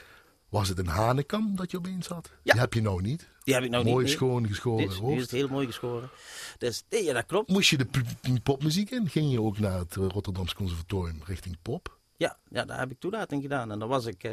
Was 0.48 0.68
het 0.68 0.78
een 0.78 0.86
hanekam 0.86 1.56
dat 1.56 1.70
je 1.70 1.76
opeens 1.76 2.06
had? 2.06 2.30
Ja. 2.42 2.52
Die 2.52 2.60
heb 2.60 2.74
je 2.74 2.82
nou 2.82 3.02
niet. 3.02 3.28
Die 3.44 3.54
heb 3.54 3.62
ik 3.62 3.70
nou 3.70 3.84
Mooi 3.84 3.96
niet. 3.96 4.06
nee. 4.06 4.14
schoon 4.16 4.46
geschoren 4.46 4.88
Dit 4.88 5.18
is, 5.24 5.30
heel 5.30 5.48
mooi 5.48 5.66
geschoren. 5.66 6.10
Dus 6.58 6.82
nee, 6.90 7.04
ja, 7.04 7.12
dat 7.12 7.26
klopt. 7.26 7.48
Moest 7.50 7.68
je 7.70 7.76
de 7.76 7.86
popmuziek 8.42 8.90
in? 8.90 9.08
Ging 9.08 9.32
je 9.32 9.42
ook 9.42 9.58
naar 9.58 9.78
het 9.78 9.96
eh, 9.96 10.06
Rotterdamse 10.08 10.54
Conservatorium 10.54 11.20
richting 11.24 11.56
pop? 11.62 11.98
Ja, 12.16 12.36
ja, 12.50 12.64
daar 12.64 12.78
heb 12.78 12.90
ik 12.90 12.98
toelating 13.00 13.42
gedaan. 13.42 13.70
En 13.70 13.78
dan 13.78 13.88
was 13.88 14.06
ik, 14.06 14.24
eh, 14.24 14.32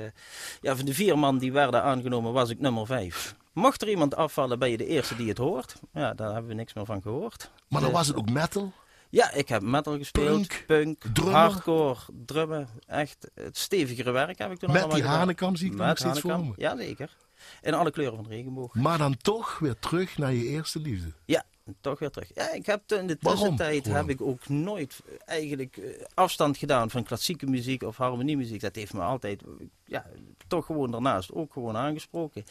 ja, 0.62 0.76
van 0.76 0.86
de 0.86 0.94
vier 0.94 1.18
man 1.20 1.38
die 1.38 1.52
werden 1.52 1.84
aangenomen, 1.84 2.34
was 2.34 2.50
ik 2.50 2.60
nummer 2.60 2.86
vijf. 2.86 3.36
Mocht 3.54 3.82
er 3.82 3.90
iemand 3.90 4.16
afvallen, 4.16 4.60
ben 4.60 4.70
je 4.70 4.78
de 4.78 4.86
eerste 4.88 5.16
die 5.16 5.30
het 5.30 5.38
hoort. 5.38 5.76
Ja, 5.94 6.14
daar 6.14 6.32
hebben 6.32 6.48
we 6.48 6.54
niks 6.54 6.74
meer 6.74 6.86
van 6.86 7.02
gehoord. 7.02 7.52
Maar 7.70 7.82
dan 7.82 7.90
Dus, 7.90 7.98
was 8.00 8.08
het 8.08 8.16
ook 8.18 8.30
metal. 8.30 8.74
Ja, 9.14 9.32
ik 9.32 9.50
heb 9.50 9.62
metal 9.62 9.98
gespeeld, 9.98 10.48
Punk, 10.48 10.64
punk, 10.68 11.04
drummen. 11.14 11.36
hardcore, 11.36 12.00
drummen. 12.26 12.68
Echt 12.86 13.32
het 13.36 13.58
stevigere 13.58 14.12
werk 14.12 14.38
heb 14.38 14.52
ik 14.52 14.58
toen 14.60 14.70
Met 14.72 14.78
allemaal 14.78 14.96
die 14.96 15.04
gedaan. 15.06 15.20
hanekam 15.20 15.56
zie 15.56 15.72
ik 15.72 15.78
nog 15.78 15.88
Met 15.88 16.00
steeds 16.00 16.20
voor 16.20 16.46
me. 16.46 16.54
Ja, 16.56 16.78
zeker. 16.78 17.16
In 17.62 17.74
alle 17.74 17.92
kleuren 17.92 18.16
van 18.16 18.24
de 18.24 18.30
regenboog. 18.30 18.74
Maar 18.76 18.98
dan 18.98 19.18
toch 19.18 19.60
weer 19.60 19.80
terug 19.80 20.18
naar 20.18 20.34
je 20.34 20.46
eerste 20.48 20.80
liefde. 20.80 21.12
Ja, 21.26 21.44
toch 21.82 22.00
weer 22.00 22.10
terug. 22.10 22.32
Ja, 22.34 22.52
ik 22.54 22.66
heb 22.66 22.92
in 22.92 23.08
de 23.08 23.18
tussentijd 23.18 23.88
Waarom? 23.88 24.08
heb 24.08 24.20
ik 24.20 24.26
ook 24.26 24.48
nooit 24.50 25.00
eigenlijk 25.26 25.78
eh, 25.78 26.04
afstand 26.14 26.58
gedaan 26.58 26.90
van 26.90 27.04
klassieke 27.04 27.46
muziek 27.46 27.84
of 27.84 27.98
harmoniemuziek. 27.98 28.62
Dat 28.62 28.76
heeft 28.76 28.94
me 28.94 29.02
altijd, 29.02 29.42
eh, 29.44 29.50
ja, 29.86 30.06
toch 30.48 30.66
gewoon 30.66 30.92
daarnaast 30.92 31.32
ook 31.34 31.54
gewoon 31.54 31.78
aangesproken. 31.78 32.44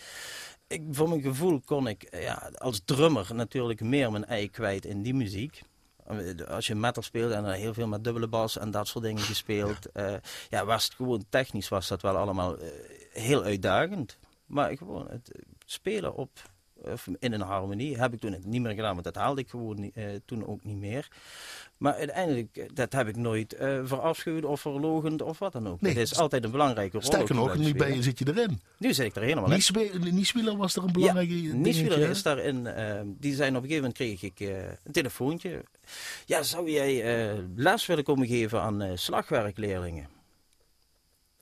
Ik, 0.67 0.83
voor 0.91 1.09
mijn 1.09 1.23
gevoel 1.23 1.61
kon 1.65 1.87
ik 1.87 2.03
eh, 2.03 2.23
ja, 2.23 2.51
als 2.59 2.83
drummer 2.85 3.35
natuurlijk 3.35 3.81
meer 3.81 4.11
mijn 4.13 4.25
ei 4.27 4.51
kwijt 4.51 4.85
in 4.85 5.03
die 5.03 5.15
muziek. 5.15 5.63
Eh, 6.19 6.47
Als 6.47 6.67
je 6.67 6.75
metal 6.75 7.03
speelde 7.03 7.35
en 7.35 7.45
er 7.45 7.53
heel 7.53 7.75
veel 7.75 7.87
met 7.89 8.05
dubbele 8.05 8.29
bas 8.29 8.59
en 8.59 8.71
dat 8.71 8.89
soort 8.89 9.05
dingen 9.05 9.23
gespeeld. 9.23 9.89
Ja, 9.95 10.21
ja 10.49 10.65
was 10.65 10.85
het 10.85 10.95
gewoon 10.95 11.25
technisch 11.29 11.69
was 11.69 11.89
dat 11.89 12.03
wel 12.03 12.17
allemaal 12.17 12.59
eh, 12.59 12.69
heel 13.13 13.43
uitdagend. 13.43 14.19
Maar 14.47 14.77
gewoon 14.77 15.07
het 15.11 15.33
eh, 15.33 15.43
spelen 15.65 16.15
op, 16.15 16.31
of 16.75 17.07
in 17.19 17.33
een 17.33 17.41
harmonie 17.41 17.99
heb 17.99 18.13
ik 18.13 18.21
toen 18.21 18.33
het 18.33 18.45
niet 18.45 18.63
meer 18.63 18.75
gedaan, 18.75 18.93
want 18.93 19.05
dat 19.05 19.15
haalde 19.15 19.41
ik 19.41 19.49
gewoon 19.49 19.93
eh, 19.93 20.05
toen 20.25 20.47
ook 20.47 20.65
niet 20.65 20.77
meer. 20.77 21.09
Maar 21.83 21.95
uiteindelijk, 21.95 22.57
eh, 22.57 22.69
dat 22.75 22.93
heb 22.93 23.09
ik 23.09 23.17
nooit 23.17 23.53
eh 23.53 23.81
verafschuwd 23.85 24.45
of 24.45 24.61
verlogend 24.61 25.23
of 25.23 25.39
wat 25.39 25.53
dan 25.53 25.69
ook. 25.69 25.81
Nee, 25.81 25.93
het 25.93 26.11
is 26.11 26.19
altijd 26.19 26.45
een 26.45 26.51
belangrijke 26.51 26.93
rol. 26.97 27.07
Sterker 27.07 27.39
ook 27.41 27.47
nog, 27.47 27.57
nu 27.57 27.75
ben 27.75 27.95
je, 27.95 28.03
zit 28.03 28.19
je 28.19 28.25
erin. 28.29 28.61
Nu 28.79 28.95
zit 28.95 29.07
ik 29.07 29.17
er 29.17 29.23
helemaal 29.23 29.53
in. 29.53 30.15
Nieswieler 30.15 30.57
was 30.57 30.77
er 30.77 30.83
een 30.83 30.93
belangrijke 30.93 31.43
Ja, 31.43 31.55
Nieswieler 31.55 31.99
is 32.11 32.23
daarin. 32.23 32.67
eh, 32.67 33.01
die 33.05 33.35
zijn 33.35 33.57
op 33.57 33.63
een 33.63 33.69
gegeven 33.69 33.91
moment 33.91 33.95
kreeg 33.95 34.23
ik 34.23 34.41
een 34.85 34.93
telefoontje. 34.93 35.65
Ja, 36.27 36.43
zou 36.43 36.71
jij 36.71 37.05
les 37.55 37.87
willen 37.87 38.05
komen 38.05 38.27
geven 38.27 38.61
aan 38.61 38.99
slagwerkleerlingen? 38.99 40.09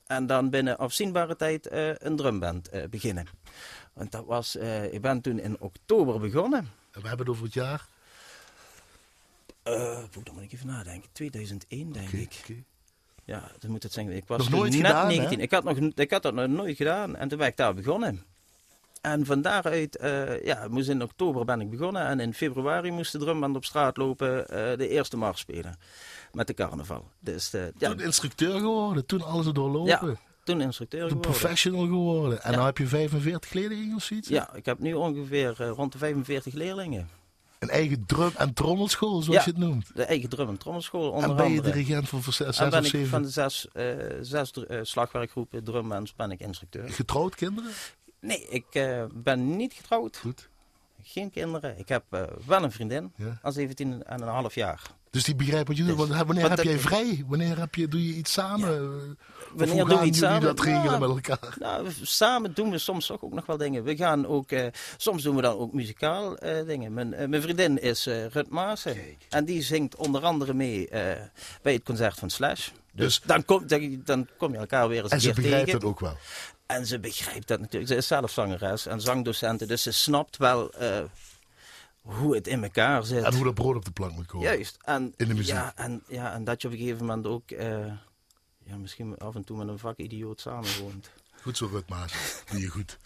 En 0.07 0.27
dan 0.27 0.51
binnen 0.51 0.79
afzienbare 0.79 1.37
tijd 1.37 1.69
een 2.03 2.17
drumband 2.17 2.71
beginnen. 2.91 3.27
Want 3.93 4.13
dat 4.13 4.25
was, 4.27 4.57
ik 4.91 5.01
ben 5.01 5.21
toen 5.21 5.39
in 5.39 5.61
oktober 5.61 6.21
begonnen. 6.21 6.69
En 6.93 7.03
we 7.03 7.09
hebben 7.09 7.27
het 7.27 7.35
over 7.35 7.45
het 7.45 7.55
jaar. 7.55 7.87
Eh, 9.75 9.99
Oeh, 10.17 10.25
dan 10.25 10.35
moet 10.35 10.43
ik 10.43 10.53
even 10.53 10.67
nadenken. 10.67 11.09
2001 11.13 11.93
denk 11.93 12.09
ik. 12.09 12.63
Ja, 13.25 13.51
dat 13.59 13.71
moet 13.71 13.83
het 13.83 13.93
zijn. 13.93 14.11
Ik 14.11 14.25
was 14.27 14.39
Nog 14.39 14.49
toen 14.49 14.59
nooit 14.59 14.73
net 14.73 14.81
gedaan, 14.87 15.01
hè? 15.09 15.15
19. 15.17 15.41
Ik 15.41 15.51
had, 15.51 15.65
nog, 15.65 15.77
ik 15.95 16.11
had 16.11 16.23
dat 16.23 16.35
nog 16.35 16.47
nooit 16.47 16.77
gedaan. 16.77 17.17
En 17.17 17.29
toen 17.29 17.39
ben 17.39 17.47
ik 17.47 17.57
daar 17.57 17.75
begonnen. 17.75 18.25
En 19.01 19.27
van 19.27 19.43
daaruit, 19.43 19.97
eh, 19.97 20.45
ja, 20.45 20.67
moest 20.69 20.89
in 20.89 21.03
oktober 21.03 21.45
ben 21.45 21.61
ik 21.61 21.71
begonnen. 21.71 22.07
En 22.07 22.21
in 22.21 22.35
februari 22.35 22.91
moest 22.91 23.13
de 23.13 23.19
drumband 23.19 23.57
op 23.57 23.65
straat 23.65 23.97
lopen 23.97 24.49
eh, 24.49 24.79
de 24.79 24.89
eerste 24.89 25.17
mars 25.17 25.41
spelen. 25.41 25.79
Met 26.33 26.47
de 26.47 26.55
carnaval. 26.55 27.09
Dus 27.21 27.53
eh, 27.53 27.63
ja, 27.79 27.89
Toen 27.89 28.01
instructeur 28.01 28.59
geworden, 28.59 29.07
toen 29.07 29.23
alles 29.23 29.47
doorlopen. 29.47 29.89
ja, 30.09 30.17
toen 30.45 30.61
instructeur 30.61 31.01
Toen 31.01 31.09
geworden. 31.11 31.31
professional 31.41 31.85
geworden. 31.87 32.43
En 32.43 32.51
Ja. 32.51 32.57
dan 32.57 32.67
heb 32.67 32.79
je 32.79 32.87
45 32.87 33.53
leerlingen 33.53 33.97
of 33.97 34.03
zoiets? 34.03 34.29
Ja, 34.29 34.55
ik 34.55 34.67
heb 34.67 34.79
nu 34.79 34.95
ongeveer 34.95 35.55
eh, 35.59 35.71
rond 35.71 35.93
de 35.93 35.99
45 35.99 36.55
leerlingen. 36.55 37.09
Een 37.61 37.69
eigen 37.71 38.07
drum- 38.07 38.33
en 38.37 38.53
trommelschool, 38.55 39.23
zoals 39.23 39.45
Ja. 39.45 39.45
je 39.45 39.51
het 39.51 39.69
noemt. 39.69 39.91
De 39.95 40.05
eigen 40.05 40.29
drum- 40.29 40.49
en 40.49 40.57
trommelschool 40.59 41.11
onder 41.11 41.31
En 41.31 41.37
ben 41.37 41.51
je 41.51 41.57
andere. 41.59 41.73
dirigent 41.75 42.09
van 42.09 42.23
zes, 42.23 42.37
zes 42.37 42.59
en 42.59 42.71
ben 42.71 42.79
of 42.79 42.85
ik 42.85 42.91
zeven 42.91 43.09
van 43.09 43.23
de 43.23 43.29
zes, 43.29 43.69
eh, 43.73 43.85
zes 44.21 44.53
eh, 44.53 44.79
slagwerkgroepen 44.83 45.65
ben 46.17 46.31
ik 46.31 46.41
instructeur. 46.41 46.89
getrouwd 46.89 47.35
kinderen? 47.35 47.71
Nee, 48.21 48.47
ik 48.49 48.65
eh, 48.71 49.05
ben 49.15 49.57
niet 49.57 49.73
getrouwd. 49.73 50.17
Goed. 50.17 50.49
Geen 51.03 51.31
kinderen. 51.31 51.79
Ik 51.79 51.89
heb 51.89 52.05
wel 52.47 52.63
een 52.63 52.73
vriendin. 52.73 53.13
Ja. 53.17 53.39
Al 53.43 53.53
17 53.53 54.03
en 54.03 54.23
een 54.23 54.29
half 54.29 54.55
jaar. 54.55 54.83
Dus 55.11 55.25
die 55.25 55.35
begrijpen 55.35 55.67
wat 55.67 55.77
je 55.77 55.85
doet. 55.95 56.09
Dus, 56.09 56.23
wanneer 56.23 56.51
heb 56.51 56.63
jij 56.63 56.79
vrij? 56.79 57.25
Wanneer 57.27 57.59
heb 57.59 57.75
je, 57.75 57.89
doe 57.89 58.07
je 58.07 58.15
iets 58.15 58.33
samen? 58.33 58.69
Wanneer 59.55 59.77
hoe 59.77 59.85
doen 59.85 59.89
gaan 59.89 60.01
we 60.01 60.07
iets 60.07 60.19
jullie 60.19 60.35
samen? 60.35 60.41
dat 60.57 60.61
regelen 60.61 61.01
Nou, 61.01 61.15
met 61.15 61.29
elkaar? 61.29 61.55
Nou, 61.59 61.89
samen 62.03 62.55
doen 62.55 62.71
we 62.71 62.79
soms 62.79 63.07
toch 63.07 63.23
ook 63.23 63.33
nog 63.33 63.47
wel 63.47 63.57
dingen. 63.57 63.85
We 63.85 63.97
gaan 63.97 64.27
ook, 64.27 64.51
eh, 64.51 64.67
soms 64.97 65.23
doen 65.23 65.37
we 65.37 65.43
dan 65.43 65.57
ook 65.59 65.73
muzikaal 65.73 66.37
eh, 66.39 66.67
dingen. 66.67 66.95
Mijn, 66.95 67.15
eh, 67.15 67.29
mijn 67.29 67.43
vriendin 67.43 67.81
is 67.83 68.07
eh 68.07 68.27
Rut 68.27 68.49
Maassen. 68.51 68.97
En 69.29 69.45
die 69.45 69.63
zingt 69.63 69.97
onder 69.97 70.23
andere 70.23 70.55
mee 70.55 70.89
eh, 70.89 71.21
bij 71.63 71.73
het 71.73 71.83
concert 71.83 72.19
van 72.19 72.31
Slash. 72.31 72.69
Dus, 72.69 72.73
Dus- 72.93 73.21
dan, 73.25 73.45
kom, 73.45 73.67
dan, 73.67 74.01
dan 74.05 74.29
kom 74.39 74.53
je 74.53 74.59
elkaar 74.59 74.89
weer 74.89 75.03
eens 75.03 75.11
En 75.11 75.17
een 75.17 75.23
ze 75.23 75.33
begrijpt 75.33 75.65
tegen. 75.65 75.79
het 75.81 75.85
ook 75.89 76.01
wel. 76.01 76.17
En 76.67 76.87
ze 76.87 76.99
begrijpt 76.99 77.49
dat 77.49 77.61
natuurlijk. 77.61 77.91
Ze 77.91 77.97
is 77.97 78.07
zelf 78.07 78.31
zangeres 78.31 78.87
en 78.87 79.01
zangdocenten. 79.01 79.69
Dus 79.69 79.83
ze 79.83 79.93
snapt 79.93 80.37
wel 80.37 80.71
eh, 80.73 80.99
hoe 82.01 82.35
het 82.35 82.47
in 82.47 82.63
elkaar 82.63 83.05
zit. 83.05 83.25
En 83.25 83.35
hoe 83.35 83.45
dat 83.45 83.55
brood 83.55 83.77
op 83.77 83.85
de 83.85 83.91
plank 83.91 84.13
moet 84.13 84.27
komen. 84.27 84.47
Juist. 84.47 84.77
En, 84.85 85.15
In 85.17 85.29
de 85.29 85.35
muziek. 85.35 85.55
Ja 85.55 85.73
en, 85.77 86.03
ja, 86.09 86.33
en 86.33 86.45
dat 86.45 86.63
je 86.63 86.69
op 86.69 86.75
een 86.75 86.81
gegeven 86.81 87.07
moment 87.07 87.27
ook 87.27 87.51
eh, 87.51 87.87
ja, 88.65 88.77
misschien 88.77 89.19
af 89.19 89.35
en 89.35 89.45
toe 89.45 89.57
met 89.57 89.69
een 89.69 89.79
vakidioot 89.79 90.41
samenwoont. 90.41 91.11
Goed 91.43 91.57
zo, 91.57 91.67
Rut 91.73 91.89
Maas. 91.89 92.43
Doe 92.51 92.61
je 92.61 92.69
goed. 92.69 92.99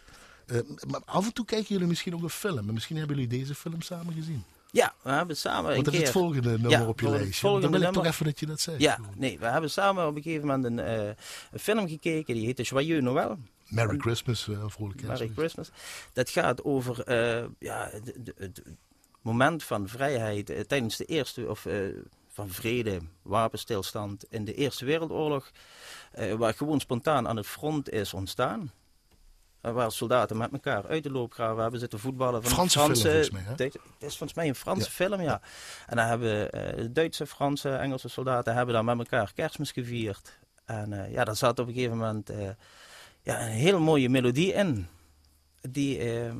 Eh, 0.47 0.59
maar 0.89 1.01
af 1.05 1.25
en 1.27 1.33
toe 1.33 1.45
kijken 1.45 1.69
jullie 1.69 1.87
misschien 1.87 2.15
ook 2.15 2.23
een 2.23 2.31
film. 2.31 2.69
En 2.69 2.75
misschien 2.75 2.97
hebben 2.97 3.17
jullie 3.17 3.39
deze 3.39 3.55
film 3.55 3.83
samen 3.83 4.15
gezien. 4.15 4.45
Ja, 4.71 4.95
we 5.03 5.11
hebben 5.11 5.37
samen 5.37 5.73
Want 5.73 5.85
dat 5.85 5.95
is 5.95 6.01
het 6.01 6.11
volgende 6.11 6.51
nummer 6.51 6.71
Ja, 6.71 6.87
op 6.87 7.01
je 7.01 7.11
lijstje. 7.11 7.41
volgende 7.41 7.69
Dan 7.71 7.81
wil 7.81 7.89
ik 7.89 7.95
toch 7.95 8.05
even 8.07 8.25
dat 8.25 8.41
je 8.41 8.47
dat 8.47 8.61
zegt. 8.61 8.81
Ja, 8.81 8.99
nee, 9.17 9.39
we 9.39 9.47
hebben 9.47 9.71
samen 9.71 10.07
op 10.07 10.17
een 10.17 10.23
gegeven 10.23 10.47
moment 10.47 10.65
een, 10.65 10.79
eh, 10.79 11.07
een 11.53 11.59
film 11.59 11.89
gekeken. 11.89 12.35
Die 12.35 12.45
heette 12.45 12.63
Joyeux 12.63 13.03
Noël. 13.03 13.39
Merry 13.69 13.99
Christmas, 13.99 14.47
uh, 14.47 14.65
vrolijke 14.67 15.07
Merry 15.07 15.19
kerst. 15.19 15.35
Christmas. 15.39 15.71
Dat 16.13 16.31
gaat 16.31 16.65
over 16.65 17.01
eh, 17.05 17.45
ja, 17.59 17.91
het 18.37 18.63
moment 19.23 19.63
van 19.65 19.89
vrijheid 19.89 20.51
eh, 20.51 20.61
tijdens 20.61 20.97
de 20.97 21.05
eerste, 21.05 21.49
of 21.49 21.67
eh, 21.67 21.77
van 22.29 22.49
vrede, 22.51 23.01
wapenstilstand 23.23 24.25
in 24.29 24.45
de 24.45 24.55
Eerste 24.55 24.85
Wereldoorlog. 24.85 25.51
eh, 26.13 26.35
waar 26.35 26.55
gewoon 26.55 26.81
spontaan 26.81 27.29
aan 27.29 27.37
het 27.37 27.47
front 27.47 27.91
is 27.91 28.15
ontstaan. 28.15 28.73
Eh, 29.61 29.73
waar 29.73 29.93
soldaten 29.93 30.37
met 30.37 30.53
elkaar 30.53 30.87
uit 30.87 31.03
de 31.03 31.11
loopgraven 31.11 31.63
hebben 31.63 31.81
zitten 31.81 31.99
voetballen. 31.99 32.43
Van 32.43 32.51
Franse 32.53 32.79
Franse, 32.79 33.01
film, 33.01 33.13
volgens 33.13 33.31
mij, 33.31 33.43
hè? 33.43 33.65
Het 33.65 33.75
is 33.99 34.17
volgens 34.17 34.35
mij 34.35 34.49
een 34.49 34.55
Franse 34.55 34.85
Ja. 34.89 34.91
film, 34.91 35.21
ja. 35.21 35.41
En 35.87 35.97
dan 35.97 36.07
hebben 36.07 36.53
eh, 36.53 36.85
Duitse, 36.91 37.27
Franse, 37.27 37.71
Engelse 37.71 38.09
soldaten 38.09 38.55
hebben 38.55 38.75
daar 38.75 38.85
met 38.85 38.99
elkaar 38.99 39.33
kerstmis 39.35 39.73
gevierd. 39.73 40.39
En 40.65 40.93
eh, 41.05 41.13
ja, 41.13 41.25
daar 41.25 41.37
zat 41.37 41.59
op 41.59 41.67
een 41.69 41.75
gegeven 41.75 41.97
moment 41.97 42.31
eh, 42.31 42.49
ja, 43.25 43.41
een 43.47 43.51
hele 43.53 43.79
mooie 43.79 44.09
melodie 44.09 44.53
in. 44.53 44.87
Die, 45.71 45.99
eh, 45.99 46.35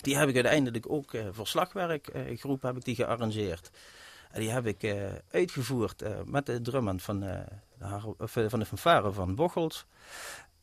die 0.00 0.16
heb 0.16 0.28
ik 0.28 0.34
uiteindelijk 0.34 0.90
ook 0.90 1.14
eh 1.14 1.26
voor 1.30 1.46
slagwerkgroep 1.46 2.62
heb 2.62 2.76
ik 2.76 2.84
die 2.84 2.94
gearrangeerd. 2.94 3.70
En 4.30 4.40
die 4.40 4.50
heb 4.50 4.66
ik 4.66 4.82
eh, 4.82 5.02
uitgevoerd 5.30 6.02
eh, 6.02 6.10
met 6.24 6.46
de 6.46 6.60
drummand 6.60 7.02
van, 7.02 7.22
eh, 7.22 7.40
de, 7.78 8.14
eh, 8.18 8.48
van 8.48 8.58
de 8.58 8.66
fanfare 8.66 9.12
van 9.12 9.34
Bocholt. 9.34 9.86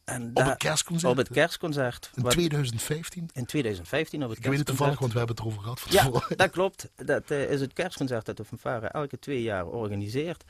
En 0.03 0.31
Op 0.33 0.43
het 0.45 0.57
kerstconcert. 0.57 1.11
op 1.11 1.17
het 1.17 1.29
kerstconcert. 1.29 2.11
In 2.15 2.23
wat- 2.23 2.31
2015. 2.31 3.29
in 3.33 3.45
2015 3.45 4.23
op 4.23 4.29
het 4.29 4.37
Ik 4.37 4.45
weet 4.45 4.57
het 4.57 4.67
toevallig, 4.67 4.99
want 4.99 5.11
we 5.11 5.17
hebben 5.17 5.35
het 5.35 5.45
erover 5.45 5.63
gehad 5.63 5.79
van 5.79 5.91
Ja, 5.91 6.35
dat 6.35 6.49
klopt. 6.49 6.89
Dat 6.95 7.31
eh, 7.31 7.51
is 7.51 7.61
het 7.61 7.73
kerstconcert 7.73 8.25
dat 8.25 8.37
de 8.37 8.45
fanfare 8.45 8.87
elke 8.87 9.19
twee 9.19 9.41
jaar 9.41 9.65
organiseert. 9.65 10.43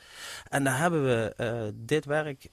En 0.49 0.63
daar 0.63 0.77
hebben 0.79 1.03
we 1.03 1.33
eh, 1.37 1.61
dit 1.73 2.05
werk 2.05 2.47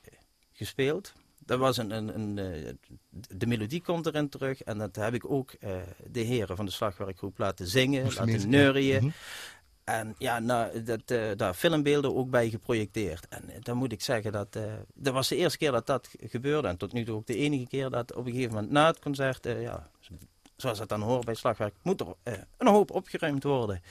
gespeeld. 0.53 1.13
Dat 1.47 1.59
was 1.59 1.77
een, 1.77 1.91
een, 1.91 2.21
een, 2.21 2.39
eh, 2.39 2.73
de 3.11 3.47
melodie 3.47 3.83
komt 3.83 4.07
erin 4.07 4.29
terug. 4.29 4.63
En 4.63 4.79
dat 4.79 4.97
heb 4.97 5.15
ik 5.15 5.31
ook 5.31 5.53
eh, 5.53 5.77
de 6.07 6.21
heren 6.21 6.57
van 6.57 6.65
de 6.65 6.71
slagwerkgroep 6.71 7.39
laten 7.39 7.67
zingen, 7.67 8.03
Moest 8.03 8.19
laten 8.19 8.49
neurien. 8.49 9.03
Mhm. 9.05 9.11
En 9.85 10.15
ja, 10.19 10.39
nou, 10.39 10.83
dat, 10.83 11.01
eh, 11.11 11.23
daar 11.37 11.55
filmbeelden 11.55 12.17
ook 12.17 12.31
bij 12.31 12.51
geprojecteerd. 12.51 13.29
En 13.29 13.51
dan 13.61 13.77
moet 13.77 13.93
ik 13.93 14.03
zeggen 14.03 14.33
dat. 14.33 14.59
dat 14.95 15.13
was 15.13 15.29
de 15.29 15.37
eerste 15.37 15.59
keer 15.59 15.73
dat 15.73 15.87
dat 15.87 16.09
gebeurde. 16.21 16.69
En 16.69 16.77
tot 16.77 16.93
nu 16.93 17.05
toe 17.05 17.17
ook 17.17 17.27
de 17.27 17.37
enige 17.37 17.67
keer 17.67 17.91
dat 17.91 18.15
op 18.15 18.27
een 18.27 18.33
gegeven 18.33 18.55
moment 18.55 18.73
na 18.73 18.87
het 18.87 18.99
concert. 18.99 19.45
ja, 19.45 19.91
zoals 20.57 20.79
het 20.79 20.89
dan 20.89 21.03
hoort 21.03 21.25
bij 21.25 21.35
slagwerk, 21.35 21.75
moet 21.83 22.01
er 22.01 22.07
een 22.57 22.69
hoop 22.69 22.91
opgeruimd 22.91 23.43
worden. 23.43 23.83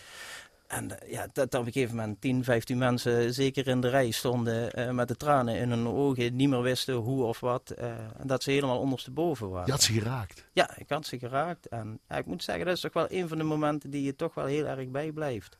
En 0.75 0.99
eh, 0.99 1.11
ja, 1.11 1.27
dat 1.33 1.53
er 1.53 1.59
op 1.59 1.65
een 1.65 1.71
gegeven 1.71 1.95
moment 1.95 2.21
10, 2.21 2.43
15 2.43 2.77
mensen 2.77 3.33
zeker 3.33 3.67
in 3.67 3.81
de 3.81 3.89
rij 3.89 4.11
stonden 4.11 4.71
eh, 4.71 4.89
met 4.89 5.07
de 5.07 5.15
tranen 5.15 5.55
in 5.57 5.69
hun 5.69 5.87
ogen, 5.87 6.35
niet 6.35 6.49
meer 6.49 6.61
wisten 6.61 6.93
hoe 6.93 7.23
of 7.23 7.39
wat. 7.39 7.69
eh, 7.69 7.87
en 8.17 8.27
dat 8.27 8.43
ze 8.43 8.51
helemaal 8.51 8.79
ondersteboven 8.79 9.49
waren. 9.49 9.65
Je 9.65 9.71
had 9.71 9.81
ze 9.81 9.93
geraakt. 9.93 10.45
Ja, 10.53 10.77
ik 10.77 10.89
had 10.89 11.05
ze 11.05 11.19
geraakt. 11.19 11.67
En 11.67 11.99
ja, 12.09 12.15
ik 12.15 12.25
moet 12.25 12.43
zeggen, 12.43 12.65
dat 12.65 12.75
is 12.75 12.81
toch 12.81 12.93
wel 12.93 13.07
een 13.09 13.27
van 13.27 13.37
de 13.37 13.43
momenten 13.43 13.89
die 13.89 14.03
je 14.03 14.15
toch 14.15 14.33
wel 14.33 14.45
heel 14.45 14.65
erg 14.65 14.89
bijblijft. 14.89 15.57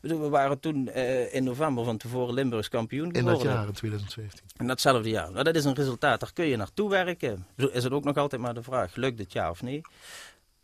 We 0.00 0.28
waren 0.28 0.60
toen 0.60 0.88
in 1.30 1.44
november 1.44 1.84
van 1.84 1.96
tevoren 1.96 2.34
Limburgs 2.34 2.68
kampioen 2.68 3.10
In 3.12 3.14
geworden. 3.14 3.44
dat 3.44 3.52
jaar, 3.52 3.66
in 3.66 3.72
2015. 3.72 4.44
In 4.56 4.66
datzelfde 4.66 5.08
jaar. 5.08 5.30
Nou, 5.30 5.44
dat 5.44 5.54
is 5.54 5.64
een 5.64 5.74
resultaat, 5.74 6.20
daar 6.20 6.32
kun 6.32 6.46
je 6.46 6.56
naartoe 6.56 6.90
werken. 6.90 7.46
Is 7.56 7.84
het 7.84 7.92
ook 7.92 8.04
nog 8.04 8.16
altijd 8.16 8.40
maar 8.40 8.54
de 8.54 8.62
vraag, 8.62 8.94
lukt 8.94 9.18
het 9.18 9.32
ja 9.32 9.50
of 9.50 9.62
nee? 9.62 9.80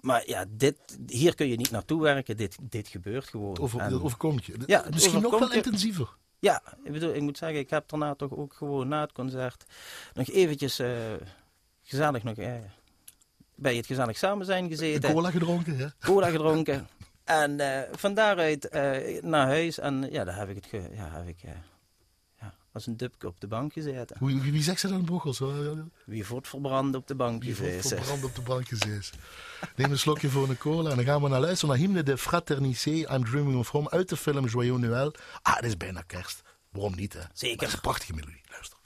Maar 0.03 0.23
ja, 0.29 0.45
dit, 0.49 0.77
hier 1.07 1.35
kun 1.35 1.49
je 1.49 1.57
niet 1.57 1.71
naartoe 1.71 2.03
werken, 2.03 2.37
dit, 2.37 2.57
dit 2.63 2.89
gebeurt 2.89 3.29
gewoon. 3.29 3.59
Over, 3.59 3.81
En- 3.81 3.91
dat 3.91 4.03
overkomt 4.03 4.45
je. 4.45 4.55
Ja, 4.67 4.85
Misschien 4.91 5.21
nog 5.21 5.39
wel 5.39 5.53
intensiever. 5.53 6.09
ja, 6.39 6.63
ik 6.85 6.93
bedoel, 6.93 7.15
ik 7.15 7.21
moet 7.23 7.39
zeggen, 7.39 7.59
ik 7.59 7.71
heb 7.71 7.89
daarna 7.89 8.15
toch 8.15 8.31
ook 8.37 8.53
gewoon 8.55 8.89
na 8.89 9.01
het 9.01 9.13
concert 9.13 9.65
nog 10.15 10.29
eventjes 10.29 10.79
eh, 10.79 10.91
gezellig 11.83 12.23
nog 12.23 12.37
eh, 12.37 12.53
bij 13.55 13.77
het 13.77 13.87
gezellig 13.87 14.17
samen 14.19 14.47
zijn 14.47 14.69
gezeten. 14.69 15.13
Cola 15.15 15.31
gedronken, 15.31 15.77
hè? 15.79 15.87
cola 16.01 16.29
gedronken. 16.31 16.87
En 17.25 17.61
eh, 17.61 17.89
van 17.97 18.15
daaruit 18.15 18.69
naar 19.23 19.47
huis. 19.47 19.79
En 19.79 20.09
ja, 20.11 20.25
daar 20.25 20.37
heb 20.37 20.49
ik 20.49 20.55
het 20.57 20.67
ge- 20.67 20.91
ja, 20.95 21.09
heb 21.11 21.29
ik, 21.29 21.43
als 22.73 22.87
een 22.87 22.97
dupke 22.97 23.27
op 23.27 23.41
de 23.41 23.47
bank 23.47 23.73
gezeten. 23.73 24.17
Wie, 24.21 24.41
wie 24.41 24.63
zegt 24.63 24.81
ze 24.81 24.89
dan 24.89 25.05
Bochels? 25.05 25.43
Wie 26.05 26.27
voort 26.27 26.49
verbrand 26.49 26.95
op 26.95 27.07
de 27.07 27.15
bank 27.15 27.43
Wie 27.43 27.57
voort 27.57 27.87
verbrand 27.87 28.25
op 28.25 28.35
de 28.35 28.43
bank 28.43 28.69
gezeten. 28.69 29.19
Neem 29.77 29.91
een 29.91 29.99
slokje 29.99 30.29
voor 30.29 30.49
een 30.49 30.59
cola 30.59 30.91
en 30.91 30.97
dan 30.97 31.05
gaan 31.05 31.23
we 31.23 31.29
naar 31.29 31.41
luisteren 31.41 31.75
naar 31.75 31.85
Hymne 31.85 32.03
de 32.03 32.19
Fraternité, 32.19 32.91
I'm 32.91 33.25
Dreaming 33.25 33.59
of 33.59 33.69
Home, 33.69 33.91
uit 33.91 34.09
de 34.09 34.17
film 34.17 34.47
Joyeux 34.47 34.81
Noël. 34.81 35.15
Ah, 35.43 35.57
het 35.57 35.65
is 35.65 35.77
bijna 35.77 36.03
kerst. 36.03 36.43
Waarom 36.71 36.95
niet, 36.95 37.13
hè? 37.13 37.21
Zeker. 37.33 37.59
Dat 37.59 37.69
is 37.69 37.75
een 37.75 37.81
prachtige 37.81 38.15
melodie. 38.15 38.41
Luister. 38.51 38.79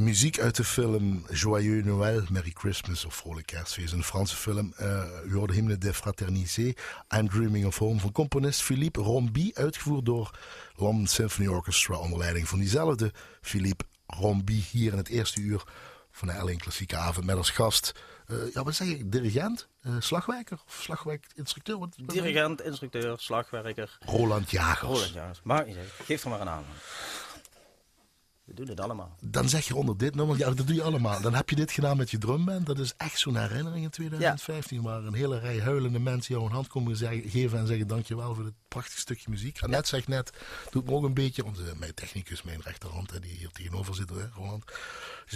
Muziek 0.00 0.40
uit 0.40 0.56
de 0.56 0.64
film 0.64 1.26
Joyeux 1.30 1.84
Noël, 1.84 2.22
Merry 2.30 2.50
Christmas 2.54 3.04
of 3.04 3.14
Vrolijk 3.14 3.46
Kerstfeest. 3.46 3.92
Een 3.92 4.04
Franse 4.04 4.36
film. 4.36 4.74
Uh, 4.80 5.04
u 5.26 5.34
hoorde 5.34 5.52
Hymne 5.52 5.78
de 5.78 5.94
Fraternité, 5.94 6.72
I'm 7.16 7.28
Dreaming 7.28 7.66
of 7.66 7.78
Home 7.78 8.00
van 8.00 8.12
componist 8.12 8.62
Philippe 8.62 9.00
Rombi, 9.00 9.50
uitgevoerd 9.54 10.04
door 10.04 10.38
London 10.76 11.06
Symphony 11.06 11.48
Orchestra 11.48 11.96
onder 11.96 12.18
leiding 12.18 12.48
van 12.48 12.58
diezelfde 12.58 13.12
Philippe 13.40 13.84
Rombi 14.06 14.64
hier 14.70 14.92
in 14.92 14.98
het 14.98 15.08
eerste 15.08 15.40
uur 15.40 15.64
van 16.10 16.28
de 16.28 16.34
L1 16.34 16.56
Klassieke 16.56 16.96
Avond 16.96 17.26
met 17.26 17.36
als 17.36 17.50
gast 17.50 17.92
eh, 18.30 18.52
ja, 18.52 18.62
wat 18.62 18.74
zeg 18.74 18.88
je, 18.88 19.08
dirigent, 19.08 19.68
uh, 19.82 19.94
slagwerker 19.98 20.58
of 20.66 20.82
slagwerkinstructeur? 20.82 21.88
Dirigent, 21.96 22.62
instructeur, 22.62 23.18
slagwerker. 23.18 23.98
Roland 24.00 24.50
Jagers. 24.50 24.92
Roland 24.92 25.12
Jagers. 25.12 25.40
Maar 25.42 25.66
geef 26.04 26.24
er 26.24 26.30
maar 26.30 26.40
een 26.40 26.48
aan. 26.48 26.64
We 28.50 28.56
doen 28.56 28.68
het 28.68 28.80
allemaal. 28.80 29.16
Dan 29.20 29.48
zeg 29.48 29.66
je 29.66 29.74
onder 29.74 29.96
dit 29.96 30.14
nummer, 30.14 30.38
ja, 30.38 30.50
dat 30.50 30.66
doe 30.66 30.76
je 30.76 30.82
allemaal. 30.82 31.20
Dan 31.20 31.34
heb 31.34 31.50
je 31.50 31.56
dit 31.56 31.72
gedaan 31.72 31.96
met 31.96 32.10
je 32.10 32.18
drumband. 32.18 32.66
Dat 32.66 32.78
is 32.78 32.94
echt 32.96 33.18
zo'n 33.18 33.36
herinnering 33.36 33.84
in 33.84 33.90
2015. 33.90 34.82
Waar 34.82 35.04
een 35.04 35.14
hele 35.14 35.38
rij 35.38 35.60
huilende 35.60 35.98
mensen 35.98 36.34
jou 36.34 36.46
een 36.46 36.52
hand 36.52 36.68
komen 36.68 36.96
zeggen, 36.96 37.30
geven 37.30 37.58
en 37.58 37.66
zeggen: 37.66 37.86
Dankjewel 37.86 38.34
voor 38.34 38.44
dit 38.44 38.52
prachtige 38.68 39.00
stukje 39.00 39.30
muziek. 39.30 39.60
En 39.60 39.70
net 39.70 39.88
zegt 39.88 40.08
net, 40.08 40.32
doet 40.70 40.86
me 40.86 40.92
ook 40.92 41.04
een 41.04 41.14
beetje, 41.14 41.44
onze, 41.44 41.62
mijn 41.78 41.94
technicus, 41.94 42.42
mijn 42.42 42.60
rechterhand, 42.60 43.22
die 43.22 43.36
hier 43.36 43.50
tegenover 43.50 43.94
zit, 43.94 44.08
hè, 44.08 44.28
Roland. 44.34 44.64
Die 44.66 44.74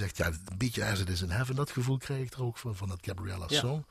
zegt: 0.03 0.17
Ja, 0.17 0.27
een 0.27 0.59
beetje 0.59 0.85
as 0.85 1.01
it 1.01 1.09
is 1.09 1.23
in 1.23 1.31
heaven. 1.31 1.55
Dat 1.55 1.71
gevoel 1.71 1.99
krijg 1.99 2.27
ik 2.27 2.33
er 2.33 2.43
ook 2.43 2.59
van, 2.59 2.77
van 2.77 2.89
dat 2.89 2.99
Gabriella 3.01 3.49
song. 3.49 3.85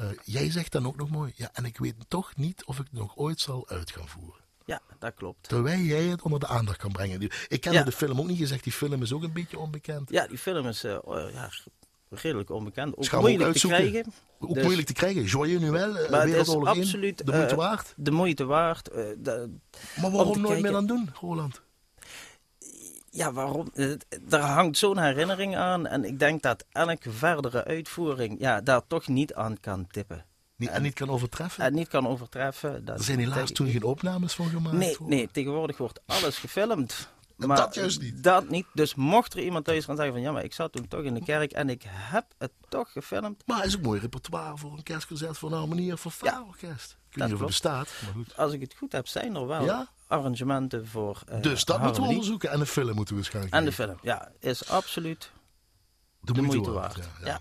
Uh, 0.00 0.04
jij 0.24 0.50
zegt 0.50 0.72
dan 0.72 0.86
ook 0.86 0.96
nog 0.96 1.10
mooi, 1.10 1.32
ja, 1.36 1.50
en 1.52 1.64
ik 1.64 1.78
weet 1.78 1.94
toch 2.08 2.36
niet 2.36 2.64
of 2.64 2.78
ik 2.78 2.84
het 2.90 2.98
nog 3.00 3.16
ooit 3.16 3.40
zal 3.40 3.68
uit 3.68 3.90
gaan 3.90 4.08
voeren. 4.08 4.45
Ja, 4.66 4.80
dat 4.98 5.14
klopt. 5.14 5.48
Terwijl 5.48 5.80
jij 5.80 6.04
het 6.04 6.22
onder 6.22 6.40
de 6.40 6.46
aandacht 6.46 6.78
kan 6.78 6.92
brengen. 6.92 7.30
Ik 7.48 7.60
ken 7.60 7.84
de 7.84 7.92
film 7.92 8.20
ook 8.20 8.26
niet 8.26 8.38
gezegd, 8.38 8.64
die 8.64 8.72
film 8.72 9.02
is 9.02 9.12
ook 9.12 9.22
een 9.22 9.32
beetje 9.32 9.58
onbekend. 9.58 10.10
Ja, 10.10 10.26
die 10.26 10.38
film 10.38 10.66
is 10.66 10.84
uh, 10.84 10.98
ja, 11.32 11.50
redelijk 12.08 12.50
onbekend. 12.50 12.96
Ook 12.96 13.20
moeilijk 13.20 13.52
te 13.52 13.66
krijgen. 13.66 14.12
Ook 14.38 14.54
dus, 14.54 14.62
moeilijk 14.62 14.86
te 14.86 14.92
krijgen. 14.92 15.24
Joyeux 15.24 15.60
Noël, 15.60 15.96
uh, 15.96 16.10
het 16.10 16.34
is 16.34 16.48
absoluut 16.48 17.26
de 17.26 17.32
moeite 17.32 17.54
uh, 17.54 17.58
waard. 17.58 17.94
De 17.96 18.10
moeite 18.10 18.44
waard. 18.44 18.84
De, 19.18 19.50
maar 20.00 20.10
waarom 20.10 20.40
nooit 20.40 20.62
meer 20.62 20.76
aan 20.76 20.86
doen, 20.86 21.10
Roland? 21.20 21.62
Ja, 23.10 23.32
waarom? 23.32 23.72
Er 24.30 24.40
hangt 24.40 24.78
zo'n 24.78 24.98
herinnering 24.98 25.56
aan. 25.56 25.86
En 25.86 26.04
ik 26.04 26.18
denk 26.18 26.42
dat 26.42 26.64
elke 26.72 27.10
verdere 27.10 27.64
uitvoering 27.64 28.40
ja, 28.40 28.60
daar 28.60 28.86
toch 28.86 29.08
niet 29.08 29.34
aan 29.34 29.60
kan 29.60 29.86
tippen. 29.86 30.24
Niet, 30.56 30.68
en, 30.68 30.82
niet 30.82 30.94
kan 30.94 31.10
overtreffen? 31.10 31.64
En 31.64 31.74
niet 31.74 31.88
kan 31.88 32.06
overtreffen. 32.08 32.84
Dat 32.84 32.98
er 32.98 33.04
zijn 33.04 33.18
helaas 33.18 33.50
toen 33.50 33.70
geen 33.70 33.82
opnames 33.82 34.34
van 34.34 34.48
gemaakt? 34.48 34.76
Nee, 34.76 34.96
nee, 35.00 35.28
tegenwoordig 35.32 35.76
wordt 35.76 36.00
alles 36.06 36.38
gefilmd. 36.38 37.08
Maar 37.36 37.56
dat 37.56 37.74
juist 37.74 38.00
niet. 38.00 38.22
Dat 38.22 38.48
niet. 38.48 38.66
Dus 38.72 38.94
mocht 38.94 39.34
er 39.34 39.42
iemand 39.42 39.64
thuis 39.64 39.84
gaan 39.84 39.96
zeggen 39.96 40.14
van 40.14 40.22
ja, 40.22 40.32
maar 40.32 40.44
ik 40.44 40.52
zat 40.52 40.72
toen 40.72 40.88
toch 40.88 41.02
in 41.02 41.14
de 41.14 41.24
kerk 41.24 41.52
en 41.52 41.68
ik 41.68 41.82
heb 41.86 42.24
het 42.38 42.52
toch 42.68 42.92
gefilmd. 42.92 43.42
Maar 43.46 43.56
het 43.56 43.66
is 43.66 43.74
een 43.74 43.80
mooi 43.80 44.00
repertoire 44.00 44.56
voor 44.56 44.72
een 44.72 44.82
kerstconcert 44.82 45.38
voor 45.38 45.50
een 45.50 45.58
harmonie 45.58 45.92
of 45.92 46.00
voor 46.00 46.10
faalorkest. 46.10 46.96
Ik 47.10 47.16
weet 47.16 47.24
niet 47.24 47.34
of 47.34 47.38
het 47.38 47.48
bestaat, 47.48 47.92
maar 48.04 48.12
goed. 48.12 48.36
Als 48.36 48.52
ik 48.52 48.60
het 48.60 48.74
goed 48.76 48.92
heb, 48.92 49.06
zijn 49.06 49.34
er 49.34 49.46
wel 49.46 49.86
arrangementen 50.06 50.86
voor 50.86 51.22
uh, 51.32 51.42
Dus 51.42 51.64
dat 51.64 51.82
moeten 51.82 52.02
we 52.02 52.08
onderzoeken 52.08 52.50
en 52.50 52.58
de 52.58 52.66
film 52.66 52.94
moeten 52.94 53.14
we 53.14 53.20
waarschijnlijk 53.20 53.54
En 53.54 53.64
de 53.64 53.72
film, 53.72 53.96
ja, 54.02 54.32
is 54.40 54.68
absoluut 54.68 55.30
de, 56.20 56.42
moeite, 56.42 56.70
waard. 56.70 57.08
ja. 57.24 57.40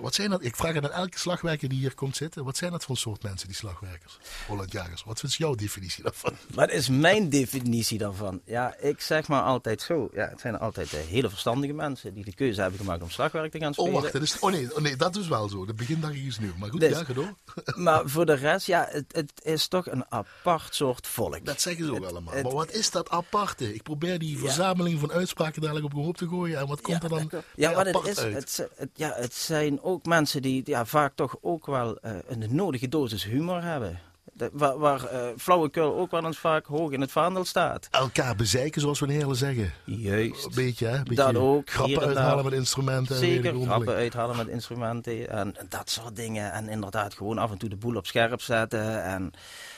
Wat 0.00 0.14
zijn 0.14 0.30
dat? 0.30 0.44
Ik 0.44 0.56
vraag 0.56 0.74
het 0.74 0.84
aan 0.84 1.00
elke 1.00 1.18
slagwerker 1.18 1.68
die 1.68 1.78
hier 1.78 1.94
komt 1.94 2.16
zitten. 2.16 2.44
Wat 2.44 2.56
zijn 2.56 2.70
dat 2.70 2.84
voor 2.84 2.96
soort 2.96 3.22
mensen, 3.22 3.46
die 3.46 3.56
slagwerkers? 3.56 4.18
Holland 4.46 4.72
Jagers. 4.72 5.04
Wat 5.04 5.22
is 5.22 5.36
jouw 5.36 5.54
definitie 5.54 6.02
daarvan? 6.02 6.32
Wat 6.54 6.70
is 6.70 6.88
mijn 6.88 7.28
definitie 7.28 7.98
daarvan? 7.98 8.40
Ja, 8.44 8.74
ik 8.78 9.00
zeg 9.00 9.28
maar 9.28 9.42
altijd 9.42 9.82
zo. 9.82 10.08
Ja, 10.12 10.28
het 10.28 10.40
zijn 10.40 10.58
altijd 10.58 10.92
uh, 10.92 11.00
hele 11.00 11.28
verstandige 11.28 11.72
mensen 11.72 12.14
die 12.14 12.24
de 12.24 12.34
keuze 12.34 12.60
hebben 12.60 12.80
gemaakt 12.80 13.02
om 13.02 13.10
slagwerk 13.10 13.52
te 13.52 13.58
gaan 13.58 13.72
spelen. 13.72 13.92
Oh, 13.92 14.00
wacht. 14.00 14.12
Dat 14.12 14.22
is, 14.22 14.38
oh, 14.38 14.50
nee, 14.50 14.76
oh 14.76 14.82
nee, 14.82 14.96
dat 14.96 15.16
is 15.16 15.28
wel 15.28 15.48
zo. 15.48 15.64
Dat 15.66 15.76
begin 15.76 16.00
dacht 16.00 16.14
ik 16.14 16.24
eens 16.24 16.38
nu. 16.38 16.52
Maar 16.58 16.70
goed, 16.70 16.80
dus, 16.80 16.90
ja, 16.90 17.04
ga 17.04 17.12
door. 17.12 17.34
maar 17.84 18.08
voor 18.08 18.26
de 18.26 18.34
rest, 18.34 18.66
ja, 18.66 18.88
het, 18.90 19.04
het, 19.12 19.32
is 19.42 19.68
toch 19.68 19.86
een 19.86 20.04
apart 20.08 20.74
soort 20.74 21.06
volk. 21.06 21.44
Dat 21.44 21.60
zeggen 21.60 21.84
ze 21.84 21.90
ook 21.90 22.04
allemaal. 22.04 22.42
maar 22.42 22.52
wat 22.52 22.72
is 22.72 22.90
dat 22.90 23.10
aparte? 23.10 23.74
Ik 23.74 23.82
probeer 23.82 24.18
die 24.18 24.38
verzameling 24.38 25.00
van 25.00 25.12
uitspraken 25.12 25.62
dadelijk 25.62 25.86
op 25.86 25.92
een 25.92 26.04
hoop 26.04 26.16
te 26.16 26.28
gooien. 26.28 26.58
En 26.58 26.66
wat 26.66 26.80
komt 26.80 27.02
er 27.02 27.08
dan 27.08 27.30
ja, 27.54 27.74
wat 27.74 27.86
het 27.86 28.18
is, 28.18 28.56
het, 28.56 28.90
ja, 28.94 29.12
het 29.14 29.34
zijn 29.34 29.77
ook 29.82 30.06
mensen 30.06 30.42
die 30.42 30.62
ja, 30.64 30.84
vaak 30.84 31.12
toch 31.14 31.36
ook 31.40 31.66
wel 31.66 31.98
uh, 32.04 32.12
een 32.26 32.46
nodige 32.50 32.88
dosis 32.88 33.24
humor 33.24 33.62
hebben. 33.62 33.98
De, 34.32 34.50
waar 34.52 34.78
waar 34.78 35.12
uh, 35.12 35.28
flauwekul 35.36 35.96
ook 35.96 36.10
wel 36.10 36.24
eens 36.24 36.38
vaak 36.38 36.66
hoog 36.66 36.90
in 36.90 37.00
het 37.00 37.10
vaandel 37.10 37.44
staat. 37.44 37.88
Elkaar 37.90 38.36
bezeiken, 38.36 38.80
zoals 38.80 39.00
we 39.00 39.12
Heerlen 39.12 39.36
zeggen. 39.36 39.72
Juist. 39.84 40.44
Een 40.44 40.52
beetje, 40.54 40.86
hè? 40.86 41.02
Beetje 41.02 41.14
dat 41.14 41.36
ook. 41.36 41.70
Grappen 41.70 42.06
uithalen 42.06 42.44
met 42.44 42.52
instrumenten. 42.52 43.16
Zeker, 43.16 43.54
grappen 43.60 43.94
uithalen 43.94 44.36
met 44.36 44.48
instrumenten 44.48 45.30
en 45.30 45.54
dat 45.68 45.90
soort 45.90 46.16
dingen. 46.16 46.52
En 46.52 46.68
inderdaad 46.68 47.14
gewoon 47.14 47.38
af 47.38 47.50
en 47.50 47.58
toe 47.58 47.68
de 47.68 47.76
boel 47.76 47.96
op 47.96 48.06
scherp 48.06 48.40
zetten. 48.40 49.02
En 49.02 49.30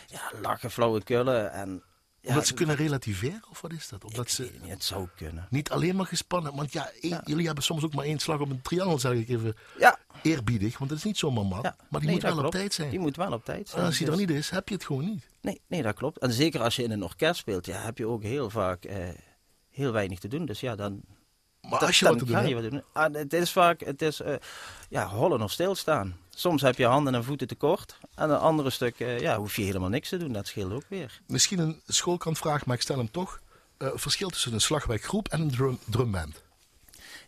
ja, 0.07 0.21
lachen, 0.43 0.71
flauwekullen. 0.71 1.53
En 1.53 1.83
omdat 2.23 2.47
ze 2.47 2.55
kunnen 2.55 2.77
relativeren, 2.77 3.43
of 3.51 3.61
wat 3.61 3.73
is 3.73 3.89
dat? 3.89 4.05
Omdat 4.05 4.31
ze 4.31 4.51
niet, 4.63 4.71
het 4.71 4.85
zou 4.85 5.09
kunnen. 5.17 5.47
Niet 5.51 5.71
alleen 5.71 5.97
maar 5.97 6.07
gespannen, 6.07 6.55
want 6.55 6.73
ja, 6.73 6.91
jullie 7.25 7.47
hebben 7.47 7.65
soms 7.65 7.85
ook 7.85 7.95
maar 7.95 8.05
één 8.05 8.19
slag 8.19 8.41
op 8.41 8.51
een 8.51 8.63
triangel, 8.63 8.99
zeg 8.99 9.13
ik 9.13 9.29
even 9.29 9.55
ja. 9.79 9.99
eerbiedig, 10.23 10.79
want 10.79 10.91
dat 10.91 10.99
is 10.99 11.05
niet 11.05 11.19
zomaar 11.19 11.47
mat. 11.47 11.75
Maar 11.89 12.01
die 12.01 12.11
moet 12.11 12.23
wel 12.23 12.45
op 12.45 12.51
tijd 12.51 12.75
zijn. 12.75 12.91
Die 12.91 12.99
moet 12.99 13.17
wel 13.17 13.33
op 13.33 13.45
tijd 13.45 13.69
zijn. 13.69 13.81
En 13.81 13.87
als 13.87 13.97
die 13.99 14.07
er 14.07 14.13
dus- 14.13 14.21
niet 14.21 14.31
is, 14.31 14.51
heb 14.51 14.69
je 14.69 14.75
het 14.75 14.85
gewoon 14.85 15.05
niet. 15.05 15.29
Nee, 15.41 15.61
nee, 15.67 15.83
dat 15.83 15.95
klopt. 15.95 16.19
En 16.19 16.33
zeker 16.33 16.63
als 16.63 16.77
je 16.77 16.83
in 16.83 16.91
een 16.91 17.03
orkest 17.03 17.37
speelt, 17.41 17.67
ja, 17.67 17.81
heb 17.81 17.99
je 17.99 18.07
ook 18.07 18.23
heel 18.23 18.51
vaak 18.51 18.85
eh, 18.85 19.09
heel 19.71 19.93
weinig 19.93 20.19
te 20.19 20.29
doen. 20.29 20.47
Dus 20.47 20.61
ja, 20.61 20.77
dan... 20.77 21.01
Maar 21.61 21.79
als 21.79 21.99
je 21.99 22.05
wat 22.05 22.19
te 22.19 22.25
doen, 22.25 22.55
wat 22.55 22.71
doen. 22.71 22.85
Ah, 22.93 23.15
het 23.15 23.33
is 23.33 23.53
vaak, 23.53 23.81
het 23.81 24.03
is, 24.03 24.21
uh, 24.21 24.35
ja, 24.89 25.09
hollen 25.09 25.43
of 25.43 25.51
stilstaan. 25.51 26.17
Soms 26.41 26.63
heb 26.63 26.77
je 26.77 26.87
handen 26.87 27.15
en 27.15 27.25
voeten 27.25 27.47
tekort. 27.47 27.99
En 28.15 28.31
een 28.31 28.39
andere 28.39 28.71
stuk 28.71 29.01
uh, 29.01 29.21
ja, 29.21 29.39
hoef 29.39 29.57
je 29.57 29.63
helemaal 29.63 29.89
niks 29.89 30.09
te 30.09 30.17
doen. 30.17 30.33
Dat 30.33 30.47
scheelt 30.47 30.73
ook 30.73 30.85
weer. 30.89 31.21
Misschien 31.27 31.59
een 31.59 31.81
schoolkantvraag, 31.87 32.67
maar 32.67 32.77
ik 32.77 32.83
stel 32.83 32.97
hem 32.97 33.11
toch. 33.11 33.41
Uh, 33.79 33.89
verschil 33.95 34.29
tussen 34.29 34.53
een 34.53 34.61
slagwerkgroep 34.61 35.29
en 35.29 35.41
een 35.41 35.51
drum, 35.51 35.79
drumband? 35.85 36.43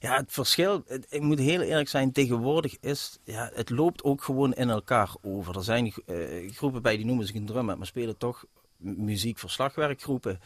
Ja, 0.01 0.16
het 0.16 0.33
verschil, 0.33 0.85
ik 1.09 1.20
moet 1.20 1.38
heel 1.38 1.61
eerlijk 1.61 1.88
zijn, 1.88 2.12
tegenwoordig 2.12 2.77
is, 2.81 3.18
ja, 3.25 3.51
het 3.55 3.70
loopt 3.70 4.03
ook 4.03 4.22
gewoon 4.22 4.53
in 4.53 4.70
elkaar 4.70 5.11
over. 5.22 5.57
Er 5.57 5.64
zijn 5.64 5.92
uh, 6.07 6.53
groepen 6.53 6.83
bij 6.83 6.96
die 6.96 7.07
noemen 7.07 7.27
zich 7.27 7.37
een 7.37 7.46
drumband, 7.46 7.79
maar 7.79 7.87
spelen 7.87 8.18
toch 8.18 8.44
muziek 8.77 9.38
voor 9.38 9.51
slagwerkgroepen. 9.51 10.40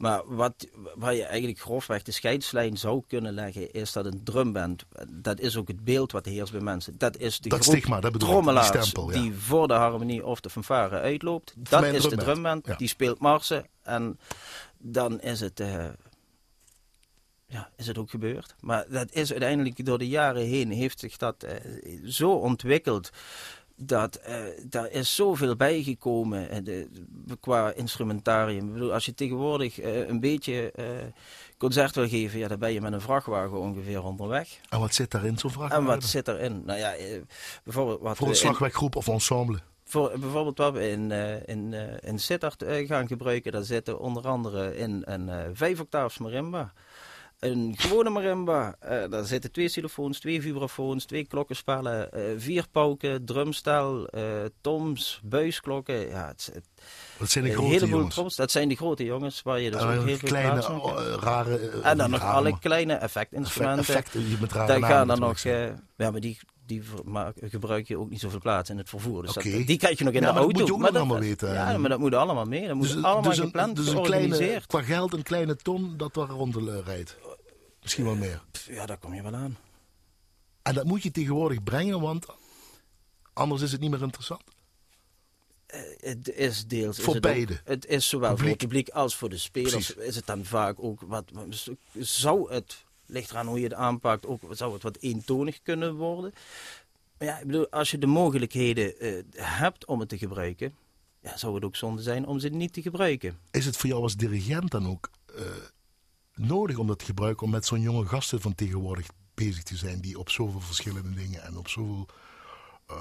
Maar 0.00 0.22
wat, 0.26 0.68
waar 0.94 1.14
je 1.14 1.24
eigenlijk 1.24 1.60
grofweg 1.60 2.02
de 2.02 2.12
scheidslijn 2.12 2.76
zou 2.76 3.02
kunnen 3.06 3.32
leggen, 3.32 3.72
is 3.72 3.92
dat 3.92 4.04
een 4.04 4.20
drumband, 4.24 4.84
dat 5.08 5.40
is 5.40 5.56
ook 5.56 5.68
het 5.68 5.84
beeld 5.84 6.12
wat 6.12 6.24
heerst 6.24 6.52
bij 6.52 6.60
mensen. 6.60 6.98
Dat 6.98 7.16
is 7.16 7.40
de 7.40 7.48
dat 7.48 7.64
stigma, 7.64 8.00
dat 8.00 8.12
bedoel 8.12 8.42
die, 8.42 8.62
stempel, 8.62 9.06
die 9.06 9.34
voor 9.34 9.68
de 9.68 9.74
harmonie 9.74 10.26
of 10.26 10.40
de 10.40 10.50
fanfare 10.50 11.00
uitloopt. 11.00 11.54
Dat 11.56 11.84
is 11.84 12.02
de 12.02 12.16
drumband, 12.16 12.78
die 12.78 12.88
speelt 12.88 13.18
marsen 13.18 13.66
en 13.82 14.18
dan 14.78 15.20
is 15.20 15.40
het... 15.40 15.60
Uh, 15.60 15.84
ja, 17.46 17.70
is 17.76 17.86
het 17.86 17.98
ook 17.98 18.10
gebeurd. 18.10 18.54
Maar 18.60 18.84
dat 18.88 19.12
is 19.12 19.30
uiteindelijk 19.30 19.84
door 19.84 19.98
de 19.98 20.08
jaren 20.08 20.42
heen 20.42 20.70
heeft 20.70 20.98
zich 20.98 21.16
dat 21.16 21.44
uh, 21.44 21.50
zo 22.04 22.30
ontwikkeld 22.32 23.10
dat 23.82 24.20
uh, 24.28 24.36
daar 24.68 24.90
is 24.90 25.14
zoveel 25.14 25.56
bijgekomen 25.56 26.64
de, 26.64 26.88
qua 27.40 27.72
instrumentarium. 27.72 28.66
Ik 28.66 28.72
bedoel, 28.72 28.92
als 28.92 29.04
je 29.04 29.14
tegenwoordig 29.14 29.82
uh, 29.82 30.08
een 30.08 30.20
beetje 30.20 30.72
concert 31.58 31.94
wil 31.94 32.08
geven, 32.08 32.38
ja, 32.38 32.48
dan 32.48 32.58
ben 32.58 32.72
je 32.72 32.80
met 32.80 32.92
een 32.92 33.00
vrachtwagen 33.00 33.60
ongeveer 33.60 34.04
onderweg. 34.04 34.60
En 34.68 34.80
wat 34.80 34.94
zit 34.94 35.10
daarin, 35.10 35.38
zo'n 35.38 35.50
vrachtwagen? 35.50 35.86
En 35.86 35.92
wat 35.92 36.04
zit 36.04 36.28
erin? 36.28 36.62
Nou 36.64 36.78
ja, 36.78 36.94
bijvoorbeeld 37.64 38.00
wat 38.00 38.16
Voor 38.16 38.28
een 38.28 38.36
slagwerkgroep 38.36 38.96
of 38.96 39.08
ensemble? 39.08 39.58
Voor, 39.84 40.12
bijvoorbeeld 40.18 40.58
wat 40.58 40.72
we 40.72 40.88
in, 40.88 41.10
in, 41.44 41.72
in 42.00 42.18
Sittard 42.18 42.64
gaan 42.66 43.06
gebruiken, 43.06 43.52
daar 43.52 43.64
zitten 43.64 43.98
onder 43.98 44.28
andere 44.28 44.76
in 44.76 45.02
een 45.04 45.56
vijf 45.56 45.80
octaafs 45.80 46.18
marimba 46.18 46.72
een 47.40 47.74
gewone 47.76 48.10
marimba. 48.10 48.76
Uh, 48.84 49.10
daar 49.10 49.24
zitten 49.24 49.52
twee 49.52 49.66
xylofoons, 49.66 50.20
twee 50.20 50.42
vibrafoons, 50.42 51.04
twee 51.04 51.26
klokkenspellen, 51.26 52.08
uh, 52.14 52.22
vier 52.36 52.64
pauken, 52.72 53.24
drumstel, 53.24 54.08
uh, 54.14 54.22
toms, 54.60 55.20
buisklokken. 55.24 56.08
Ja, 56.08 56.26
het, 56.26 56.50
het, 56.52 56.64
dat 57.18 57.30
zijn 57.30 57.44
de 57.44 57.52
grote 57.52 57.86
jongens? 57.86 58.36
Dat 58.36 58.50
zijn 58.50 58.68
de 58.68 58.74
grote 58.74 59.04
jongens 59.04 59.42
waar 59.42 59.60
je 59.60 59.70
dus 59.70 59.82
ook 59.82 59.90
heel 59.90 60.16
veel 60.16 60.28
kleine, 60.28 60.60
rare... 61.20 61.58
en 61.82 61.96
dan 61.96 62.10
nog 62.10 62.22
alle 62.22 62.58
kleine 62.58 62.94
effectinstrumenten. 62.94 63.94
Effecten 63.94 64.24
die 64.24 64.36
met 64.40 64.52
rare 64.52 64.66
Daar 64.66 64.90
gaan 64.90 65.06
dan 65.06 65.18
nog... 65.18 65.38
ja, 65.38 65.74
maar 65.96 66.20
die, 66.20 66.38
die 66.66 66.82
gebruik 67.40 67.88
je 67.88 67.98
ook 67.98 68.10
niet 68.10 68.20
zoveel 68.20 68.38
plaats 68.38 68.70
in 68.70 68.78
het 68.78 68.88
vervoer. 68.88 69.22
Dus 69.22 69.36
okay. 69.36 69.64
die 69.64 69.78
krijg 69.78 69.98
je 69.98 70.04
nog 70.04 70.14
in 70.14 70.20
de 70.20 70.26
auto. 70.26 70.46
Dat 70.46 70.58
moet 70.58 70.66
je 70.66 70.72
ook 70.72 70.78
maar 70.78 70.92
dat, 70.92 71.00
allemaal 71.00 71.18
weten. 71.18 71.52
Ja, 71.52 71.78
maar 71.78 71.90
dat 71.90 71.98
moet 71.98 72.14
allemaal 72.14 72.44
mee. 72.44 72.68
Dat 72.68 72.80
dus, 72.80 72.94
moet 72.94 73.04
allemaal 73.04 73.30
dus 73.30 73.38
gepland, 73.38 73.76
dus 73.76 73.88
een 73.88 74.02
kleine, 74.02 74.60
Qua 74.66 74.82
geld 74.82 75.12
een 75.12 75.22
kleine 75.22 75.56
ton 75.56 75.94
dat 75.96 76.14
daar 76.14 76.28
rond 76.28 76.56
rijdt. 76.84 77.16
Misschien 77.90 78.18
wel 78.18 78.28
meer. 78.28 78.42
Ja, 78.76 78.86
daar 78.86 78.98
kom 78.98 79.14
je 79.14 79.22
wel 79.22 79.34
aan. 79.34 79.58
En 80.62 80.74
dat 80.74 80.84
moet 80.84 81.02
je 81.02 81.10
tegenwoordig 81.10 81.62
brengen, 81.62 82.00
want 82.00 82.26
anders 83.32 83.62
is 83.62 83.72
het 83.72 83.80
niet 83.80 83.90
meer 83.90 84.02
interessant. 84.02 84.42
Uh, 85.74 85.80
het 86.00 86.28
is 86.28 86.66
deels. 86.66 86.98
Voor 87.00 87.14
is 87.14 87.20
beide. 87.20 87.52
Het, 87.52 87.62
het, 87.64 87.86
is 87.86 88.08
zowel 88.08 88.36
voor 88.36 88.48
het 88.48 88.56
publiek 88.56 88.88
als 88.88 89.16
voor 89.16 89.28
de 89.28 89.38
spelers. 89.38 89.94
Is 89.94 90.16
het 90.16 90.26
dan 90.26 90.44
vaak 90.44 90.82
ook 90.82 91.00
wat. 91.00 91.24
Zou 91.98 92.52
het, 92.52 92.84
ligt 93.06 93.30
eraan 93.30 93.46
hoe 93.46 93.58
je 93.58 93.64
het 93.64 93.74
aanpakt, 93.74 94.26
ook 94.26 94.42
zou 94.50 94.72
het 94.72 94.82
wat 94.82 94.96
eentonig 95.00 95.62
kunnen 95.62 95.94
worden. 95.94 96.32
Maar 97.18 97.28
ja, 97.28 97.38
ik 97.38 97.46
bedoel, 97.46 97.68
als 97.70 97.90
je 97.90 97.98
de 97.98 98.06
mogelijkheden 98.06 99.04
uh, 99.04 99.22
hebt 99.36 99.84
om 99.84 100.00
het 100.00 100.08
te 100.08 100.18
gebruiken, 100.18 100.74
ja, 101.20 101.36
zou 101.36 101.54
het 101.54 101.64
ook 101.64 101.76
zonde 101.76 102.02
zijn 102.02 102.26
om 102.26 102.38
ze 102.38 102.48
niet 102.48 102.72
te 102.72 102.82
gebruiken. 102.82 103.38
Is 103.50 103.66
het 103.66 103.76
voor 103.76 103.88
jou 103.88 104.02
als 104.02 104.16
dirigent 104.16 104.70
dan 104.70 104.88
ook 104.88 105.10
uh, 105.36 105.44
nodig 106.40 106.76
om 106.76 106.86
dat 106.86 106.98
te 106.98 107.04
gebruiken 107.04 107.44
om 107.44 107.50
met 107.52 107.66
zo'n 107.66 107.80
jonge 107.80 108.06
gasten 108.06 108.40
van 108.40 108.54
tegenwoordig 108.54 109.06
bezig 109.34 109.62
te 109.62 109.76
zijn 109.76 110.00
die 110.00 110.18
op 110.18 110.30
zoveel 110.30 110.60
verschillende 110.60 111.14
dingen 111.14 111.42
en 111.42 111.56
op 111.56 111.68
zoveel 111.68 112.06
uh, 112.90 112.96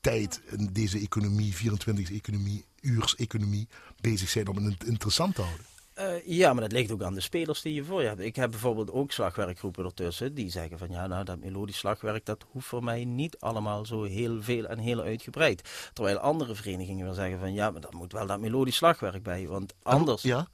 tijd 0.00 0.42
in 0.50 0.68
deze 0.72 0.98
economie, 0.98 1.54
24 1.54 2.12
economie, 2.12 2.64
uurs 2.80 3.16
economie, 3.16 3.68
bezig 4.00 4.28
zijn 4.28 4.48
om 4.48 4.56
het 4.56 4.84
interessant 4.84 5.34
te 5.34 5.42
houden. 5.42 5.66
Uh, 5.98 6.26
ja, 6.26 6.52
maar 6.52 6.62
dat 6.62 6.72
ligt 6.72 6.90
ook 6.90 7.02
aan 7.02 7.14
de 7.14 7.20
spelers 7.20 7.62
die 7.62 7.74
je 7.74 7.84
voor 7.84 8.02
je 8.02 8.08
hebt. 8.08 8.20
Ik 8.20 8.36
heb 8.36 8.50
bijvoorbeeld 8.50 8.90
ook 8.90 9.12
slagwerkgroepen 9.12 9.84
ertussen 9.84 10.34
die 10.34 10.50
zeggen 10.50 10.78
van 10.78 10.90
ja, 10.90 11.06
nou 11.06 11.24
dat 11.24 11.38
melodisch 11.38 11.78
slagwerk 11.78 12.26
dat 12.26 12.44
hoeft 12.50 12.66
voor 12.66 12.84
mij 12.84 13.04
niet 13.04 13.36
allemaal 13.38 13.86
zo 13.86 14.02
heel 14.02 14.42
veel 14.42 14.64
en 14.66 14.78
heel 14.78 15.00
uitgebreid. 15.00 15.90
Terwijl 15.92 16.18
andere 16.18 16.54
verenigingen 16.54 17.04
wel 17.04 17.14
zeggen 17.14 17.38
van 17.38 17.52
ja, 17.52 17.70
maar 17.70 17.80
dat 17.80 17.94
moet 17.94 18.12
wel 18.12 18.26
dat 18.26 18.40
melodisch 18.40 18.76
slagwerk 18.76 19.22
bij, 19.22 19.46
want 19.46 19.74
anders... 19.82 20.22
Ja? 20.22 20.48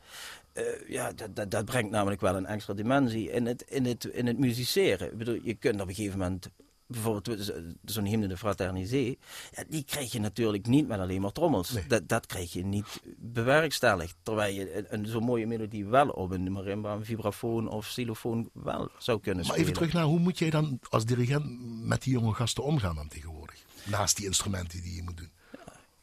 Uh, 0.55 0.89
ja, 0.89 1.13
dat, 1.13 1.37
dat, 1.37 1.51
dat, 1.51 1.65
brengt 1.65 1.91
namelijk 1.91 2.21
wel 2.21 2.37
een 2.37 2.47
extra 2.47 2.75
dimensie 2.75 3.31
in 3.31 3.47
het, 3.47 3.63
in 3.63 3.85
het, 3.85 4.05
in 4.05 4.27
het 4.27 4.39
musiceren. 4.39 5.13
Ik 5.13 5.19
bedoel, 5.19 5.39
je 5.43 5.55
kunt 5.55 5.81
op 5.81 5.89
een 5.89 5.95
gegeven 5.95 6.19
moment 6.19 6.51
bijvoorbeeld 6.87 7.53
zo'n 7.85 8.05
hymne 8.05 8.27
de 8.27 8.37
Fraternité, 8.37 9.15
ja, 9.51 9.65
die 9.69 9.85
krijg 9.85 10.13
je 10.13 10.21
natuurlijk 10.21 10.67
niet 10.67 10.89
met 10.89 10.99
alleen 10.99 11.21
maar 11.21 11.33
trommels. 11.33 11.77
Dat, 11.89 12.09
dat 12.09 12.27
krijg 12.27 12.53
je 12.53 12.65
niet 12.65 13.03
bewerkstelligd. 13.17 14.17
Terwijl 14.23 14.55
je 14.55 14.77
een, 14.77 14.87
een 14.89 15.07
zo'n 15.07 15.25
mooie 15.25 15.47
melodie 15.47 15.87
wel 15.87 16.09
op 16.09 16.31
een 16.31 16.53
marimba, 16.53 16.93
een 16.93 17.05
vibrafoon 17.05 17.69
of 17.69 17.87
xylofoon 17.87 18.51
wel 18.53 18.91
zou 18.99 19.21
kunnen 19.21 19.45
spelen. 19.45 19.61
Maar 19.61 19.71
even 19.71 19.73
terug 19.73 19.93
naar, 19.93 20.05
hoe 20.05 20.19
moet 20.19 20.39
jij 20.39 20.51
dan 20.51 20.79
als 20.89 21.05
dirigent 21.05 21.45
met 21.87 22.03
die 22.03 22.13
jonge 22.13 22.33
gasten 22.33 22.65
omgaan 22.65 22.95
dan 22.95 23.09
tegenwoordig? 23.09 23.65
Naast 23.85 24.17
die 24.17 24.27
instrumenten 24.27 24.83
die 24.83 24.95
je 24.95 25.03
moet 25.03 25.17
doen. 25.17 25.33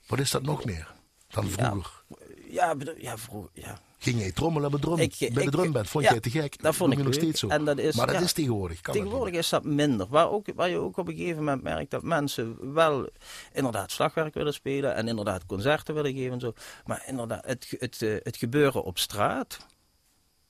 Wat 0.07 0.19
is 0.19 0.31
dat 0.31 0.43
nog 0.43 0.65
meer 0.65 0.93
dan 1.27 1.49
vroeger? 1.49 2.03
Ja, 2.49 2.75
ja, 2.97 3.17
vroeger, 3.17 3.49
ja 3.53 3.79
Ging 4.03 4.19
jij 4.19 4.31
trommelen 4.31 4.71
bij, 4.71 4.79
drum, 4.79 4.97
ik, 4.97 5.29
bij 5.33 5.45
de 5.45 5.51
drumband? 5.51 5.89
Vond 5.89 6.03
ja, 6.03 6.11
jij 6.11 6.19
te 6.19 6.29
gek? 6.29 6.61
Dat 6.61 6.75
vond 6.75 6.93
ik 6.93 7.03
nog 7.03 7.13
steeds 7.13 7.39
zo. 7.39 7.47
En 7.47 7.65
dat 7.65 7.77
is, 7.77 7.95
maar 7.95 8.07
dat 8.07 8.15
ja, 8.15 8.21
is 8.21 8.33
tegenwoordig. 8.33 8.81
Kan 8.81 8.93
tegenwoordig 8.93 9.33
is 9.33 9.49
dat 9.49 9.63
minder. 9.63 10.07
Waar, 10.07 10.29
ook, 10.29 10.45
waar 10.55 10.69
je 10.69 10.77
ook 10.77 10.97
op 10.97 11.07
een 11.07 11.15
gegeven 11.15 11.37
moment 11.37 11.63
merkt 11.63 11.91
dat 11.91 12.03
mensen 12.03 12.73
wel 12.73 13.09
inderdaad 13.53 13.91
slagwerk 13.91 14.33
willen 14.33 14.53
spelen 14.53 14.95
en 14.95 15.07
inderdaad 15.07 15.45
concerten 15.45 15.93
willen 15.93 16.13
geven 16.13 16.31
en 16.31 16.39
zo. 16.39 16.53
Maar 16.85 17.03
inderdaad, 17.05 17.45
het, 17.45 17.67
het, 17.79 17.99
het, 17.99 18.23
het 18.23 18.37
gebeuren 18.37 18.83
op 18.83 18.97
straat 18.97 19.65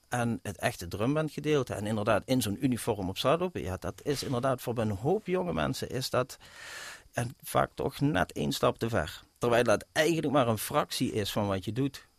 en 0.10 0.40
het 0.44 0.58
echte 0.58 0.88
drumbandgedeelte 0.88 1.74
en 1.74 1.86
inderdaad 1.86 2.24
in 2.26 2.42
zo'n 2.42 2.66
uniform 2.66 3.10
op 3.10 3.18
straat 3.18 3.40
lopen, 3.40 3.62
ja, 3.62 3.78
dat 3.80 4.02
is 4.04 4.24
inderdaad 4.24 4.62
voor 4.62 4.78
een 4.78 4.92
hoop 4.92 5.28
jonge 5.28 5.54
mensen 5.54 5.90
is 5.90 6.10
dat 6.10 6.38
en 7.12 7.36
vaak 7.42 7.72
toch 7.76 8.00
net 8.00 8.32
één 8.32 8.52
stap 8.52 8.78
te 8.78 8.90
ver. 8.90 9.22
Terwijl 9.38 9.64
dat 9.64 9.86
eigenlijk 9.92 10.34
maar 10.34 10.48
een 10.48 10.58
fractie 10.58 11.12
is 11.12 11.32
van 11.32 11.48
wat 11.48 11.66
je 11.66 11.72
doet. 11.72 12.10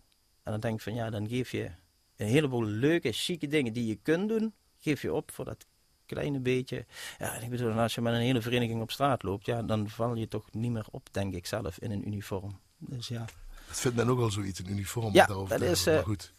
En 0.42 0.52
dan 0.52 0.60
denk 0.60 0.74
ik 0.74 0.80
van 0.80 0.94
ja, 0.94 1.10
dan 1.10 1.28
geef 1.28 1.50
je 1.50 1.70
een 2.16 2.26
heleboel 2.26 2.64
leuke, 2.64 3.12
chique 3.12 3.48
dingen 3.48 3.72
die 3.72 3.86
je 3.86 3.96
kunt 3.96 4.28
doen, 4.28 4.54
geef 4.78 5.02
je 5.02 5.12
op 5.12 5.30
voor 5.30 5.44
dat 5.44 5.66
kleine 6.06 6.40
beetje. 6.40 6.86
Ja, 7.18 7.34
ik 7.34 7.50
bedoel, 7.50 7.72
als 7.72 7.94
je 7.94 8.00
met 8.00 8.14
een 8.14 8.20
hele 8.20 8.42
vereniging 8.42 8.80
op 8.80 8.90
straat 8.90 9.22
loopt, 9.22 9.46
ja, 9.46 9.62
dan 9.62 9.88
val 9.88 10.14
je 10.14 10.28
toch 10.28 10.52
niet 10.52 10.70
meer 10.70 10.86
op, 10.90 11.08
denk 11.10 11.34
ik 11.34 11.46
zelf, 11.46 11.78
in 11.78 11.90
een 11.90 12.06
uniform. 12.06 12.58
Dus 12.78 13.08
ja. 13.08 13.24
Dat 13.66 13.80
vindt 13.80 13.96
men 13.96 14.08
ook 14.08 14.18
wel 14.18 14.30
zoiets, 14.30 14.58
een 14.58 14.70
uniform. 14.70 15.12
Ja, 15.12 15.26
dat 15.26 15.60
is, 15.60 15.86
uh, 15.86 15.98
goed. 15.98 16.32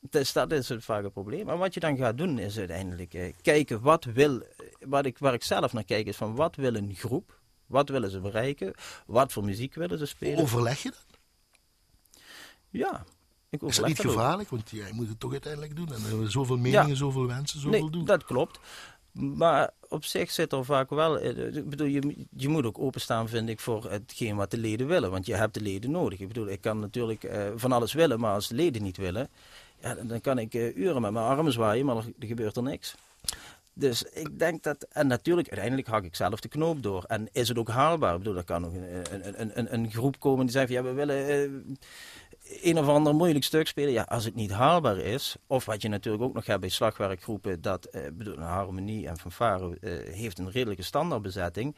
Dus 0.00 0.32
dat 0.32 0.52
is 0.52 0.68
het 0.68 0.84
vaak 0.84 1.04
een 1.04 1.12
probleem. 1.12 1.46
Maar 1.46 1.58
wat 1.58 1.74
je 1.74 1.80
dan 1.80 1.96
gaat 1.96 2.18
doen 2.18 2.38
is 2.38 2.58
uiteindelijk 2.58 3.14
uh, 3.14 3.32
kijken 3.42 3.80
wat 3.80 4.04
wil, 4.04 4.42
wat 4.80 5.06
ik, 5.06 5.18
waar 5.18 5.34
ik 5.34 5.42
zelf 5.42 5.72
naar 5.72 5.84
kijk 5.84 6.06
is 6.06 6.16
van 6.16 6.34
wat 6.34 6.56
wil 6.56 6.74
een 6.74 6.94
groep, 6.94 7.40
wat 7.66 7.88
willen 7.88 8.10
ze 8.10 8.20
bereiken, 8.20 8.74
wat 9.06 9.32
voor 9.32 9.44
muziek 9.44 9.74
willen 9.74 9.98
ze 9.98 10.06
spelen. 10.06 10.38
Overleg 10.38 10.82
je 10.82 10.90
dat? 10.90 11.18
Ja, 12.70 13.04
is 13.62 13.76
dat 13.76 13.86
niet 13.86 14.00
gevaarlijk? 14.00 14.50
Want 14.50 14.70
jij 14.70 14.92
moet 14.92 15.08
het 15.08 15.20
toch 15.20 15.32
uiteindelijk 15.32 15.76
doen. 15.76 15.88
En 15.92 16.20
er 16.20 16.30
zoveel 16.30 16.56
meningen, 16.56 16.96
zoveel 16.96 17.26
wensen, 17.26 17.60
zoveel 17.60 17.80
nee, 17.80 17.90
doen. 17.90 18.04
dat 18.04 18.24
klopt. 18.24 18.58
Maar 19.12 19.70
op 19.88 20.04
zich 20.04 20.30
zit 20.30 20.52
er 20.52 20.64
vaak 20.64 20.90
wel. 20.90 21.18
Eh, 21.18 21.56
ik 21.56 21.68
bedoel, 21.68 21.86
je, 21.86 22.26
je 22.36 22.48
moet 22.48 22.64
ook 22.64 22.78
openstaan, 22.78 23.28
vind 23.28 23.48
ik, 23.48 23.60
voor 23.60 23.90
hetgeen 23.90 24.36
wat 24.36 24.50
de 24.50 24.58
leden 24.58 24.86
willen. 24.86 25.10
Want 25.10 25.26
je 25.26 25.34
hebt 25.34 25.54
de 25.54 25.60
leden 25.60 25.90
nodig. 25.90 26.20
Ik 26.20 26.28
bedoel, 26.28 26.48
ik 26.48 26.60
kan 26.60 26.78
natuurlijk 26.78 27.24
uh, 27.24 27.46
van 27.56 27.72
alles 27.72 27.92
willen, 27.92 28.20
maar 28.20 28.34
als 28.34 28.48
de 28.48 28.54
leden 28.54 28.82
niet 28.82 28.96
willen, 28.96 29.28
ja, 29.80 29.94
dan 29.94 30.20
kan 30.20 30.38
ik 30.38 30.54
uh, 30.54 30.76
uren 30.76 31.02
met 31.02 31.12
mijn 31.12 31.26
armen 31.26 31.52
zwaaien, 31.52 31.86
maar 31.86 31.96
er, 31.96 32.04
er 32.18 32.26
gebeurt 32.26 32.56
er 32.56 32.62
niks. 32.62 32.94
Dus 33.76 34.02
ik 34.02 34.38
denk 34.38 34.62
dat, 34.62 34.86
en 34.92 35.06
natuurlijk, 35.06 35.48
uiteindelijk 35.48 35.88
hak 35.88 36.04
ik 36.04 36.14
zelf 36.14 36.40
de 36.40 36.48
knoop 36.48 36.82
door. 36.82 37.04
En 37.06 37.28
is 37.32 37.48
het 37.48 37.58
ook 37.58 37.68
haalbaar? 37.68 38.12
Ik 38.12 38.18
bedoel, 38.18 38.36
er 38.36 38.44
kan 38.44 38.60
nog 38.60 38.72
een, 38.72 39.40
een, 39.40 39.58
een, 39.58 39.74
een 39.74 39.90
groep 39.90 40.20
komen 40.20 40.44
die 40.46 40.54
zegt: 40.54 40.70
ja, 40.70 40.82
we 40.82 40.92
willen 40.92 41.78
een 42.62 42.78
of 42.78 42.88
ander 42.88 43.14
moeilijk 43.14 43.44
stuk 43.44 43.66
spelen. 43.66 43.92
Ja, 43.92 44.02
als 44.02 44.24
het 44.24 44.34
niet 44.34 44.50
haalbaar 44.50 44.98
is, 44.98 45.36
of 45.46 45.64
wat 45.64 45.82
je 45.82 45.88
natuurlijk 45.88 46.22
ook 46.24 46.34
nog 46.34 46.46
hebt 46.46 46.60
bij 46.60 46.68
slagwerkgroepen, 46.68 47.62
dat 47.62 47.84
eh, 47.84 48.02
bedoel, 48.12 48.38
harmonie 48.38 49.08
en 49.08 49.18
fanfare 49.18 49.76
eh, 49.80 50.14
heeft 50.14 50.38
een 50.38 50.50
redelijke 50.50 50.82
standaardbezetting. 50.82 51.76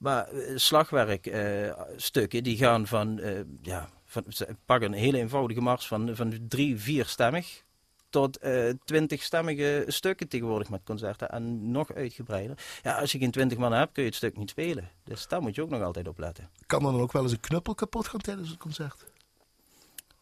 Maar 0.00 0.28
eh, 0.28 0.56
slagwerkstukken 0.56 2.38
eh, 2.38 2.44
die 2.44 2.56
gaan 2.56 2.86
van, 2.86 3.18
eh, 3.18 3.40
ja, 3.62 3.88
van, 4.04 4.24
pakken 4.64 4.92
een 4.92 4.98
hele 4.98 5.18
eenvoudige 5.18 5.60
mars 5.60 5.86
van, 5.86 6.16
van 6.16 6.38
drie, 6.48 6.80
vier 6.80 7.06
stemmig 7.06 7.62
tot 8.10 8.38
twintigstemmige 8.84 9.84
stukken 9.86 10.28
tegenwoordig 10.28 10.68
met 10.68 10.80
concerten 10.84 11.30
en 11.30 11.70
nog 11.70 11.92
uitgebreider. 11.92 12.58
Ja, 12.82 12.98
als 12.98 13.12
je 13.12 13.18
geen 13.18 13.30
twintig 13.30 13.58
man 13.58 13.72
hebt, 13.72 13.92
kun 13.92 14.02
je 14.02 14.08
het 14.08 14.18
stuk 14.18 14.36
niet 14.36 14.50
spelen. 14.50 14.88
Dus 15.04 15.28
daar 15.28 15.42
moet 15.42 15.54
je 15.54 15.62
ook 15.62 15.70
nog 15.70 15.82
altijd 15.82 16.08
op 16.08 16.18
letten. 16.18 16.50
Kan 16.66 16.82
dan 16.82 17.00
ook 17.00 17.12
wel 17.12 17.22
eens 17.22 17.32
een 17.32 17.40
knuppel 17.40 17.74
kapot 17.74 18.08
gaan 18.08 18.20
tijdens 18.20 18.48
het 18.48 18.58
concert? 18.58 19.09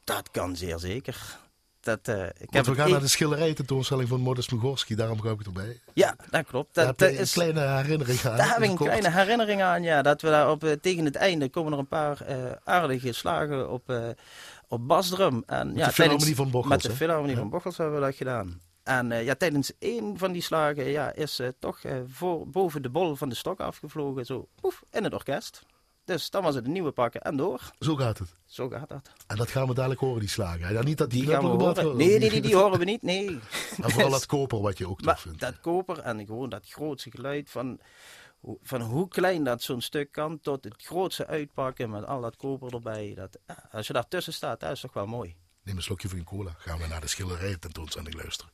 Dat 0.08 0.30
kan 0.30 0.56
zeer 0.56 0.78
zeker. 0.78 1.38
Dat, 1.80 2.08
uh, 2.08 2.26
ik 2.26 2.50
heb 2.50 2.64
we 2.64 2.74
gaan 2.74 2.90
naar 2.90 3.00
de 3.00 3.08
schilderij 3.08 3.54
tentoonstelling 3.54 4.08
van 4.08 4.20
Modest 4.20 4.52
Mogorski, 4.52 4.94
daarom 4.94 5.20
ga 5.20 5.30
ik 5.30 5.46
erbij. 5.46 5.80
Ja, 5.92 6.16
dat 6.30 6.46
klopt. 6.46 6.74
Dat, 6.74 6.98
daar 6.98 7.08
heb 7.08 7.18
een 7.18 7.26
kleine 7.26 7.60
herinnering 7.60 8.24
aan. 8.24 8.36
Daar 8.36 8.52
heb 8.52 8.62
ik 8.62 8.70
een 8.70 8.76
kleine 8.76 9.10
herinnering 9.10 9.62
aan, 9.62 9.82
ja. 9.82 10.02
Dat 10.02 10.22
we 10.22 10.28
daar 10.28 10.50
op, 10.50 10.64
uh, 10.64 10.72
tegen 10.72 11.04
het 11.04 11.16
einde 11.16 11.48
komen 11.48 11.72
er 11.72 11.78
een 11.78 11.88
paar 11.88 12.30
uh, 12.30 12.36
aardige 12.64 13.12
slagen 13.12 13.70
op, 13.70 14.14
op 14.68 14.88
basdrum. 14.88 15.42
En, 15.46 15.66
met 15.66 15.76
ja, 15.76 15.86
de 15.86 15.92
Philharmonie 15.92 16.36
van 16.36 16.50
Bochels. 16.50 16.72
Met 16.72 16.82
de 16.82 16.96
Philharmonie 16.96 17.36
van 17.36 17.50
Bochels 17.50 17.76
hebben 17.76 18.00
we 18.00 18.06
dat 18.06 18.14
gedaan. 18.14 18.60
En 18.82 19.24
ja, 19.24 19.34
tijdens 19.34 19.72
één 19.78 20.18
van 20.18 20.32
die 20.32 20.42
slagen 20.42 20.84
ja, 20.84 21.12
is 21.12 21.40
toch 21.58 21.80
voor, 22.12 22.48
boven 22.48 22.82
de 22.82 22.90
bol 22.90 23.14
van 23.14 23.28
de 23.28 23.34
stok 23.34 23.60
afgevlogen, 23.60 24.26
zo 24.26 24.48
poef, 24.60 24.82
in 24.90 25.04
het 25.04 25.14
orkest. 25.14 25.62
Dus 26.08 26.30
dan 26.30 26.42
was 26.42 26.54
het 26.54 26.64
een 26.64 26.72
nieuwe 26.72 26.90
pakken 26.90 27.20
en 27.20 27.36
door. 27.36 27.70
Zo 27.78 27.96
gaat 27.96 28.18
het. 28.18 28.28
Zo 28.46 28.68
gaat 28.68 28.88
dat. 28.88 29.10
En 29.26 29.36
dat 29.36 29.50
gaan 29.50 29.66
we 29.68 29.74
dadelijk 29.74 30.00
horen, 30.00 30.20
die 30.20 30.28
slagen. 30.28 30.72
Ja, 30.72 30.82
niet 30.82 30.98
dat 30.98 31.10
die, 31.10 31.20
die 31.20 31.30
gaan 31.30 31.42
we 31.42 31.48
horen. 31.48 31.96
Nee, 31.96 32.18
nee, 32.18 32.30
die, 32.30 32.40
die 32.40 32.56
horen 32.56 32.78
we 32.78 32.84
niet. 32.84 33.02
Nee. 33.02 33.26
En 33.82 33.90
vooral 33.90 34.10
dat 34.10 34.26
koper 34.26 34.60
wat 34.60 34.78
je 34.78 34.88
ook 34.88 35.00
tof 35.00 35.20
vindt. 35.20 35.40
Dat 35.40 35.60
koper 35.60 35.98
en 35.98 36.26
gewoon 36.26 36.48
dat 36.48 36.68
grootste 36.68 37.10
geluid 37.10 37.50
van, 37.50 37.80
van 38.62 38.80
hoe 38.80 39.08
klein 39.08 39.44
dat 39.44 39.62
zo'n 39.62 39.80
stuk 39.80 40.12
kan 40.12 40.40
tot 40.40 40.64
het 40.64 40.82
grootste 40.82 41.26
uitpakken 41.26 41.90
met 41.90 42.06
al 42.06 42.20
dat 42.20 42.36
koper 42.36 42.74
erbij. 42.74 43.12
Dat, 43.14 43.38
als 43.70 43.86
je 43.86 43.92
daar 43.92 44.08
tussen 44.08 44.32
staat, 44.32 44.60
dat 44.60 44.70
is 44.70 44.80
toch 44.80 44.92
wel 44.92 45.06
mooi. 45.06 45.36
Neem 45.62 45.76
een 45.76 45.82
slokje 45.82 46.08
van 46.08 46.18
je 46.18 46.24
cola. 46.24 46.54
Gaan 46.58 46.78
we 46.78 46.86
naar 46.86 47.00
de 47.00 47.08
schilderij 47.08 47.56
tentoonstelling 47.56 48.14
luisteren. 48.14 48.52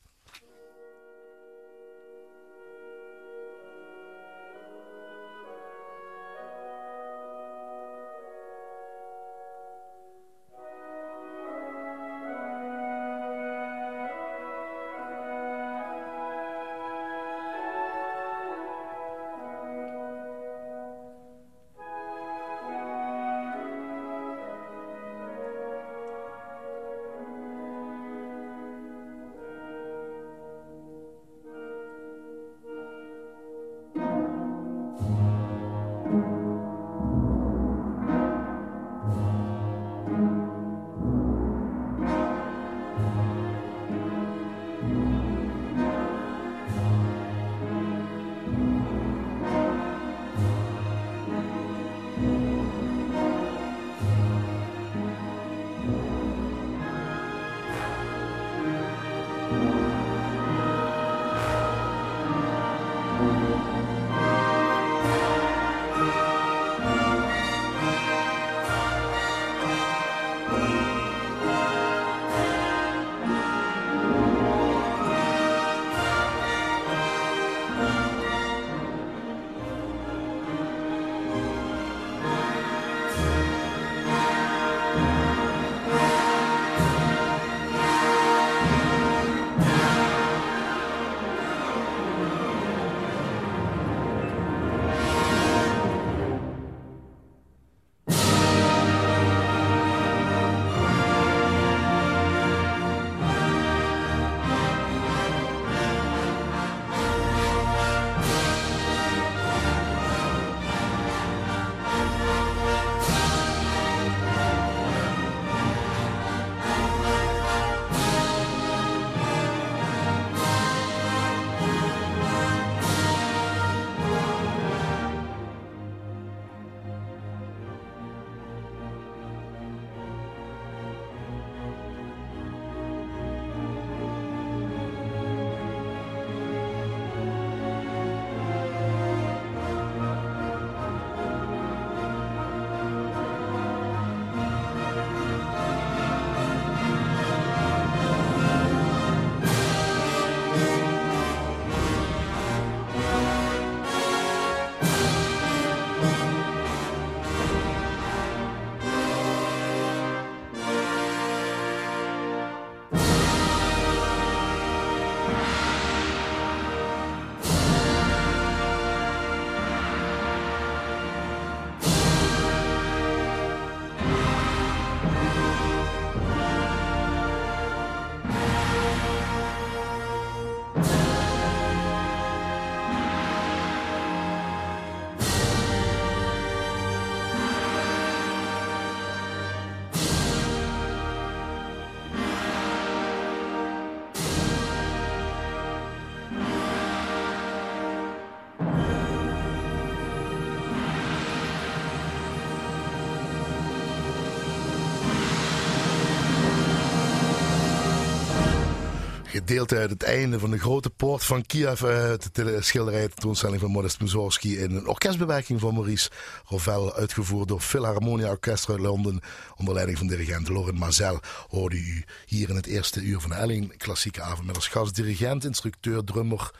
Gedeelte 209.34 209.76
uit 209.76 209.90
het 209.90 210.02
einde 210.02 210.38
van 210.38 210.50
de 210.50 210.58
grote 210.58 210.90
poort 210.90 211.24
van 211.24 211.46
Kiev. 211.46 211.80
Uh, 211.80 212.12
de 212.32 212.62
schilderij 212.62 213.08
tentoonstelling 213.08 213.60
van 213.60 213.70
Modest 213.70 214.00
Mussorgsky 214.00 214.48
in 214.48 214.70
een 214.70 214.88
orkestbewerking 214.88 215.60
van 215.60 215.74
Maurice 215.74 216.10
Rovel. 216.44 216.94
Uitgevoerd 216.94 217.48
door 217.48 217.60
Philharmonia 217.60 218.30
Orchestra 218.30 218.72
uit 218.72 218.82
Londen. 218.82 219.20
Onder 219.56 219.74
leiding 219.74 219.98
van 219.98 220.06
dirigent 220.06 220.48
Loren 220.48 220.78
Mazel. 220.78 221.20
Hoorde 221.48 221.76
u 221.76 222.04
hier 222.26 222.48
in 222.48 222.56
het 222.56 222.66
eerste 222.66 223.00
uur 223.00 223.20
van 223.20 223.30
de 223.30 223.36
Elling 223.36 223.76
klassieke 223.76 224.22
avond. 224.22 224.46
Met 224.46 224.56
als 224.56 224.68
gast 224.68 224.94
dirigent, 224.94 225.44
instructeur, 225.44 226.04
drummer 226.04 226.50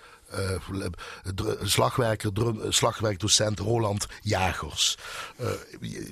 slagwerker, 1.62 2.32
drum, 2.32 2.72
slagwerkdocent 2.72 3.58
Roland 3.58 4.06
Jagers. 4.20 4.96
Uh, 5.40 5.50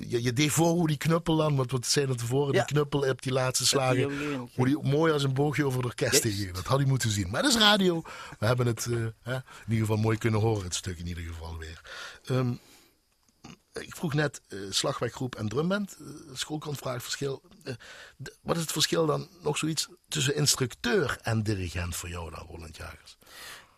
je, 0.09 0.23
je 0.23 0.33
deed 0.33 0.51
voor 0.51 0.67
hoe 0.67 0.87
die 0.87 0.97
knuppel 0.97 1.35
dan, 1.35 1.55
want 1.55 1.71
wat 1.71 1.85
zijn 1.85 2.09
er 2.09 2.17
tevoren? 2.17 2.53
Die 2.53 2.65
knuppel 2.65 3.09
op 3.09 3.21
die 3.21 3.31
laatste 3.31 3.65
slagen. 3.65 4.11
Hoe 4.55 4.65
die 4.65 4.81
mooi 4.81 5.13
als 5.13 5.23
een 5.23 5.33
boogje 5.33 5.65
over 5.65 5.81
de 5.81 5.87
orkest 5.87 6.23
yes. 6.23 6.35
ging. 6.35 6.51
Dat 6.51 6.65
had 6.65 6.77
hij 6.79 6.87
moeten 6.87 7.09
zien. 7.09 7.29
Maar 7.29 7.41
dat 7.41 7.51
is 7.51 7.57
radio. 7.57 8.01
We 8.39 8.45
hebben 8.45 8.65
het 8.65 8.85
hè, 9.21 9.35
in 9.35 9.43
ieder 9.67 9.85
geval 9.85 9.97
mooi 9.97 10.17
kunnen 10.17 10.39
horen, 10.39 10.63
het 10.63 10.75
stuk 10.75 10.97
in 10.97 11.07
ieder 11.07 11.23
geval 11.23 11.57
weer. 11.57 11.81
Um, 12.29 12.59
ik 13.73 13.95
vroeg 13.95 14.13
net 14.13 14.41
uh, 14.49 14.71
slagwerkgroep 14.71 15.35
en 15.35 15.49
drumband. 15.49 15.97
Uh, 16.01 16.07
schoolkant 16.33 16.77
vraagt 16.77 17.03
verschil. 17.03 17.41
Uh, 17.63 17.73
wat 18.41 18.55
is 18.55 18.61
het 18.61 18.71
verschil 18.71 19.05
dan 19.05 19.27
nog 19.41 19.57
zoiets 19.57 19.87
tussen 20.07 20.35
instructeur 20.35 21.17
en 21.21 21.43
dirigent 21.43 21.95
voor 21.95 22.09
jou 22.09 22.31
dan, 22.31 22.47
Roland 22.47 22.77
Jagers? 22.77 23.17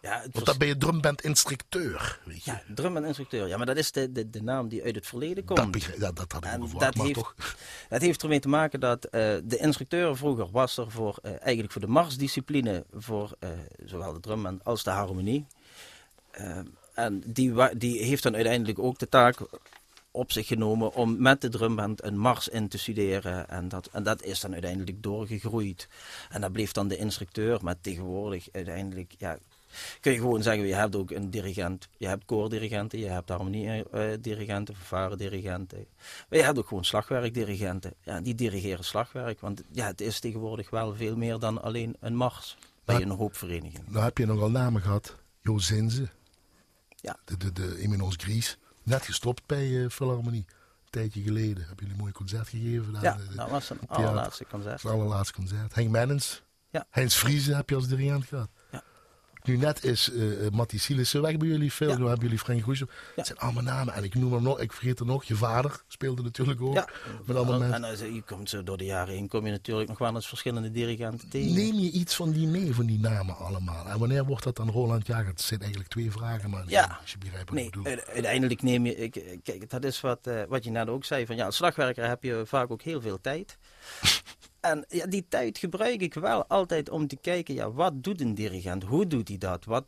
Ja, 0.05 0.21
Want 0.31 0.45
dan 0.45 0.57
ben 0.57 0.67
je 0.67 0.77
drumband-instructeur, 0.77 2.19
weet 2.23 2.43
je. 2.43 2.51
Ja, 2.51 2.61
drumband-instructeur. 2.75 3.47
Ja, 3.47 3.57
maar 3.57 3.65
dat 3.65 3.77
is 3.77 3.91
de, 3.91 4.11
de, 4.11 4.29
de 4.29 4.43
naam 4.43 4.67
die 4.67 4.83
uit 4.83 4.95
het 4.95 5.07
verleden 5.07 5.45
komt. 5.45 5.73
Dat, 5.73 5.73
dat, 5.99 6.15
dat 6.15 6.31
had 6.31 6.45
ik 6.45 6.79
dat 6.79 6.93
heeft, 6.93 7.13
toch... 7.13 7.35
Dat 7.89 8.01
heeft 8.01 8.23
ermee 8.23 8.39
te 8.39 8.47
maken 8.47 8.79
dat 8.79 9.05
uh, 9.05 9.11
de 9.43 9.57
instructeur 9.57 10.17
vroeger 10.17 10.51
was 10.51 10.77
er 10.77 10.91
voor, 10.91 11.19
uh, 11.23 11.31
eigenlijk 11.31 11.71
voor 11.71 11.81
de 11.81 11.87
marsdiscipline, 11.87 12.85
voor 12.93 13.35
uh, 13.39 13.49
zowel 13.85 14.13
de 14.13 14.19
drumband 14.19 14.63
als 14.63 14.83
de 14.83 14.89
harmonie. 14.89 15.45
en 16.93 17.23
die, 17.25 17.77
die 17.77 18.03
heeft 18.03 18.23
dan 18.23 18.35
uiteindelijk 18.35 18.79
ook 18.79 18.99
de 18.99 19.09
taak 19.09 19.39
op 20.11 20.31
zich 20.31 20.47
genomen 20.47 20.93
om 20.93 21.21
met 21.21 21.41
de 21.41 21.49
drumband 21.49 22.03
een 22.03 22.17
mars 22.17 22.47
in 22.47 22.67
te 22.67 22.77
studeren. 22.77 23.49
En 23.49 23.67
dat, 23.67 23.89
en 23.91 24.03
dat 24.03 24.23
is 24.23 24.39
dan 24.39 24.53
uiteindelijk 24.53 25.03
doorgegroeid. 25.03 25.87
En 26.29 26.41
dat 26.41 26.51
bleef 26.51 26.71
dan 26.71 26.87
de 26.87 26.97
instructeur, 26.97 27.59
maar 27.61 27.75
tegenwoordig 27.81 28.47
uiteindelijk 28.51 29.15
ja, 29.17 29.37
kun 29.99 30.11
je 30.11 30.17
gewoon 30.17 30.43
zeggen, 30.43 30.67
je 30.67 30.75
hebt 30.75 30.95
ook 30.95 31.11
een 31.11 31.29
dirigent. 31.29 31.87
Je 31.97 32.07
hebt 32.07 32.25
koordirigenten, 32.25 32.99
je 32.99 33.09
hebt 33.09 33.29
harmoniedirigenten, 33.29 34.75
dirigenten. 35.17 35.87
Maar 36.29 36.39
je 36.39 36.45
hebt 36.45 36.57
ook 36.57 36.67
gewoon 36.67 36.85
slagwerkdirigenten. 36.85 37.93
Ja, 38.03 38.21
die 38.21 38.35
dirigeren 38.35 38.85
slagwerk. 38.85 39.39
Want 39.39 39.63
ja, 39.71 39.85
het 39.87 40.01
is 40.01 40.19
tegenwoordig 40.19 40.69
wel 40.69 40.95
veel 40.95 41.17
meer 41.17 41.39
dan 41.39 41.61
alleen 41.61 41.95
een 41.99 42.15
mars 42.15 42.57
bij 42.85 42.95
nou, 42.95 43.09
een 43.09 43.17
hoop 43.17 43.35
verenigingen. 43.35 43.85
Nou 43.87 44.03
heb 44.03 44.17
je 44.17 44.25
nogal 44.25 44.51
namen 44.51 44.81
gehad. 44.81 45.15
Jo 45.41 45.57
Zinze. 45.57 46.09
Ja. 46.95 47.17
De, 47.25 47.37
de, 47.37 47.51
de 47.51 47.77
Eminos 47.79 48.15
Gries. 48.17 48.57
Net 48.83 49.05
gestopt 49.05 49.45
bij 49.45 49.67
uh, 49.67 49.89
Philharmonie. 49.89 50.45
Een 50.47 50.89
tijdje 50.89 51.21
geleden. 51.21 51.57
Hebben 51.57 51.75
jullie 51.75 51.91
een 51.91 51.99
mooi 51.99 52.11
concert 52.11 52.47
gegeven? 52.47 52.93
Daar, 52.93 53.03
ja, 53.03 53.17
dat 53.35 53.49
was 53.49 53.69
een 53.69 53.79
allerlaatste 53.87 54.45
concert. 54.49 54.81
Het 54.81 54.91
allerlaatste 54.91 55.33
concert. 55.33 55.75
Henk 55.75 55.89
Mennens. 55.89 56.43
Ja. 56.69 56.87
Heinz 56.89 57.15
Friese 57.15 57.55
heb 57.55 57.69
je 57.69 57.75
als 57.75 57.87
dirigent 57.87 58.25
gehad. 58.25 58.49
Nu 59.45 59.57
net 59.57 59.83
is 59.83 60.09
uh, 60.09 60.49
Mattie 60.49 60.79
Sielissen 60.79 61.21
weg 61.21 61.37
bij 61.37 61.47
jullie 61.47 61.73
veel. 61.73 61.89
Ja. 61.89 61.97
Nu 61.97 62.05
hebben 62.05 62.23
jullie 62.23 62.39
Frank 62.39 62.63
Goes. 62.63 62.79
Ja. 62.79 62.85
Het 63.15 63.25
zijn 63.25 63.39
allemaal 63.39 63.63
namen. 63.63 63.93
En 63.93 64.03
ik 64.03 64.15
noem 64.15 64.33
hem 64.33 64.43
nog, 64.43 64.59
ik 64.59 64.73
vergeet 64.73 64.99
er 64.99 65.05
nog. 65.05 65.23
Je 65.23 65.35
vader 65.35 65.83
speelde 65.87 66.21
natuurlijk 66.21 66.61
ook. 66.61 66.73
Ja. 66.73 66.89
Met 67.25 67.35
allemaal 67.35 67.61
en, 67.61 67.81
mensen. 67.81 68.05
En 68.05 68.13
je 68.13 68.21
komt 68.21 68.49
zo 68.49 68.63
door 68.63 68.77
de 68.77 68.85
jaren 68.85 69.13
heen, 69.13 69.27
kom 69.27 69.45
je 69.45 69.51
natuurlijk 69.51 69.89
nog 69.89 69.97
wel 69.97 70.15
eens 70.15 70.27
verschillende 70.27 70.71
dirigenten 70.71 71.29
tegen. 71.29 71.53
Neem 71.53 71.75
je 71.75 71.91
iets 71.91 72.15
van 72.15 72.31
die 72.31 72.47
mee, 72.47 72.73
van 72.73 72.85
die 72.85 72.99
namen 72.99 73.37
allemaal? 73.37 73.87
En 73.87 73.99
wanneer 73.99 74.25
wordt 74.25 74.43
dat 74.43 74.55
dan 74.55 74.69
Roland 74.69 75.07
Jager? 75.07 75.27
Het 75.27 75.41
zijn 75.41 75.59
eigenlijk 75.59 75.89
twee 75.89 76.11
vragen, 76.11 76.49
maar 76.49 76.63
ja. 76.67 76.97
als 77.01 77.11
je 77.11 77.17
begrijpt 77.17 77.49
wat 77.49 77.57
nee, 77.57 77.65
ik 77.65 77.71
bedoel. 77.71 77.97
Uiteindelijk 78.13 78.61
neem 78.61 78.85
je, 78.85 78.95
ik, 78.95 79.39
kijk, 79.43 79.69
dat 79.69 79.83
is 79.83 80.01
wat, 80.01 80.27
uh, 80.27 80.41
wat 80.47 80.63
je 80.63 80.69
net 80.69 80.87
ook 80.87 81.05
zei. 81.05 81.25
Van 81.25 81.35
ja, 81.35 81.45
als 81.45 81.55
slagwerker 81.55 82.07
heb 82.07 82.23
je 82.23 82.43
vaak 82.45 82.71
ook 82.71 82.81
heel 82.81 83.01
veel 83.01 83.21
tijd. 83.21 83.57
En 84.65 84.85
ja, 84.87 85.05
die 85.05 85.25
tijd 85.29 85.57
gebruik 85.57 86.01
ik 86.01 86.13
wel 86.13 86.45
altijd 86.47 86.89
om 86.89 87.07
te 87.07 87.17
kijken, 87.17 87.53
ja, 87.53 87.71
wat 87.71 88.03
doet 88.03 88.21
een 88.21 88.35
dirigent? 88.35 88.83
Hoe 88.83 89.07
doet 89.07 89.27
hij 89.27 89.37
dat? 89.37 89.65
Wat, 89.65 89.85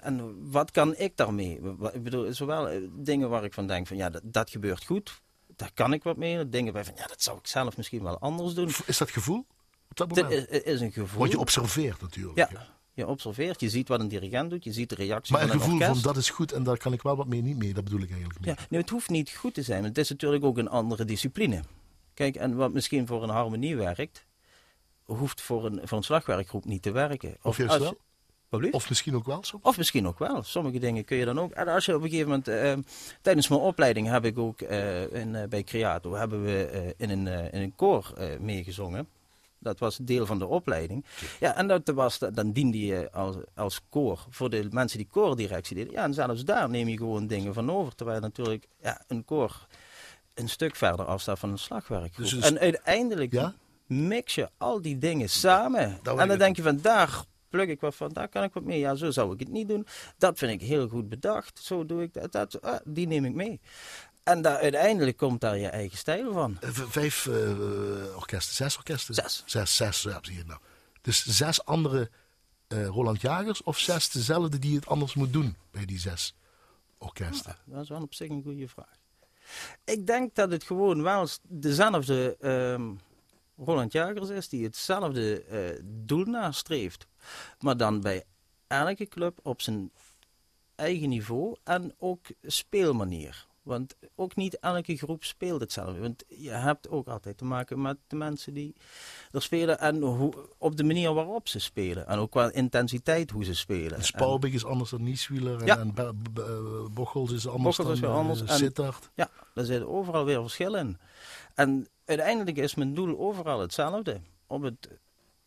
en 0.00 0.50
wat 0.50 0.70
kan 0.70 0.96
ik 0.96 1.16
daarmee? 1.16 1.60
Ik 1.92 2.02
bedoel, 2.02 2.32
zowel 2.32 2.68
eh, 2.68 2.80
dingen 2.92 3.28
waar 3.28 3.44
ik 3.44 3.52
van 3.52 3.66
denk 3.66 3.86
van 3.86 3.96
ja, 3.96 4.10
dat, 4.10 4.22
dat 4.24 4.50
gebeurt 4.50 4.84
goed, 4.84 5.22
daar 5.56 5.70
kan 5.74 5.92
ik 5.92 6.02
wat 6.02 6.16
mee. 6.16 6.48
Dingen 6.48 6.72
bij 6.72 6.84
van 6.84 6.94
ja, 6.96 7.06
dat 7.06 7.22
zou 7.22 7.38
ik 7.38 7.46
zelf 7.46 7.76
misschien 7.76 8.02
wel 8.02 8.18
anders 8.18 8.54
doen. 8.54 8.70
Is 8.86 8.98
dat 8.98 9.10
gevoel? 9.10 9.46
Op 9.88 9.96
dat 9.96 10.08
moment? 10.08 10.48
Is, 10.50 10.62
is 10.62 10.80
een 10.80 10.92
gevoel. 10.92 11.18
Want 11.18 11.30
je 11.32 11.38
observeert 11.38 12.00
natuurlijk. 12.00 12.36
Ja. 12.36 12.74
Je 12.92 13.06
observeert, 13.06 13.60
je 13.60 13.70
ziet 13.70 13.88
wat 13.88 14.00
een 14.00 14.08
dirigent 14.08 14.50
doet, 14.50 14.64
je 14.64 14.72
ziet 14.72 14.88
de 14.88 14.94
reactie 14.94 15.32
maar 15.32 15.46
van 15.46 15.50
een 15.50 15.60
gevoel 15.60 15.78
van 15.78 16.00
dat 16.00 16.16
is 16.16 16.30
goed 16.30 16.52
en 16.52 16.62
daar 16.62 16.78
kan 16.78 16.92
ik 16.92 17.02
wel 17.02 17.16
wat 17.16 17.26
mee, 17.26 17.42
niet 17.42 17.56
mee, 17.56 17.74
dat 17.74 17.84
bedoel 17.84 18.00
ik 18.00 18.10
eigenlijk 18.10 18.40
mee. 18.40 18.54
Ja, 18.54 18.66
nee, 18.70 18.80
het 18.80 18.90
hoeft 18.90 19.08
niet 19.08 19.30
goed 19.30 19.54
te 19.54 19.62
zijn, 19.62 19.84
het 19.84 19.98
is 19.98 20.08
natuurlijk 20.08 20.44
ook 20.44 20.58
een 20.58 20.68
andere 20.68 21.04
discipline. 21.04 21.62
Kijk, 22.16 22.36
en 22.36 22.56
wat 22.56 22.72
misschien 22.72 23.06
voor 23.06 23.22
een 23.22 23.28
harmonie 23.28 23.76
werkt, 23.76 24.26
hoeft 25.04 25.40
voor 25.40 25.64
een, 25.64 25.80
voor 25.84 25.98
een 25.98 26.04
slagwerkgroep 26.04 26.64
niet 26.64 26.82
te 26.82 26.90
werken. 26.90 27.36
Of, 27.42 27.56
juist 27.56 27.78
wel? 27.78 27.96
Of 28.70 28.88
misschien 28.88 29.14
ook 29.14 29.26
wel? 29.26 29.42
Soms? 29.42 29.62
Of 29.62 29.76
misschien 29.76 30.06
ook 30.06 30.18
wel. 30.18 30.42
Sommige 30.42 30.78
dingen 30.78 31.04
kun 31.04 31.16
je 31.16 31.24
dan 31.24 31.40
ook. 31.40 31.52
En 31.52 31.68
als 31.68 31.84
je 31.84 31.94
op 31.94 32.02
een 32.02 32.08
gegeven 32.08 32.28
moment. 32.28 32.48
Uh, 32.48 32.92
tijdens 33.22 33.48
mijn 33.48 33.60
opleiding 33.60 34.08
heb 34.08 34.24
ik 34.24 34.38
ook 34.38 34.60
uh, 34.60 35.12
in, 35.12 35.34
uh, 35.34 35.44
bij 35.44 35.62
Creato. 35.62 36.14
hebben 36.14 36.44
we 36.44 36.94
in, 36.96 37.10
een, 37.10 37.26
in 37.52 37.60
een 37.60 37.74
koor 37.74 38.12
meegezongen. 38.40 39.08
Dat 39.58 39.78
was 39.78 39.96
deel 39.96 40.26
van 40.26 40.38
de 40.38 40.46
opleiding. 40.46 41.04
Ja, 41.40 41.56
en 41.56 41.66
dat 41.66 41.88
was, 41.88 42.18
dan 42.18 42.52
diende 42.52 42.86
je 42.86 43.12
als, 43.12 43.36
als 43.54 43.80
koor 43.88 44.26
voor 44.30 44.50
de 44.50 44.66
mensen 44.70 44.98
die 44.98 45.08
koordirectie 45.10 45.76
deden. 45.76 45.92
Ja, 45.92 46.02
en 46.02 46.14
zelfs 46.14 46.44
daar 46.44 46.70
neem 46.70 46.88
je 46.88 46.96
gewoon 46.96 47.26
dingen 47.26 47.54
van 47.54 47.70
over. 47.70 47.94
Terwijl 47.94 48.20
natuurlijk 48.20 48.68
ja, 48.82 49.02
een 49.06 49.24
koor 49.24 49.66
een 50.36 50.48
stuk 50.48 50.76
verder 50.76 51.06
afstaat 51.06 51.38
van 51.38 51.50
een 51.50 51.58
slagwerkgroep. 51.58 52.28
Dus 52.28 52.40
en 52.40 52.58
uiteindelijk 52.58 53.32
ja? 53.32 53.54
mix 53.86 54.34
je 54.34 54.50
al 54.58 54.82
die 54.82 54.98
dingen 54.98 55.28
samen. 55.28 55.98
en 56.02 56.28
dan 56.28 56.38
denk 56.38 56.56
je 56.56 56.62
van 56.62 56.80
daar 56.80 57.24
pluk 57.48 57.68
ik 57.68 57.80
wat 57.80 57.94
van, 57.94 58.12
daar 58.12 58.28
kan 58.28 58.42
ik 58.42 58.52
wat 58.52 58.62
mee. 58.62 58.78
Ja, 58.78 58.94
zo 58.94 59.10
zou 59.10 59.32
ik 59.32 59.38
het 59.38 59.48
niet 59.48 59.68
doen. 59.68 59.86
Dat 60.18 60.38
vind 60.38 60.52
ik 60.52 60.68
heel 60.68 60.88
goed 60.88 61.08
bedacht. 61.08 61.58
Zo 61.58 61.86
doe 61.86 62.02
ik 62.02 62.12
dat. 62.12 62.32
dat 62.32 62.62
ah, 62.62 62.80
die 62.84 63.06
neem 63.06 63.24
ik 63.24 63.34
mee. 63.34 63.60
En 64.22 64.42
daar, 64.42 64.58
uiteindelijk 64.58 65.16
komt 65.16 65.40
daar 65.40 65.58
je 65.58 65.68
eigen 65.68 65.98
stijl 65.98 66.32
van. 66.32 66.56
Eh, 66.60 66.70
vijf 66.70 67.26
uh, 67.26 68.16
orkesten, 68.16 68.54
zes 68.54 68.76
orkesten? 68.76 69.14
Zes. 69.14 69.42
Zes, 69.46 69.76
zes, 69.76 70.02
ja, 70.02 70.18
zie 70.22 70.36
je 70.36 70.44
nou. 70.44 70.60
Dus 71.00 71.26
zes 71.26 71.64
andere 71.64 72.10
uh, 72.68 72.86
Roland 72.86 73.20
Jagers 73.20 73.62
of 73.62 73.78
zes 73.78 74.10
dezelfde 74.10 74.58
die 74.58 74.76
het 74.76 74.86
anders 74.86 75.14
moet 75.14 75.32
doen 75.32 75.56
bij 75.70 75.84
die 75.84 75.98
zes 75.98 76.34
orkesten? 76.98 77.56
Ja, 77.64 77.74
dat 77.74 77.82
is 77.82 77.88
wel 77.88 78.02
op 78.02 78.14
zich 78.14 78.28
een 78.28 78.42
goede 78.42 78.68
vraag. 78.68 79.05
Ik 79.84 80.06
denk 80.06 80.34
dat 80.34 80.50
het 80.50 80.64
gewoon 80.64 81.02
wel 81.02 81.28
dezelfde 81.42 82.36
uh, 82.40 82.90
Roland 83.64 83.92
Jagers 83.92 84.28
is 84.28 84.48
die 84.48 84.64
hetzelfde 84.64 85.44
uh, 85.50 85.82
doel 85.84 86.24
nastreeft. 86.24 87.06
Maar 87.60 87.76
dan 87.76 88.00
bij 88.00 88.24
elke 88.66 89.06
club 89.06 89.38
op 89.42 89.60
zijn 89.60 89.90
eigen 90.74 91.08
niveau 91.08 91.56
en 91.64 91.94
ook 91.98 92.26
speelmanier. 92.42 93.46
Want 93.66 93.96
ook 94.14 94.36
niet 94.36 94.58
elke 94.58 94.96
groep 94.96 95.24
speelt 95.24 95.60
hetzelfde. 95.60 96.00
Want 96.00 96.24
je 96.28 96.50
hebt 96.50 96.88
ook 96.88 97.06
altijd 97.08 97.38
te 97.38 97.44
maken 97.44 97.80
met 97.80 97.96
de 98.06 98.16
mensen 98.16 98.54
die 98.54 98.74
er 99.30 99.42
spelen 99.42 99.78
en 99.78 100.02
hoe, 100.02 100.32
op 100.58 100.76
de 100.76 100.84
manier 100.84 101.14
waarop 101.14 101.48
ze 101.48 101.58
spelen. 101.58 102.06
En 102.06 102.18
ook 102.18 102.30
qua 102.30 102.52
intensiteit 102.52 103.30
hoe 103.30 103.44
ze 103.44 103.54
spelen. 103.54 104.04
Spalbig 104.04 104.52
is 104.52 104.64
anders 104.64 104.90
dan 104.90 105.02
Nieswieler 105.02 105.60
en, 105.60 105.66
ja. 105.66 105.78
en 105.78 105.94
Bochels 106.92 107.32
is 107.32 107.46
anders 107.46 107.76
Bochels 107.76 108.00
dan 108.00 108.10
is 108.10 108.16
anders. 108.16 108.42
Uh, 108.42 108.50
Sittard. 108.50 109.10
Ja, 109.14 109.30
daar 109.54 109.64
zitten 109.64 109.88
overal 109.88 110.24
weer 110.24 110.40
verschillen 110.40 110.80
in. 110.86 110.98
En 111.54 111.88
uiteindelijk 112.04 112.56
is 112.56 112.74
mijn 112.74 112.94
doel 112.94 113.18
overal 113.18 113.60
hetzelfde. 113.60 114.20
Op 114.46 114.62
het 114.62 114.88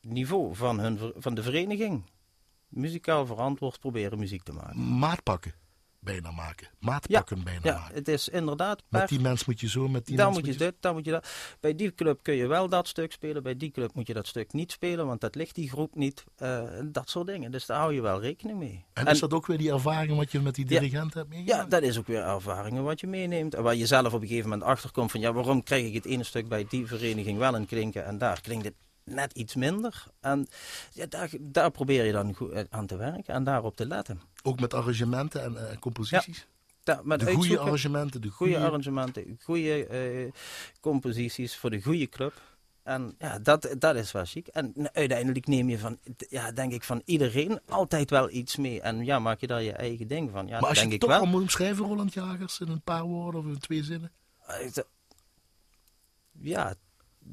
niveau 0.01 0.55
van, 0.55 0.79
hun, 0.79 1.13
van 1.15 1.33
de 1.33 1.43
vereniging. 1.43 2.03
Muzikaal 2.67 3.25
verantwoord 3.25 3.79
proberen 3.79 4.19
muziek 4.19 4.43
te 4.43 4.53
maken. 4.53 4.97
Maatpakken 4.97 5.53
bijna 6.11 6.31
maken. 6.31 6.67
Maatpakken 6.79 7.37
ja, 7.37 7.43
bijna 7.43 7.59
ja, 7.63 7.79
maken. 7.79 7.95
het 7.95 8.07
is 8.07 8.29
inderdaad... 8.29 8.83
met 8.89 9.09
die 9.09 9.19
mens 9.19 9.45
moet 9.45 9.59
je 9.59 9.69
zo, 9.69 9.87
met 9.87 10.05
die 10.05 10.17
dan 10.17 10.25
mens 10.25 10.37
moet 10.37 10.53
je, 10.53 10.59
dit, 10.59 10.73
dan 10.79 10.93
moet 10.93 11.05
je 11.05 11.11
dat. 11.11 11.27
Bij 11.59 11.75
die 11.75 11.93
club 11.95 12.19
kun 12.23 12.35
je 12.35 12.47
wel 12.47 12.69
dat 12.69 12.87
stuk 12.87 13.11
spelen, 13.11 13.43
bij 13.43 13.57
die 13.57 13.71
club 13.71 13.93
moet 13.93 14.07
je 14.07 14.13
dat 14.13 14.27
stuk 14.27 14.53
niet 14.53 14.71
spelen, 14.71 15.05
want 15.05 15.21
dat 15.21 15.35
ligt 15.35 15.55
die 15.55 15.69
groep 15.69 15.95
niet. 15.95 16.23
Uh, 16.37 16.61
dat 16.85 17.09
soort 17.09 17.27
dingen. 17.27 17.51
Dus 17.51 17.65
daar 17.65 17.79
hou 17.79 17.93
je 17.93 18.01
wel 18.01 18.21
rekening 18.21 18.59
mee. 18.59 18.85
En, 18.93 19.05
is 19.05 19.19
dat 19.19 19.33
ook 19.33 19.45
weer 19.45 19.57
die 19.57 19.71
ervaring 19.71 20.17
wat 20.17 20.31
je 20.31 20.39
met 20.39 20.55
die 20.55 20.65
dirigent 20.65 21.13
hebt 21.13 21.29
meegemaakt? 21.29 21.61
Ja, 21.61 21.69
dat 21.69 21.81
is 21.81 21.97
ook 21.97 22.07
weer 22.07 22.23
ervaringen 22.23 22.83
wat 22.83 22.99
je 22.99 23.07
meeneemt. 23.07 23.55
En 23.55 23.63
waar 23.63 23.75
je 23.75 23.85
zelf 23.85 24.13
op 24.13 24.21
een 24.21 24.27
gegeven 24.27 24.49
moment 24.49 24.69
achterkomt 24.69 25.11
van, 25.11 25.19
ja, 25.19 25.33
waarom 25.33 25.63
krijg 25.63 25.85
ik 25.85 25.93
het 25.93 26.05
ene 26.05 26.23
stuk 26.23 26.47
bij 26.47 26.65
die 26.69 26.87
vereniging 26.87 27.37
wel 27.37 27.55
een 27.55 27.65
klinken 27.65 28.05
en 28.05 28.17
daar 28.17 28.41
klinkt 28.41 28.65
het 28.65 28.75
net 29.03 29.33
iets 29.33 29.55
minder. 29.55 30.03
En 30.19 30.47
ja, 30.91 31.05
daar, 31.05 31.29
daar 31.39 31.71
probeer 31.71 32.05
je 32.05 32.11
dan 32.11 32.33
goed 32.33 32.65
aan 32.69 32.85
te 32.85 32.97
werken 32.97 33.33
en 33.33 33.43
daarop 33.43 33.75
te 33.75 33.87
letten. 33.87 34.21
Ook 34.43 34.59
met 34.59 34.73
arrangementen 34.73 35.43
en 35.43 35.53
uh, 35.53 35.77
composities? 35.79 36.47
Ja, 36.83 37.01
met 37.03 37.19
de 37.19 37.33
goede 37.33 37.59
arrangementen, 37.59 38.21
de 38.21 38.29
goede, 38.29 38.57
arrangementen, 38.57 39.39
goede 39.43 39.87
uh, 40.23 40.31
composities 40.79 41.55
voor 41.57 41.69
de 41.69 41.81
goede 41.81 42.09
club. 42.09 42.41
En 42.83 43.15
ja, 43.17 43.39
dat, 43.39 43.75
dat 43.77 43.95
is 43.95 44.11
wel 44.11 44.25
chic. 44.25 44.47
En 44.47 44.89
uiteindelijk 44.93 45.47
neem 45.47 45.69
je 45.69 45.79
van, 45.79 45.99
ja, 46.29 46.51
denk 46.51 46.71
ik, 46.71 46.83
van 46.83 47.01
iedereen 47.05 47.59
altijd 47.67 48.09
wel 48.09 48.29
iets 48.29 48.55
mee. 48.55 48.81
En 48.81 49.05
ja, 49.05 49.19
maak 49.19 49.39
je 49.39 49.47
daar 49.47 49.61
je 49.61 49.71
eigen 49.71 50.07
ding 50.07 50.31
van. 50.31 50.47
Ja, 50.47 50.59
maar 50.59 50.69
als 50.69 50.79
denk 50.79 50.91
je 50.91 50.97
toch 50.97 51.09
wel. 51.09 51.19
al 51.19 51.25
moet 51.25 51.41
omschrijven, 51.41 51.85
Roland 51.85 52.13
Jagers, 52.13 52.59
in 52.59 52.67
een 52.67 52.81
paar 52.81 53.03
woorden 53.03 53.41
of 53.41 53.47
in 53.47 53.59
twee 53.59 53.83
zinnen? 53.83 54.11
Ja, 56.31 56.73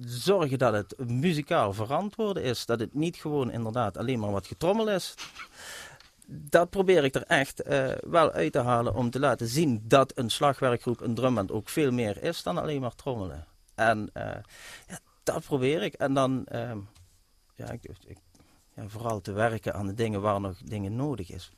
zorgen 0.04 0.58
dat 0.58 0.72
het 0.72 1.08
muzikaal 1.10 1.72
verantwoord 1.72 2.36
is. 2.36 2.66
Dat 2.66 2.80
het 2.80 2.94
niet 2.94 3.16
gewoon 3.16 3.50
inderdaad 3.50 3.96
alleen 3.96 4.18
maar 4.18 4.32
wat 4.32 4.46
getrommel 4.46 4.90
is. 4.90 5.14
Dat 6.28 6.70
probeer 6.70 7.04
ik 7.04 7.14
er 7.14 7.22
echt 7.22 7.62
eh, 7.62 7.92
wel 8.00 8.32
uit 8.32 8.52
te 8.52 8.58
halen 8.58 8.94
om 8.94 9.10
te 9.10 9.18
laten 9.18 9.48
zien 9.48 9.82
dat 9.84 10.12
een 10.18 10.30
slagwerkgroep, 10.30 11.00
een 11.00 11.14
drumband 11.14 11.52
ook 11.52 11.68
veel 11.68 11.90
meer 11.90 12.22
is 12.22 12.42
dan 12.42 12.58
alleen 12.58 12.80
maar 12.80 12.94
trommelen. 12.94 13.46
En 13.74 14.10
eh, 14.12 14.36
ja, 14.88 14.98
dat 15.22 15.44
probeer 15.44 15.82
ik. 15.82 15.94
En 15.94 16.14
dan 16.14 16.46
ehm, 16.46 16.78
ja, 17.54 17.70
ik, 17.70 17.82
ik, 18.06 18.18
ja, 18.74 18.88
vooral 18.88 19.20
te 19.20 19.32
werken 19.32 19.74
aan 19.74 19.86
de 19.86 19.94
dingen 19.94 20.20
waar 20.20 20.40
nog 20.40 20.58
dingen 20.64 20.96
nodig 20.96 21.30
is. 21.30 21.52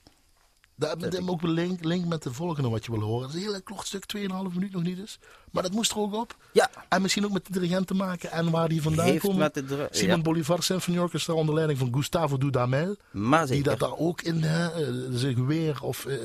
Dat 0.78 1.00
Dat 1.00 1.12
heb 1.12 1.22
ik- 1.22 1.30
ook 1.30 1.42
een 1.42 1.50
link, 1.50 1.84
link 1.84 2.04
met 2.06 2.22
de 2.22 2.32
volgende 2.32 2.68
wat 2.68 2.84
je 2.84 2.90
wil 2.92 3.00
horen. 3.00 3.26
Dat 3.28 3.36
is 3.36 3.44
een 3.44 3.50
heel 3.50 3.62
kort 3.62 3.86
stuk, 3.86 4.04
2,5 4.06 4.54
minuut 4.54 4.72
nog 4.72 4.82
niet 4.82 4.98
eens. 4.98 5.18
Maar 5.50 5.62
dat 5.62 5.72
moest 5.72 5.90
er 5.90 5.98
ook 5.98 6.14
op. 6.14 6.36
Ja, 6.52 6.70
En 6.88 7.02
misschien 7.02 7.24
ook 7.24 7.32
met 7.32 7.46
de 7.46 7.52
dirigent 7.52 7.86
te 7.86 7.94
maken 7.94 8.30
en 8.30 8.50
waar 8.50 8.68
die 8.68 8.82
vandaan 8.82 9.06
heeft 9.06 9.20
komen. 9.24 9.38
met 9.38 9.54
de 9.54 9.88
Simon 9.90 10.16
ja, 10.16 10.22
Bolivar 10.22 10.62
Symphony 10.62 10.98
Orchestra 10.98 11.34
onder 11.34 11.54
leiding 11.54 11.78
van 11.78 11.94
Gustavo 11.94 12.38
Dudamel. 12.38 12.96
maar 13.10 13.46
Die 13.46 13.62
dat 13.62 13.78
daar 13.78 13.96
ook 13.96 14.22
in 14.22 14.44
eh, 14.44 14.66
zich 15.10 15.36
weer 15.36 15.82
of 15.82 16.06
eh, 16.06 16.24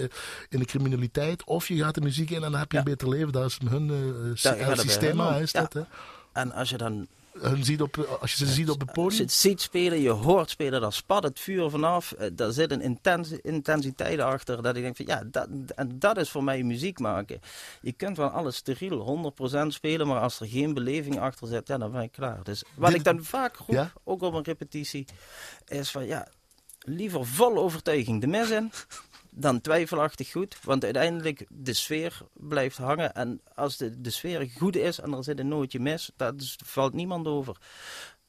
in 0.50 0.60
de 0.60 0.66
criminaliteit. 0.66 1.44
Of 1.44 1.68
je 1.68 1.78
gaat 1.84 1.96
de 1.96 2.02
muziek 2.02 2.30
in 2.30 2.44
en 2.44 2.52
dan 2.52 2.60
heb 2.60 2.72
je 2.72 2.78
Ja. 2.78 2.84
een 2.84 2.90
beter 2.90 3.10
leven. 3.10 3.32
Dat 3.32 3.46
is 3.46 3.58
hun 3.70 3.90
eh, 3.90 4.42
Daar 4.44 4.58
bij 4.58 4.76
systeem. 4.76 5.22
Is 5.22 5.52
dat, 5.52 5.74
hè? 5.74 5.82
En 6.34 6.52
als 6.52 6.70
je 6.70 6.78
dan 6.78 7.08
Hun 7.40 7.64
ziet 7.66 7.82
op, 7.82 8.18
als 8.22 8.32
je 8.34 8.46
ze 8.46 8.52
ziet 8.52 8.70
op 8.70 8.80
het 8.80 8.88
Als 8.90 8.96
je 8.98 9.02
podium. 9.04 9.22
het 9.22 9.32
ziet 9.32 9.62
spelen, 9.62 10.00
je 10.02 10.10
hoort 10.10 10.50
spelen, 10.50 10.82
daar 10.82 10.94
spat 10.94 11.24
het 11.24 11.40
vuur 11.40 11.70
vanaf. 11.70 12.12
Eh, 12.12 12.30
Daar 12.34 12.52
zit 12.52 12.72
een 12.72 12.82
intense, 12.82 13.42
intensiteit 13.42 14.20
achter. 14.20 14.62
Dat 14.64 14.76
ik 14.76 14.82
denk 14.84 14.96
van 14.96 15.06
ja, 15.06 15.24
dat, 15.26 15.48
en 15.76 16.00
dat 16.00 16.18
is 16.18 16.30
voor 16.30 16.44
mij 16.44 16.64
muziek 16.64 17.00
maken. 17.00 17.40
Je 17.82 17.92
kunt 17.92 18.18
wel 18.18 18.30
alles 18.30 18.56
steriel 18.56 19.00
100% 19.00 19.68
spelen, 19.74 20.08
maar 20.08 20.20
als 20.22 20.40
er 20.40 20.48
geen 20.48 20.74
beleving 20.74 21.20
achter 21.20 21.48
zit, 21.48 21.68
ja, 21.68 21.78
dan 21.78 21.92
ben 21.92 22.02
ik 22.02 22.12
klaar. 22.12 22.44
Dus 22.44 22.64
wat 22.76 22.90
Dit- 22.90 22.98
ik 23.00 23.04
dan 23.04 23.24
vaak 23.24 23.56
roep, 23.58 23.70
Ja? 23.76 23.92
ook 24.04 24.22
op 24.22 24.34
een 24.34 24.44
repetitie, 24.44 25.06
is 25.68 25.92
van 25.92 26.06
ja, 26.06 26.28
liever 26.80 27.26
vol 27.26 27.58
overtuiging 27.58 28.22
de 28.22 28.28
mis 28.28 28.50
in. 28.50 28.72
Dan 29.36 29.62
twijfelachtig 29.62 30.32
goed, 30.32 30.58
want 30.64 30.84
uiteindelijk 30.84 31.46
de 31.50 31.74
sfeer 31.74 32.18
blijft 32.34 32.78
hangen. 32.78 33.14
En 33.16 33.42
als 33.56 33.78
de, 33.78 34.02
de 34.02 34.10
sfeer 34.10 34.50
goed 34.58 34.76
is 34.76 35.00
en 35.00 35.14
er 35.14 35.24
zit 35.24 35.40
een 35.40 35.48
nootje 35.48 35.80
mis, 35.80 36.12
daar 36.16 36.34
valt 36.66 36.94
niemand 36.94 37.28
over. 37.28 37.58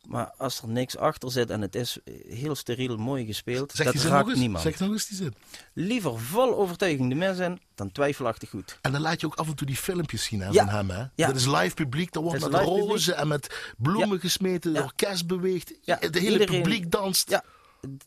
Maar 0.05 0.31
als 0.39 0.61
er 0.63 0.69
niks 0.69 0.97
achter 0.97 1.31
zit 1.33 1.51
en 1.51 1.61
het 1.61 1.75
is 1.75 1.99
heel 2.29 2.55
steriel 2.55 2.97
mooi 2.97 3.27
gespeeld, 3.27 3.73
Zeg 3.73 3.93
dat 3.93 4.03
raakt 4.03 4.29
eens. 4.29 4.39
niemand. 4.39 4.63
Zeg 4.65 4.79
nog 4.79 4.91
eens 4.91 5.07
die 5.07 5.17
zin. 5.17 5.35
Liever 5.73 6.19
vol 6.21 6.57
overtuiging 6.57 7.09
de 7.09 7.15
mis 7.15 7.39
in 7.39 7.61
dan 7.75 7.93
twijfelachtig 7.93 8.51
goed. 8.51 8.79
En 8.81 8.93
dan 8.93 9.01
laat 9.01 9.21
je 9.21 9.27
ook 9.27 9.35
af 9.35 9.49
en 9.49 9.55
toe 9.55 9.67
die 9.67 9.77
filmpjes 9.77 10.25
zien 10.25 10.41
hè, 10.41 10.49
Ja. 10.51 10.65
van 10.65 10.75
hem. 10.75 10.91
Hè? 10.91 11.05
Ja. 11.15 11.27
Dat 11.27 11.37
is 11.37 11.47
live 11.47 11.75
publiek. 11.75 12.13
Dan 12.13 12.23
wordt 12.23 12.41
Dat 12.41 12.51
met 12.51 12.61
rozen 12.61 13.17
en 13.17 13.29
met 13.29 13.73
bloemen 13.79 14.13
Ja. 14.15 14.19
gesmeten. 14.19 14.75
Het 14.75 14.85
orkest 14.85 15.27
beweegt. 15.27 15.73
Het 15.85 16.15
hele 16.15 16.31
iedereen- 16.31 16.63
publiek 16.63 16.91
danst. 16.91 17.31
Ja, 17.31 17.45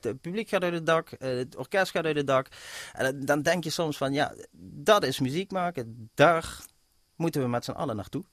het 0.01 0.21
publiek 0.21 0.49
gaat 0.49 0.63
uit 0.63 0.73
het 0.73 0.85
dak, 0.85 1.09
eh, 1.09 1.29
het 1.29 1.55
orkest 1.55 1.91
gaat 1.91 2.05
uit 2.05 2.15
het 2.15 2.27
dak. 2.27 2.47
En 2.93 3.25
dan 3.25 3.41
denk 3.41 3.63
je 3.63 3.69
soms 3.69 3.97
van, 3.97 4.13
ja, 4.13 4.33
dat 4.59 5.03
is 5.03 5.19
muziek 5.19 5.51
maken. 5.51 6.09
Daar 6.13 6.59
moeten 7.15 7.41
we 7.41 7.47
met 7.47 7.65
z'n 7.65 7.71
allen 7.71 7.95
naartoe. 7.95 8.23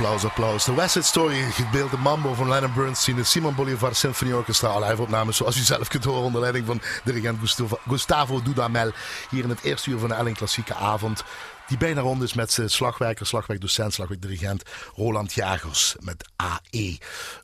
Applaus, 0.00 0.24
applaus. 0.24 0.64
De 0.64 0.74
West 0.74 0.92
Side 0.92 1.04
Story, 1.04 1.50
gebeelde 1.50 1.96
mambo 1.96 2.34
van 2.34 2.48
Lennon 2.48 2.72
Bernstein, 2.74 3.16
de 3.16 3.24
Simon 3.24 3.54
Bolivar 3.54 3.94
Symphony 3.94 4.32
Orchestra. 4.32 4.78
Live 4.78 5.02
opnames 5.02 5.36
zoals 5.36 5.56
u 5.56 5.60
zelf 5.60 5.88
kunt 5.88 6.04
horen 6.04 6.22
onder 6.22 6.40
leiding 6.40 6.66
van 6.66 6.80
dirigent 7.04 7.38
Gustavo, 7.38 7.78
Gustavo 7.88 8.42
Dudamel. 8.42 8.90
Hier 9.30 9.42
in 9.42 9.48
het 9.48 9.62
eerste 9.62 9.90
uur 9.90 9.98
van 9.98 10.08
de 10.08 10.14
Elling 10.14 10.36
Klassieke 10.36 10.74
Avond. 10.74 11.24
Die 11.70 11.78
bijna 11.78 12.00
rond 12.00 12.22
is 12.22 12.34
met 12.34 12.52
zijn 12.52 12.70
slagwerker, 12.70 13.26
slagwerkdocent, 13.26 13.92
slagwerkdirigent 13.92 14.62
Roland 14.94 15.32
Jagers 15.32 15.96
met 16.00 16.30
AE. 16.36 16.98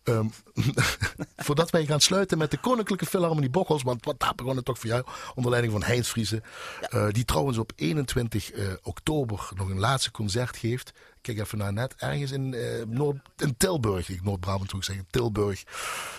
Ehm, 0.04 0.26
voordat 1.46 1.70
wij 1.70 1.86
gaan 1.86 2.00
sluiten 2.00 2.38
met 2.38 2.50
de 2.50 2.56
Koninklijke 2.56 3.06
Philharmonie 3.06 3.50
Bocholt, 3.50 3.82
want 3.82 4.04
wat 4.04 4.20
daar 4.20 4.34
begon 4.34 4.56
het 4.56 4.64
toch 4.64 4.78
voor 4.78 4.88
jou, 4.88 5.04
onder 5.34 5.50
leiding 5.50 5.74
van 5.74 5.82
Heinz 5.82 6.08
Friese. 6.08 6.42
Eh, 6.80 7.06
die 7.10 7.24
trouwens 7.24 7.58
op 7.58 7.72
21 7.76 8.50
eh, 8.50 8.64
oktober 8.82 9.48
nog 9.54 9.68
een 9.68 9.78
laatste 9.78 10.10
concert 10.10 10.56
geeft. 10.56 10.92
Kijk 11.26 11.38
even 11.38 11.58
naar 11.58 11.72
net, 11.72 11.94
ergens 11.96 12.30
in, 12.30 12.54
eh, 12.54 12.84
Noord, 12.86 13.16
Tilburg. 13.56 14.08
Ik 14.08 14.22
Noord-Brabant 14.22 14.70
zou 14.70 14.82
ik 14.82 14.88
zeggen, 14.88 15.06
Tilburg. 15.10 15.62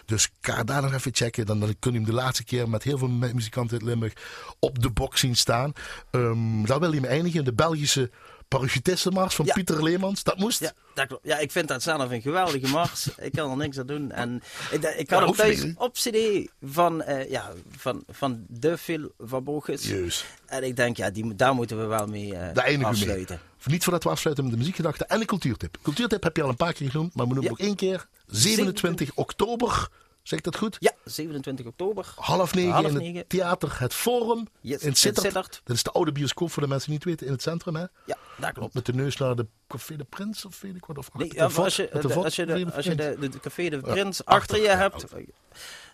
Dus 0.06 0.30
ga 0.42 0.64
daar 0.64 0.82
nog 0.82 0.94
even 0.94 1.16
checken. 1.16 1.46
Dan, 1.46 1.60
dan 1.60 1.76
kun 1.80 1.92
je 1.92 1.98
hem 1.98 2.08
de 2.08 2.14
laatste 2.14 2.44
keer 2.44 2.70
met 2.70 2.84
heel 2.84 2.98
veel 2.98 3.08
mu- 3.08 3.34
muzikanten 3.34 3.78
uit 3.78 3.86
Limburg 3.88 4.14
op 4.60 4.82
de 4.82 4.90
box 4.90 5.20
zien 5.20 5.36
staan. 5.36 5.74
Ehm 6.12 6.66
daar 6.66 6.80
wil 6.80 6.92
hij 6.92 7.00
me 7.00 7.08
eindigen. 7.08 7.44
De 7.46 7.54
Belgische 7.54 8.12
Duitse 8.50 8.80
parachutistenmars 8.82 9.36
van 9.36 9.46
Ja. 9.46 9.54
Pieter 9.54 9.84
Leemans. 9.84 10.24
Dat 10.24 10.38
moest. 10.38 10.60
Ja, 10.60 10.72
dat 10.94 11.08
klopt. 11.08 11.26
ja, 11.28 11.38
ik 11.38 11.52
vind 11.52 11.68
dat 11.68 11.84
zelf 11.84 12.12
een 12.12 12.22
geweldige 12.22 12.68
mars. 12.68 13.08
ik 13.18 13.32
kan 13.32 13.52
er 13.52 13.58
niks 13.58 13.80
aan 13.80 13.88
doen. 13.88 14.12
En 14.12 14.42
ik, 14.72 14.84
ik 14.84 15.10
had 15.10 15.22
hem 15.24 15.34
thuis 15.34 15.64
niet. 15.64 15.78
op 15.78 15.94
cd 15.94 16.18
van, 16.64 17.02
eh, 17.02 17.30
ja, 17.30 17.52
van, 17.78 18.04
van 18.08 18.46
de 18.48 18.78
Phil 18.78 19.12
van 19.20 19.44
Bogus. 19.44 19.88
Juist. 19.88 20.26
En 20.46 20.64
ik 20.64 20.76
denk, 20.76 20.98
ja, 20.98 21.10
die, 21.10 21.36
daar 21.36 21.54
moeten 21.56 21.80
we 21.80 21.86
wel 21.86 22.08
mee 22.08 22.36
eindigen 22.36 22.72
we 22.72 22.78
mee. 22.78 22.86
afsluiten. 22.86 23.40
Niet 23.66 23.84
voordat 23.84 24.04
we 24.04 24.10
afsluiten 24.10 24.44
met 24.46 24.54
de 24.54 24.60
muziekgedachte 24.60 25.06
en 25.06 25.20
de 25.20 25.26
cultuurtip. 25.26 25.78
Cultuurtip 25.82 26.24
heb 26.24 26.36
je 26.36 26.44
al 26.44 26.50
een 26.50 26.56
paar 26.56 26.74
keer 26.74 26.90
genoemd, 26.90 27.16
maar 27.16 27.28
we 27.28 27.34
noemen 27.34 27.52
Ja. 27.52 27.58
nog 27.58 27.68
één 27.68 27.76
keer. 27.76 28.08
27 28.28 29.12
oktober, 29.16 29.88
zeg 30.28 30.40
ik 30.40 30.46
dat 30.46 30.58
goed? 30.58 30.78
Ja, 30.80 30.92
27 31.04 31.66
oktober. 31.66 32.14
Half 32.16 32.54
negen 32.54 32.72
Half 32.72 32.86
in 32.86 32.94
het 32.94 33.04
negen. 33.04 33.28
theater 33.28 33.80
Het 33.80 33.94
Forum 33.94 34.48
Yes, 34.62 34.82
in 34.82 34.96
Sittard. 34.96 35.26
Sittard. 35.26 35.62
Dat 35.64 35.76
is 35.76 35.84
de 35.84 35.92
oude 35.92 36.12
bioscoop 36.12 36.52
voor 36.52 36.64
de 36.64 36.70
mensen 36.70 36.90
die 36.90 36.98
het 36.98 37.08
weten 37.08 37.26
in 37.26 37.32
het 37.32 37.42
centrum. 37.42 37.76
Hè? 37.76 37.86
Ja, 38.06 38.18
dat 38.38 38.52
klopt. 38.52 38.74
Met 38.74 38.86
de 38.86 38.94
neus 38.94 39.18
naar 39.18 39.36
de 39.36 39.48
Café 39.68 39.96
de 39.96 40.04
Prins 40.04 40.46
of 40.46 40.62
weet 40.62 40.76
ik 40.76 40.86
wat. 40.86 40.98
Of 40.98 41.14
Nee, 41.14 41.34
ja, 41.34 41.44
als 41.46 41.76
je, 41.76 41.90
de 41.92 42.14
als 42.14 42.36
je, 42.36 42.46
Café 42.46 42.64
de, 42.66 42.74
als 42.74 42.86
je 42.86 42.96
Prins. 42.96 43.20
de, 43.20 43.30
de 43.30 43.40
Café 43.40 43.70
de 43.70 43.80
Prins 43.80 44.26
achter, 44.26 44.56
achter 44.56 44.62
je 44.62 44.78
hebt. 44.78 45.06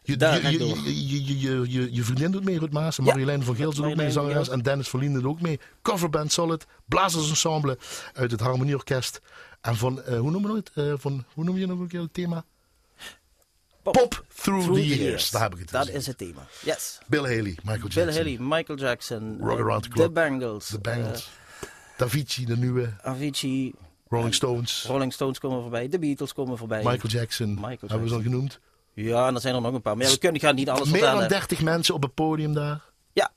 Je, 0.04 0.18
Daar 0.18 0.52
je, 0.52 1.70
je, 1.70 1.94
je, 1.94 2.04
vriendin 2.04 2.32
doet 2.32 2.44
mee, 2.44 2.60
Ruud 2.60 2.72
Maas. 2.72 2.96
Ja. 2.96 3.04
Marjolein 3.04 3.44
van 3.44 3.56
Geel 3.56 3.74
doet 3.74 3.86
ook 3.86 3.96
mee, 3.96 4.12
zangeres. 4.12 4.50
En 4.50 4.60
Dennis 4.62 4.88
Verlien 4.88 5.14
doet 5.14 5.24
ook 5.26 5.42
mee. 5.42 5.60
Coverband 5.82 6.32
Solid. 6.32 6.66
Blazersensemble 6.86 7.78
uit 8.14 8.32
het 8.32 8.40
Harmonieorkest. 8.40 9.22
En 9.62 9.76
van, 9.76 10.02
eh, 10.02 10.20
hoe 10.20 10.32
noemen 10.32 10.52
we 10.52 10.58
het? 10.58 10.72
Eh, 10.74 10.94
van, 10.98 11.24
hoe 11.34 11.44
noem 11.44 11.58
je 11.58 11.68
nog 11.68 11.80
een 11.80 11.88
keer 11.88 12.02
het 12.02 12.14
thema? 12.14 12.46
Pop 13.84 14.24
Through, 14.36 14.74
the, 14.74 14.88
years. 14.88 15.30
Daar 15.30 15.42
heb 15.42 15.54
ik 15.54 15.60
het 15.60 15.72
Dat 15.72 15.90
is 15.90 16.08
het 16.08 16.18
thema. 16.18 16.48
Yes. 16.64 17.00
Bill 17.08 17.22
Haley, 17.22 17.58
Michael 17.64 17.80
Jackson. 17.88 18.04
Bill 18.06 18.14
Haley, 18.14 18.38
Michael 18.40 18.78
Jackson, 18.80 19.38
Rock 19.42 19.60
Around 19.60 19.84
the 19.84 19.90
The 19.90 19.96
Clock. 19.96 20.14
Bangles, 20.14 20.68
The 20.68 20.80
Bangles. 20.80 21.30
Davici, 21.98 22.46
de 22.46 22.58
nieuwe. 22.58 22.94
Avicii, 23.02 23.74
Rolling 24.10 24.34
Stones. 24.34 24.84
Rolling 24.88 25.14
Stones 25.14 25.40
komen 25.40 25.62
voorbij, 25.62 25.90
de 25.90 26.00
Beatles 26.00 26.34
komen 26.34 26.58
voorbij. 26.58 26.84
Michael 26.84 27.08
Jackson. 27.14 27.50
Michael 27.54 27.78
Hebben 27.80 28.02
we 28.02 28.08
ze 28.08 28.14
al 28.14 28.22
Jackson. 28.22 28.32
genoemd. 28.34 28.60
Ja, 28.94 29.28
en 29.28 29.36
er 29.36 29.42
zijn 29.42 29.56
er 29.56 29.62
nog 29.62 29.74
een 29.74 29.82
paar. 29.82 29.98
Maar 29.98 30.06
ja, 30.06 30.12
we 30.12 30.18
kunnen 30.20 30.42
gaan 30.42 30.56
niet 30.56 30.70
alles 30.70 30.84
Meer 30.90 30.98
vertellen. 31.00 31.20
dan 31.20 31.28
30 31.30 31.62
mensen 31.62 31.94
op 31.94 32.04
het 32.04 32.14
podium 32.14 32.54
daar. 32.54 32.82
Ja. 33.14 33.32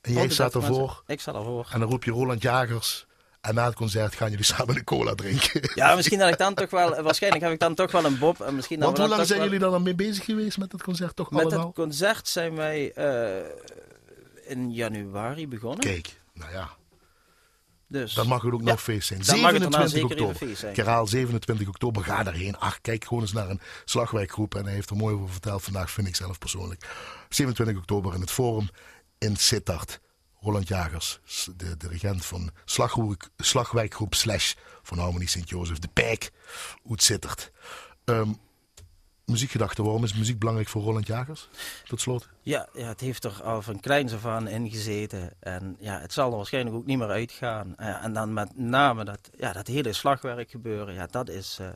En 0.00 0.12
jij 0.12 0.28
staat 0.28 0.52
130 0.52 0.62
ervoor. 0.62 0.86
mensen. 0.86 1.02
Ik 1.06 1.20
sta 1.20 1.32
ervoor. 1.34 1.68
En 1.72 1.80
dan 1.80 1.88
roep 1.88 2.04
je 2.04 2.10
Roland 2.10 2.42
Jagers. 2.42 3.06
En 3.46 3.54
na 3.54 3.64
het 3.64 3.74
concert 3.74 4.14
gaan 4.14 4.30
jullie 4.30 4.44
samen 4.54 4.76
een 4.76 4.84
cola 4.84 5.14
drinken. 5.14 5.70
Ja, 5.74 5.94
misschien 5.94 6.18
dat 6.18 6.28
ik 6.28 6.38
dan 6.38 6.54
toch 6.54 6.70
wel, 6.70 7.02
waarschijnlijk 7.02 7.42
heb 7.44 7.52
ik 7.52 7.58
dan 7.58 7.74
toch 7.74 7.92
wel 7.92 8.04
een 8.04 8.18
bob. 8.18 8.40
En 8.40 8.54
misschien 8.54 8.80
Want 8.80 8.98
hoe 8.98 9.08
lang 9.08 9.26
zijn 9.26 9.38
wel- 9.38 9.48
jullie 9.48 9.70
dan 9.70 9.82
mee 9.82 9.94
bezig 9.94 10.24
geweest 10.24 10.58
met 10.58 10.72
het 10.72 10.82
concert? 10.82 11.16
Toch 11.16 11.30
Met 11.30 11.44
allemaal? 11.44 11.66
het 11.66 11.74
concert 11.74 12.28
zijn 12.28 12.54
wij 12.54 12.92
eh, 12.92 13.44
in 14.46 14.72
januari 14.72 15.48
begonnen. 15.48 15.80
Kijk, 15.80 16.20
nou 16.34 16.52
ja, 16.52 16.70
Dus 17.86 18.14
dan 18.14 18.26
mag 18.26 18.42
het 18.42 18.52
ook 18.52 18.60
Ja, 18.60 18.66
nog 18.66 18.82
feest 18.82 19.06
zijn. 19.06 19.20
dan 19.24 19.40
mag 19.40 19.52
het 19.52 19.60
daarna 19.60 19.86
27 19.86 19.90
zeker 19.90 20.16
even 20.16 20.26
oktober. 20.26 20.46
feest 20.48 20.60
zijn. 20.60 20.70
Ik 20.70 20.76
herhaal 20.76 21.06
27 21.06 21.68
oktober, 21.68 22.04
ga 22.04 22.22
daarheen. 22.22 22.58
Ach, 22.58 22.80
kijk 22.80 23.04
gewoon 23.04 23.22
eens 23.22 23.32
naar 23.32 23.50
een 23.50 23.60
slagwijkgroep. 23.84 24.54
En 24.54 24.64
hij 24.64 24.72
heeft 24.74 24.90
er 24.90 24.96
mooi 24.96 25.14
over 25.14 25.28
verteld 25.30 25.62
vandaag, 25.62 25.90
vind 25.90 26.08
ik 26.08 26.16
zelf 26.16 26.38
persoonlijk. 26.38 26.86
27 27.28 27.76
oktober 27.76 28.14
in 28.14 28.20
het 28.20 28.30
Forum 28.30 28.68
in 29.18 29.36
Sittard. 29.36 30.00
Roland 30.46 30.68
Jagers, 30.68 31.20
de 31.56 31.76
dirigent 31.76 32.24
van 32.24 32.50
slaggroep, 32.64 33.28
slagwijkgroep 33.36 34.14
Slash 34.14 34.54
van 34.82 34.98
Harmonie 34.98 35.28
Sint-Jozef. 35.28 35.78
De 35.78 35.88
Pijk, 35.88 36.32
Sittard. 36.94 37.52
Ehm, 38.04 38.30
muziekgedachte, 39.24 39.82
waarom 39.82 40.04
is 40.04 40.14
muziek 40.14 40.38
belangrijk 40.38 40.68
voor 40.68 40.82
Roland 40.82 41.06
Jagers? 41.06 41.48
Tot 41.84 42.00
slot. 42.00 42.28
Ja, 42.40 42.68
ja, 42.74 42.88
het 42.88 43.00
heeft 43.00 43.24
er 43.24 43.42
al 43.42 43.62
van 43.62 43.80
kleins 43.80 44.12
af 44.12 44.24
aan 44.26 44.48
in 44.48 44.70
gezeten. 44.70 45.32
En 45.40 45.76
ja, 45.80 46.00
het 46.00 46.12
zal 46.12 46.30
er 46.30 46.36
waarschijnlijk 46.36 46.76
ook 46.76 46.86
niet 46.86 46.98
meer 46.98 47.10
uitgaan. 47.10 47.74
Ja, 47.78 48.02
en 48.02 48.12
dan 48.12 48.32
met 48.32 48.58
name 48.58 49.04
dat, 49.04 49.30
ja, 49.36 49.52
dat 49.52 49.66
hele 49.66 49.92
slagwerk 49.92 50.50
gebeuren. 50.50 50.94
Ja, 50.94 51.06
dat 51.06 51.28
is 51.28 51.58
eh, 51.60 51.68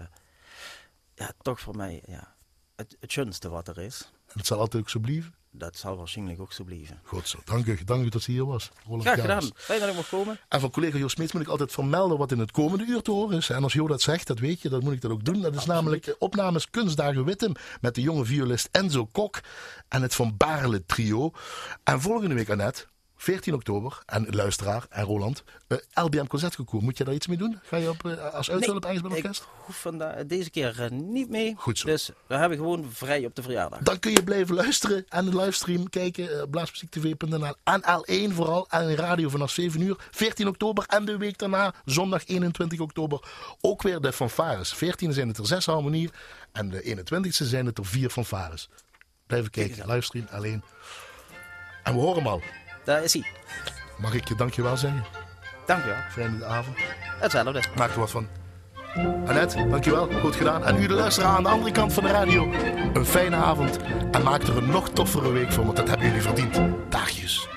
ja, 1.15 1.31
toch 1.43 1.61
voor 1.61 1.77
mij 1.77 2.03
ja, 2.07 2.35
het, 2.77 2.97
het 3.01 3.13
schönste 3.13 3.49
wat 3.49 3.69
er 3.69 3.79
is. 3.79 4.11
En 4.27 4.39
het 4.39 4.47
zal 4.47 4.59
altijd 4.59 4.83
ook 4.83 4.91
zo 4.91 4.99
blijven. 4.99 5.35
Dat 5.53 5.77
zal 5.77 5.97
waarschijnlijk 5.97 6.41
ook 6.41 6.53
zo 6.53 6.65
blijven. 6.65 7.01
Goed 7.03 7.29
zo. 7.29 7.39
Dank 7.45 7.67
u, 7.67 7.85
dank 7.85 8.05
u 8.05 8.09
dat 8.09 8.23
ze 8.23 8.31
hier 8.31 8.47
was. 8.47 8.71
Roland 8.85 9.03
Graag 9.03 9.21
gedaan. 9.21 9.51
Fijn 9.55 9.81
dat 9.81 9.89
ik 9.89 9.95
mocht 9.95 10.09
komen. 10.09 10.39
En 10.49 10.61
van 10.61 10.71
collega 10.71 10.99
Joost 10.99 11.15
Smeets 11.15 11.33
moet 11.33 11.43
ik 11.43 11.49
altijd 11.49 11.73
vermelden 11.73 12.19
wat 12.19 12.33
in 12.33 12.39
het 12.39 12.51
komende 12.51 12.85
uur 12.85 13.03
te 13.03 13.11
horen 13.11 13.37
is. 13.37 13.51
En 13.51 13.63
als 13.63 13.73
Jo 13.73 13.87
dat 13.87 14.01
zegt, 14.01 14.27
dat 14.27 14.39
weet 14.39 14.63
je, 14.63 14.69
dan 14.69 14.83
moet 14.85 14.93
ik 14.93 15.01
dat 15.01 15.11
ook 15.11 15.25
doen. 15.25 15.41
Dat 15.41 15.55
is 15.55 15.65
namelijk 15.65 16.17
opnames 16.19 16.71
Kunstdagen 16.71 17.25
Wittem 17.25 17.53
met 17.81 17.95
de 17.95 18.01
jonge 18.01 18.25
violist 18.25 18.69
Enzo 18.73 19.07
Kok 19.07 19.41
en 19.89 20.03
het 20.03 20.15
Van 20.15 20.37
Baarle 20.37 20.87
trio. 20.87 21.33
En 21.85 22.01
volgende 22.01 22.35
week, 22.35 22.51
Annette, 22.51 22.87
14 23.23 23.55
oktober, 23.55 24.03
en 24.07 24.27
luisteraar 24.31 24.87
en 24.91 25.05
Roland, 25.05 25.45
eh, 25.67 25.79
LBM 26.05 26.27
Concertconcours. 26.27 26.85
Moet 26.85 26.99
je 26.99 27.05
daar 27.05 27.15
iets 27.15 27.27
mee 27.27 27.37
doen? 27.37 27.59
Ga 27.63 27.77
je 27.77 27.89
op, 27.89 28.05
eh, 28.07 28.35
als 28.35 28.51
uithulp 28.51 28.85
ergens 28.85 29.01
bij 29.03 29.11
het 29.11 29.19
ik 29.19 29.25
orkest? 29.25 29.47
hoef 29.65 29.81
vandaag, 29.81 30.27
deze 30.27 30.51
keer 30.51 30.83
eh, 30.83 30.91
niet 30.91 31.29
mee. 31.29 31.55
Goed 31.57 31.79
zo. 31.79 31.87
Dus 31.87 32.11
we 32.27 32.35
hebben 32.35 32.59
gewoon 32.59 32.87
vrij 32.93 33.25
op 33.27 33.35
de 33.35 33.43
verjaardag. 33.43 33.79
Dan 33.79 33.99
kun 33.99 34.13
je 34.13 34.25
blijven 34.25 34.55
luisteren 34.55 35.05
en 35.09 35.25
de 35.25 35.37
livestream 35.37 35.89
kijken. 35.89 36.39
eh, 36.41 36.43
Blaasmuziektv.nl 36.51 37.55
en 37.65 37.83
L1 37.83 38.35
vooral. 38.35 38.67
En 38.69 38.95
radio 38.95 39.29
vanaf 39.29 39.51
7 39.51 39.81
uur. 39.81 39.97
14 40.11 40.49
oktober 40.49 40.85
en 40.87 41.05
de 41.05 41.17
week 41.17 41.39
daarna, 41.39 41.75
zondag 41.85 42.27
21 42.27 42.81
oktober, 42.81 43.21
ook 43.61 43.83
weer 43.83 44.01
de 44.01 44.13
fanfares. 44.13 44.75
14 44.75 45.13
zijn 45.13 45.29
het 45.29 45.39
er 45.39 45.47
6 45.47 45.67
harmonie. 45.67 46.11
En 46.53 46.69
de 46.69 46.83
21ste 46.83 47.45
zijn 47.47 47.67
het 47.67 47.79
er 47.79 47.87
4 47.87 48.11
fanfares. 48.11 48.69
Blijven 49.27 49.51
kijken. 49.51 49.87
Livestream 49.87 50.27
L1. 50.27 50.65
En 51.83 51.95
we 51.95 52.01
horen 52.01 52.17
hem 52.17 52.27
al. 52.27 52.43
Daar 52.85 53.03
is 53.03 53.13
hij. 53.13 53.25
Mag 53.99 54.15
ik 54.15 54.29
je 54.29 54.35
dankjewel 54.35 54.77
zeggen? 54.77 55.05
Dankjewel. 55.67 55.99
Fijne 56.11 56.45
avond. 56.45 56.77
Hetzelfde. 57.21 57.63
Maak 57.77 57.91
er 57.91 57.99
wat 57.99 58.11
van. 58.11 58.29
Annette, 59.27 59.69
dankjewel. 59.69 60.09
Goed 60.21 60.37
gedaan. 60.37 60.65
En 60.65 60.83
u 60.83 60.87
de 60.87 60.95
luisteraar 60.95 61.37
aan 61.37 61.43
de 61.43 61.49
andere 61.49 61.73
kant 61.73 61.93
van 61.93 62.03
de 62.03 62.11
radio. 62.11 62.53
Een 62.93 63.07
fijne 63.07 63.37
avond. 63.37 63.79
En 64.11 64.23
maak 64.23 64.43
er 64.43 64.57
een 64.57 64.71
nog 64.71 64.89
toffere 64.91 65.33
week 65.33 65.53
van, 65.53 65.65
want 65.65 65.77
dat 65.77 65.89
hebben 65.89 66.07
jullie 66.07 66.23
verdiend. 66.23 66.61
Daagjes. 66.89 67.49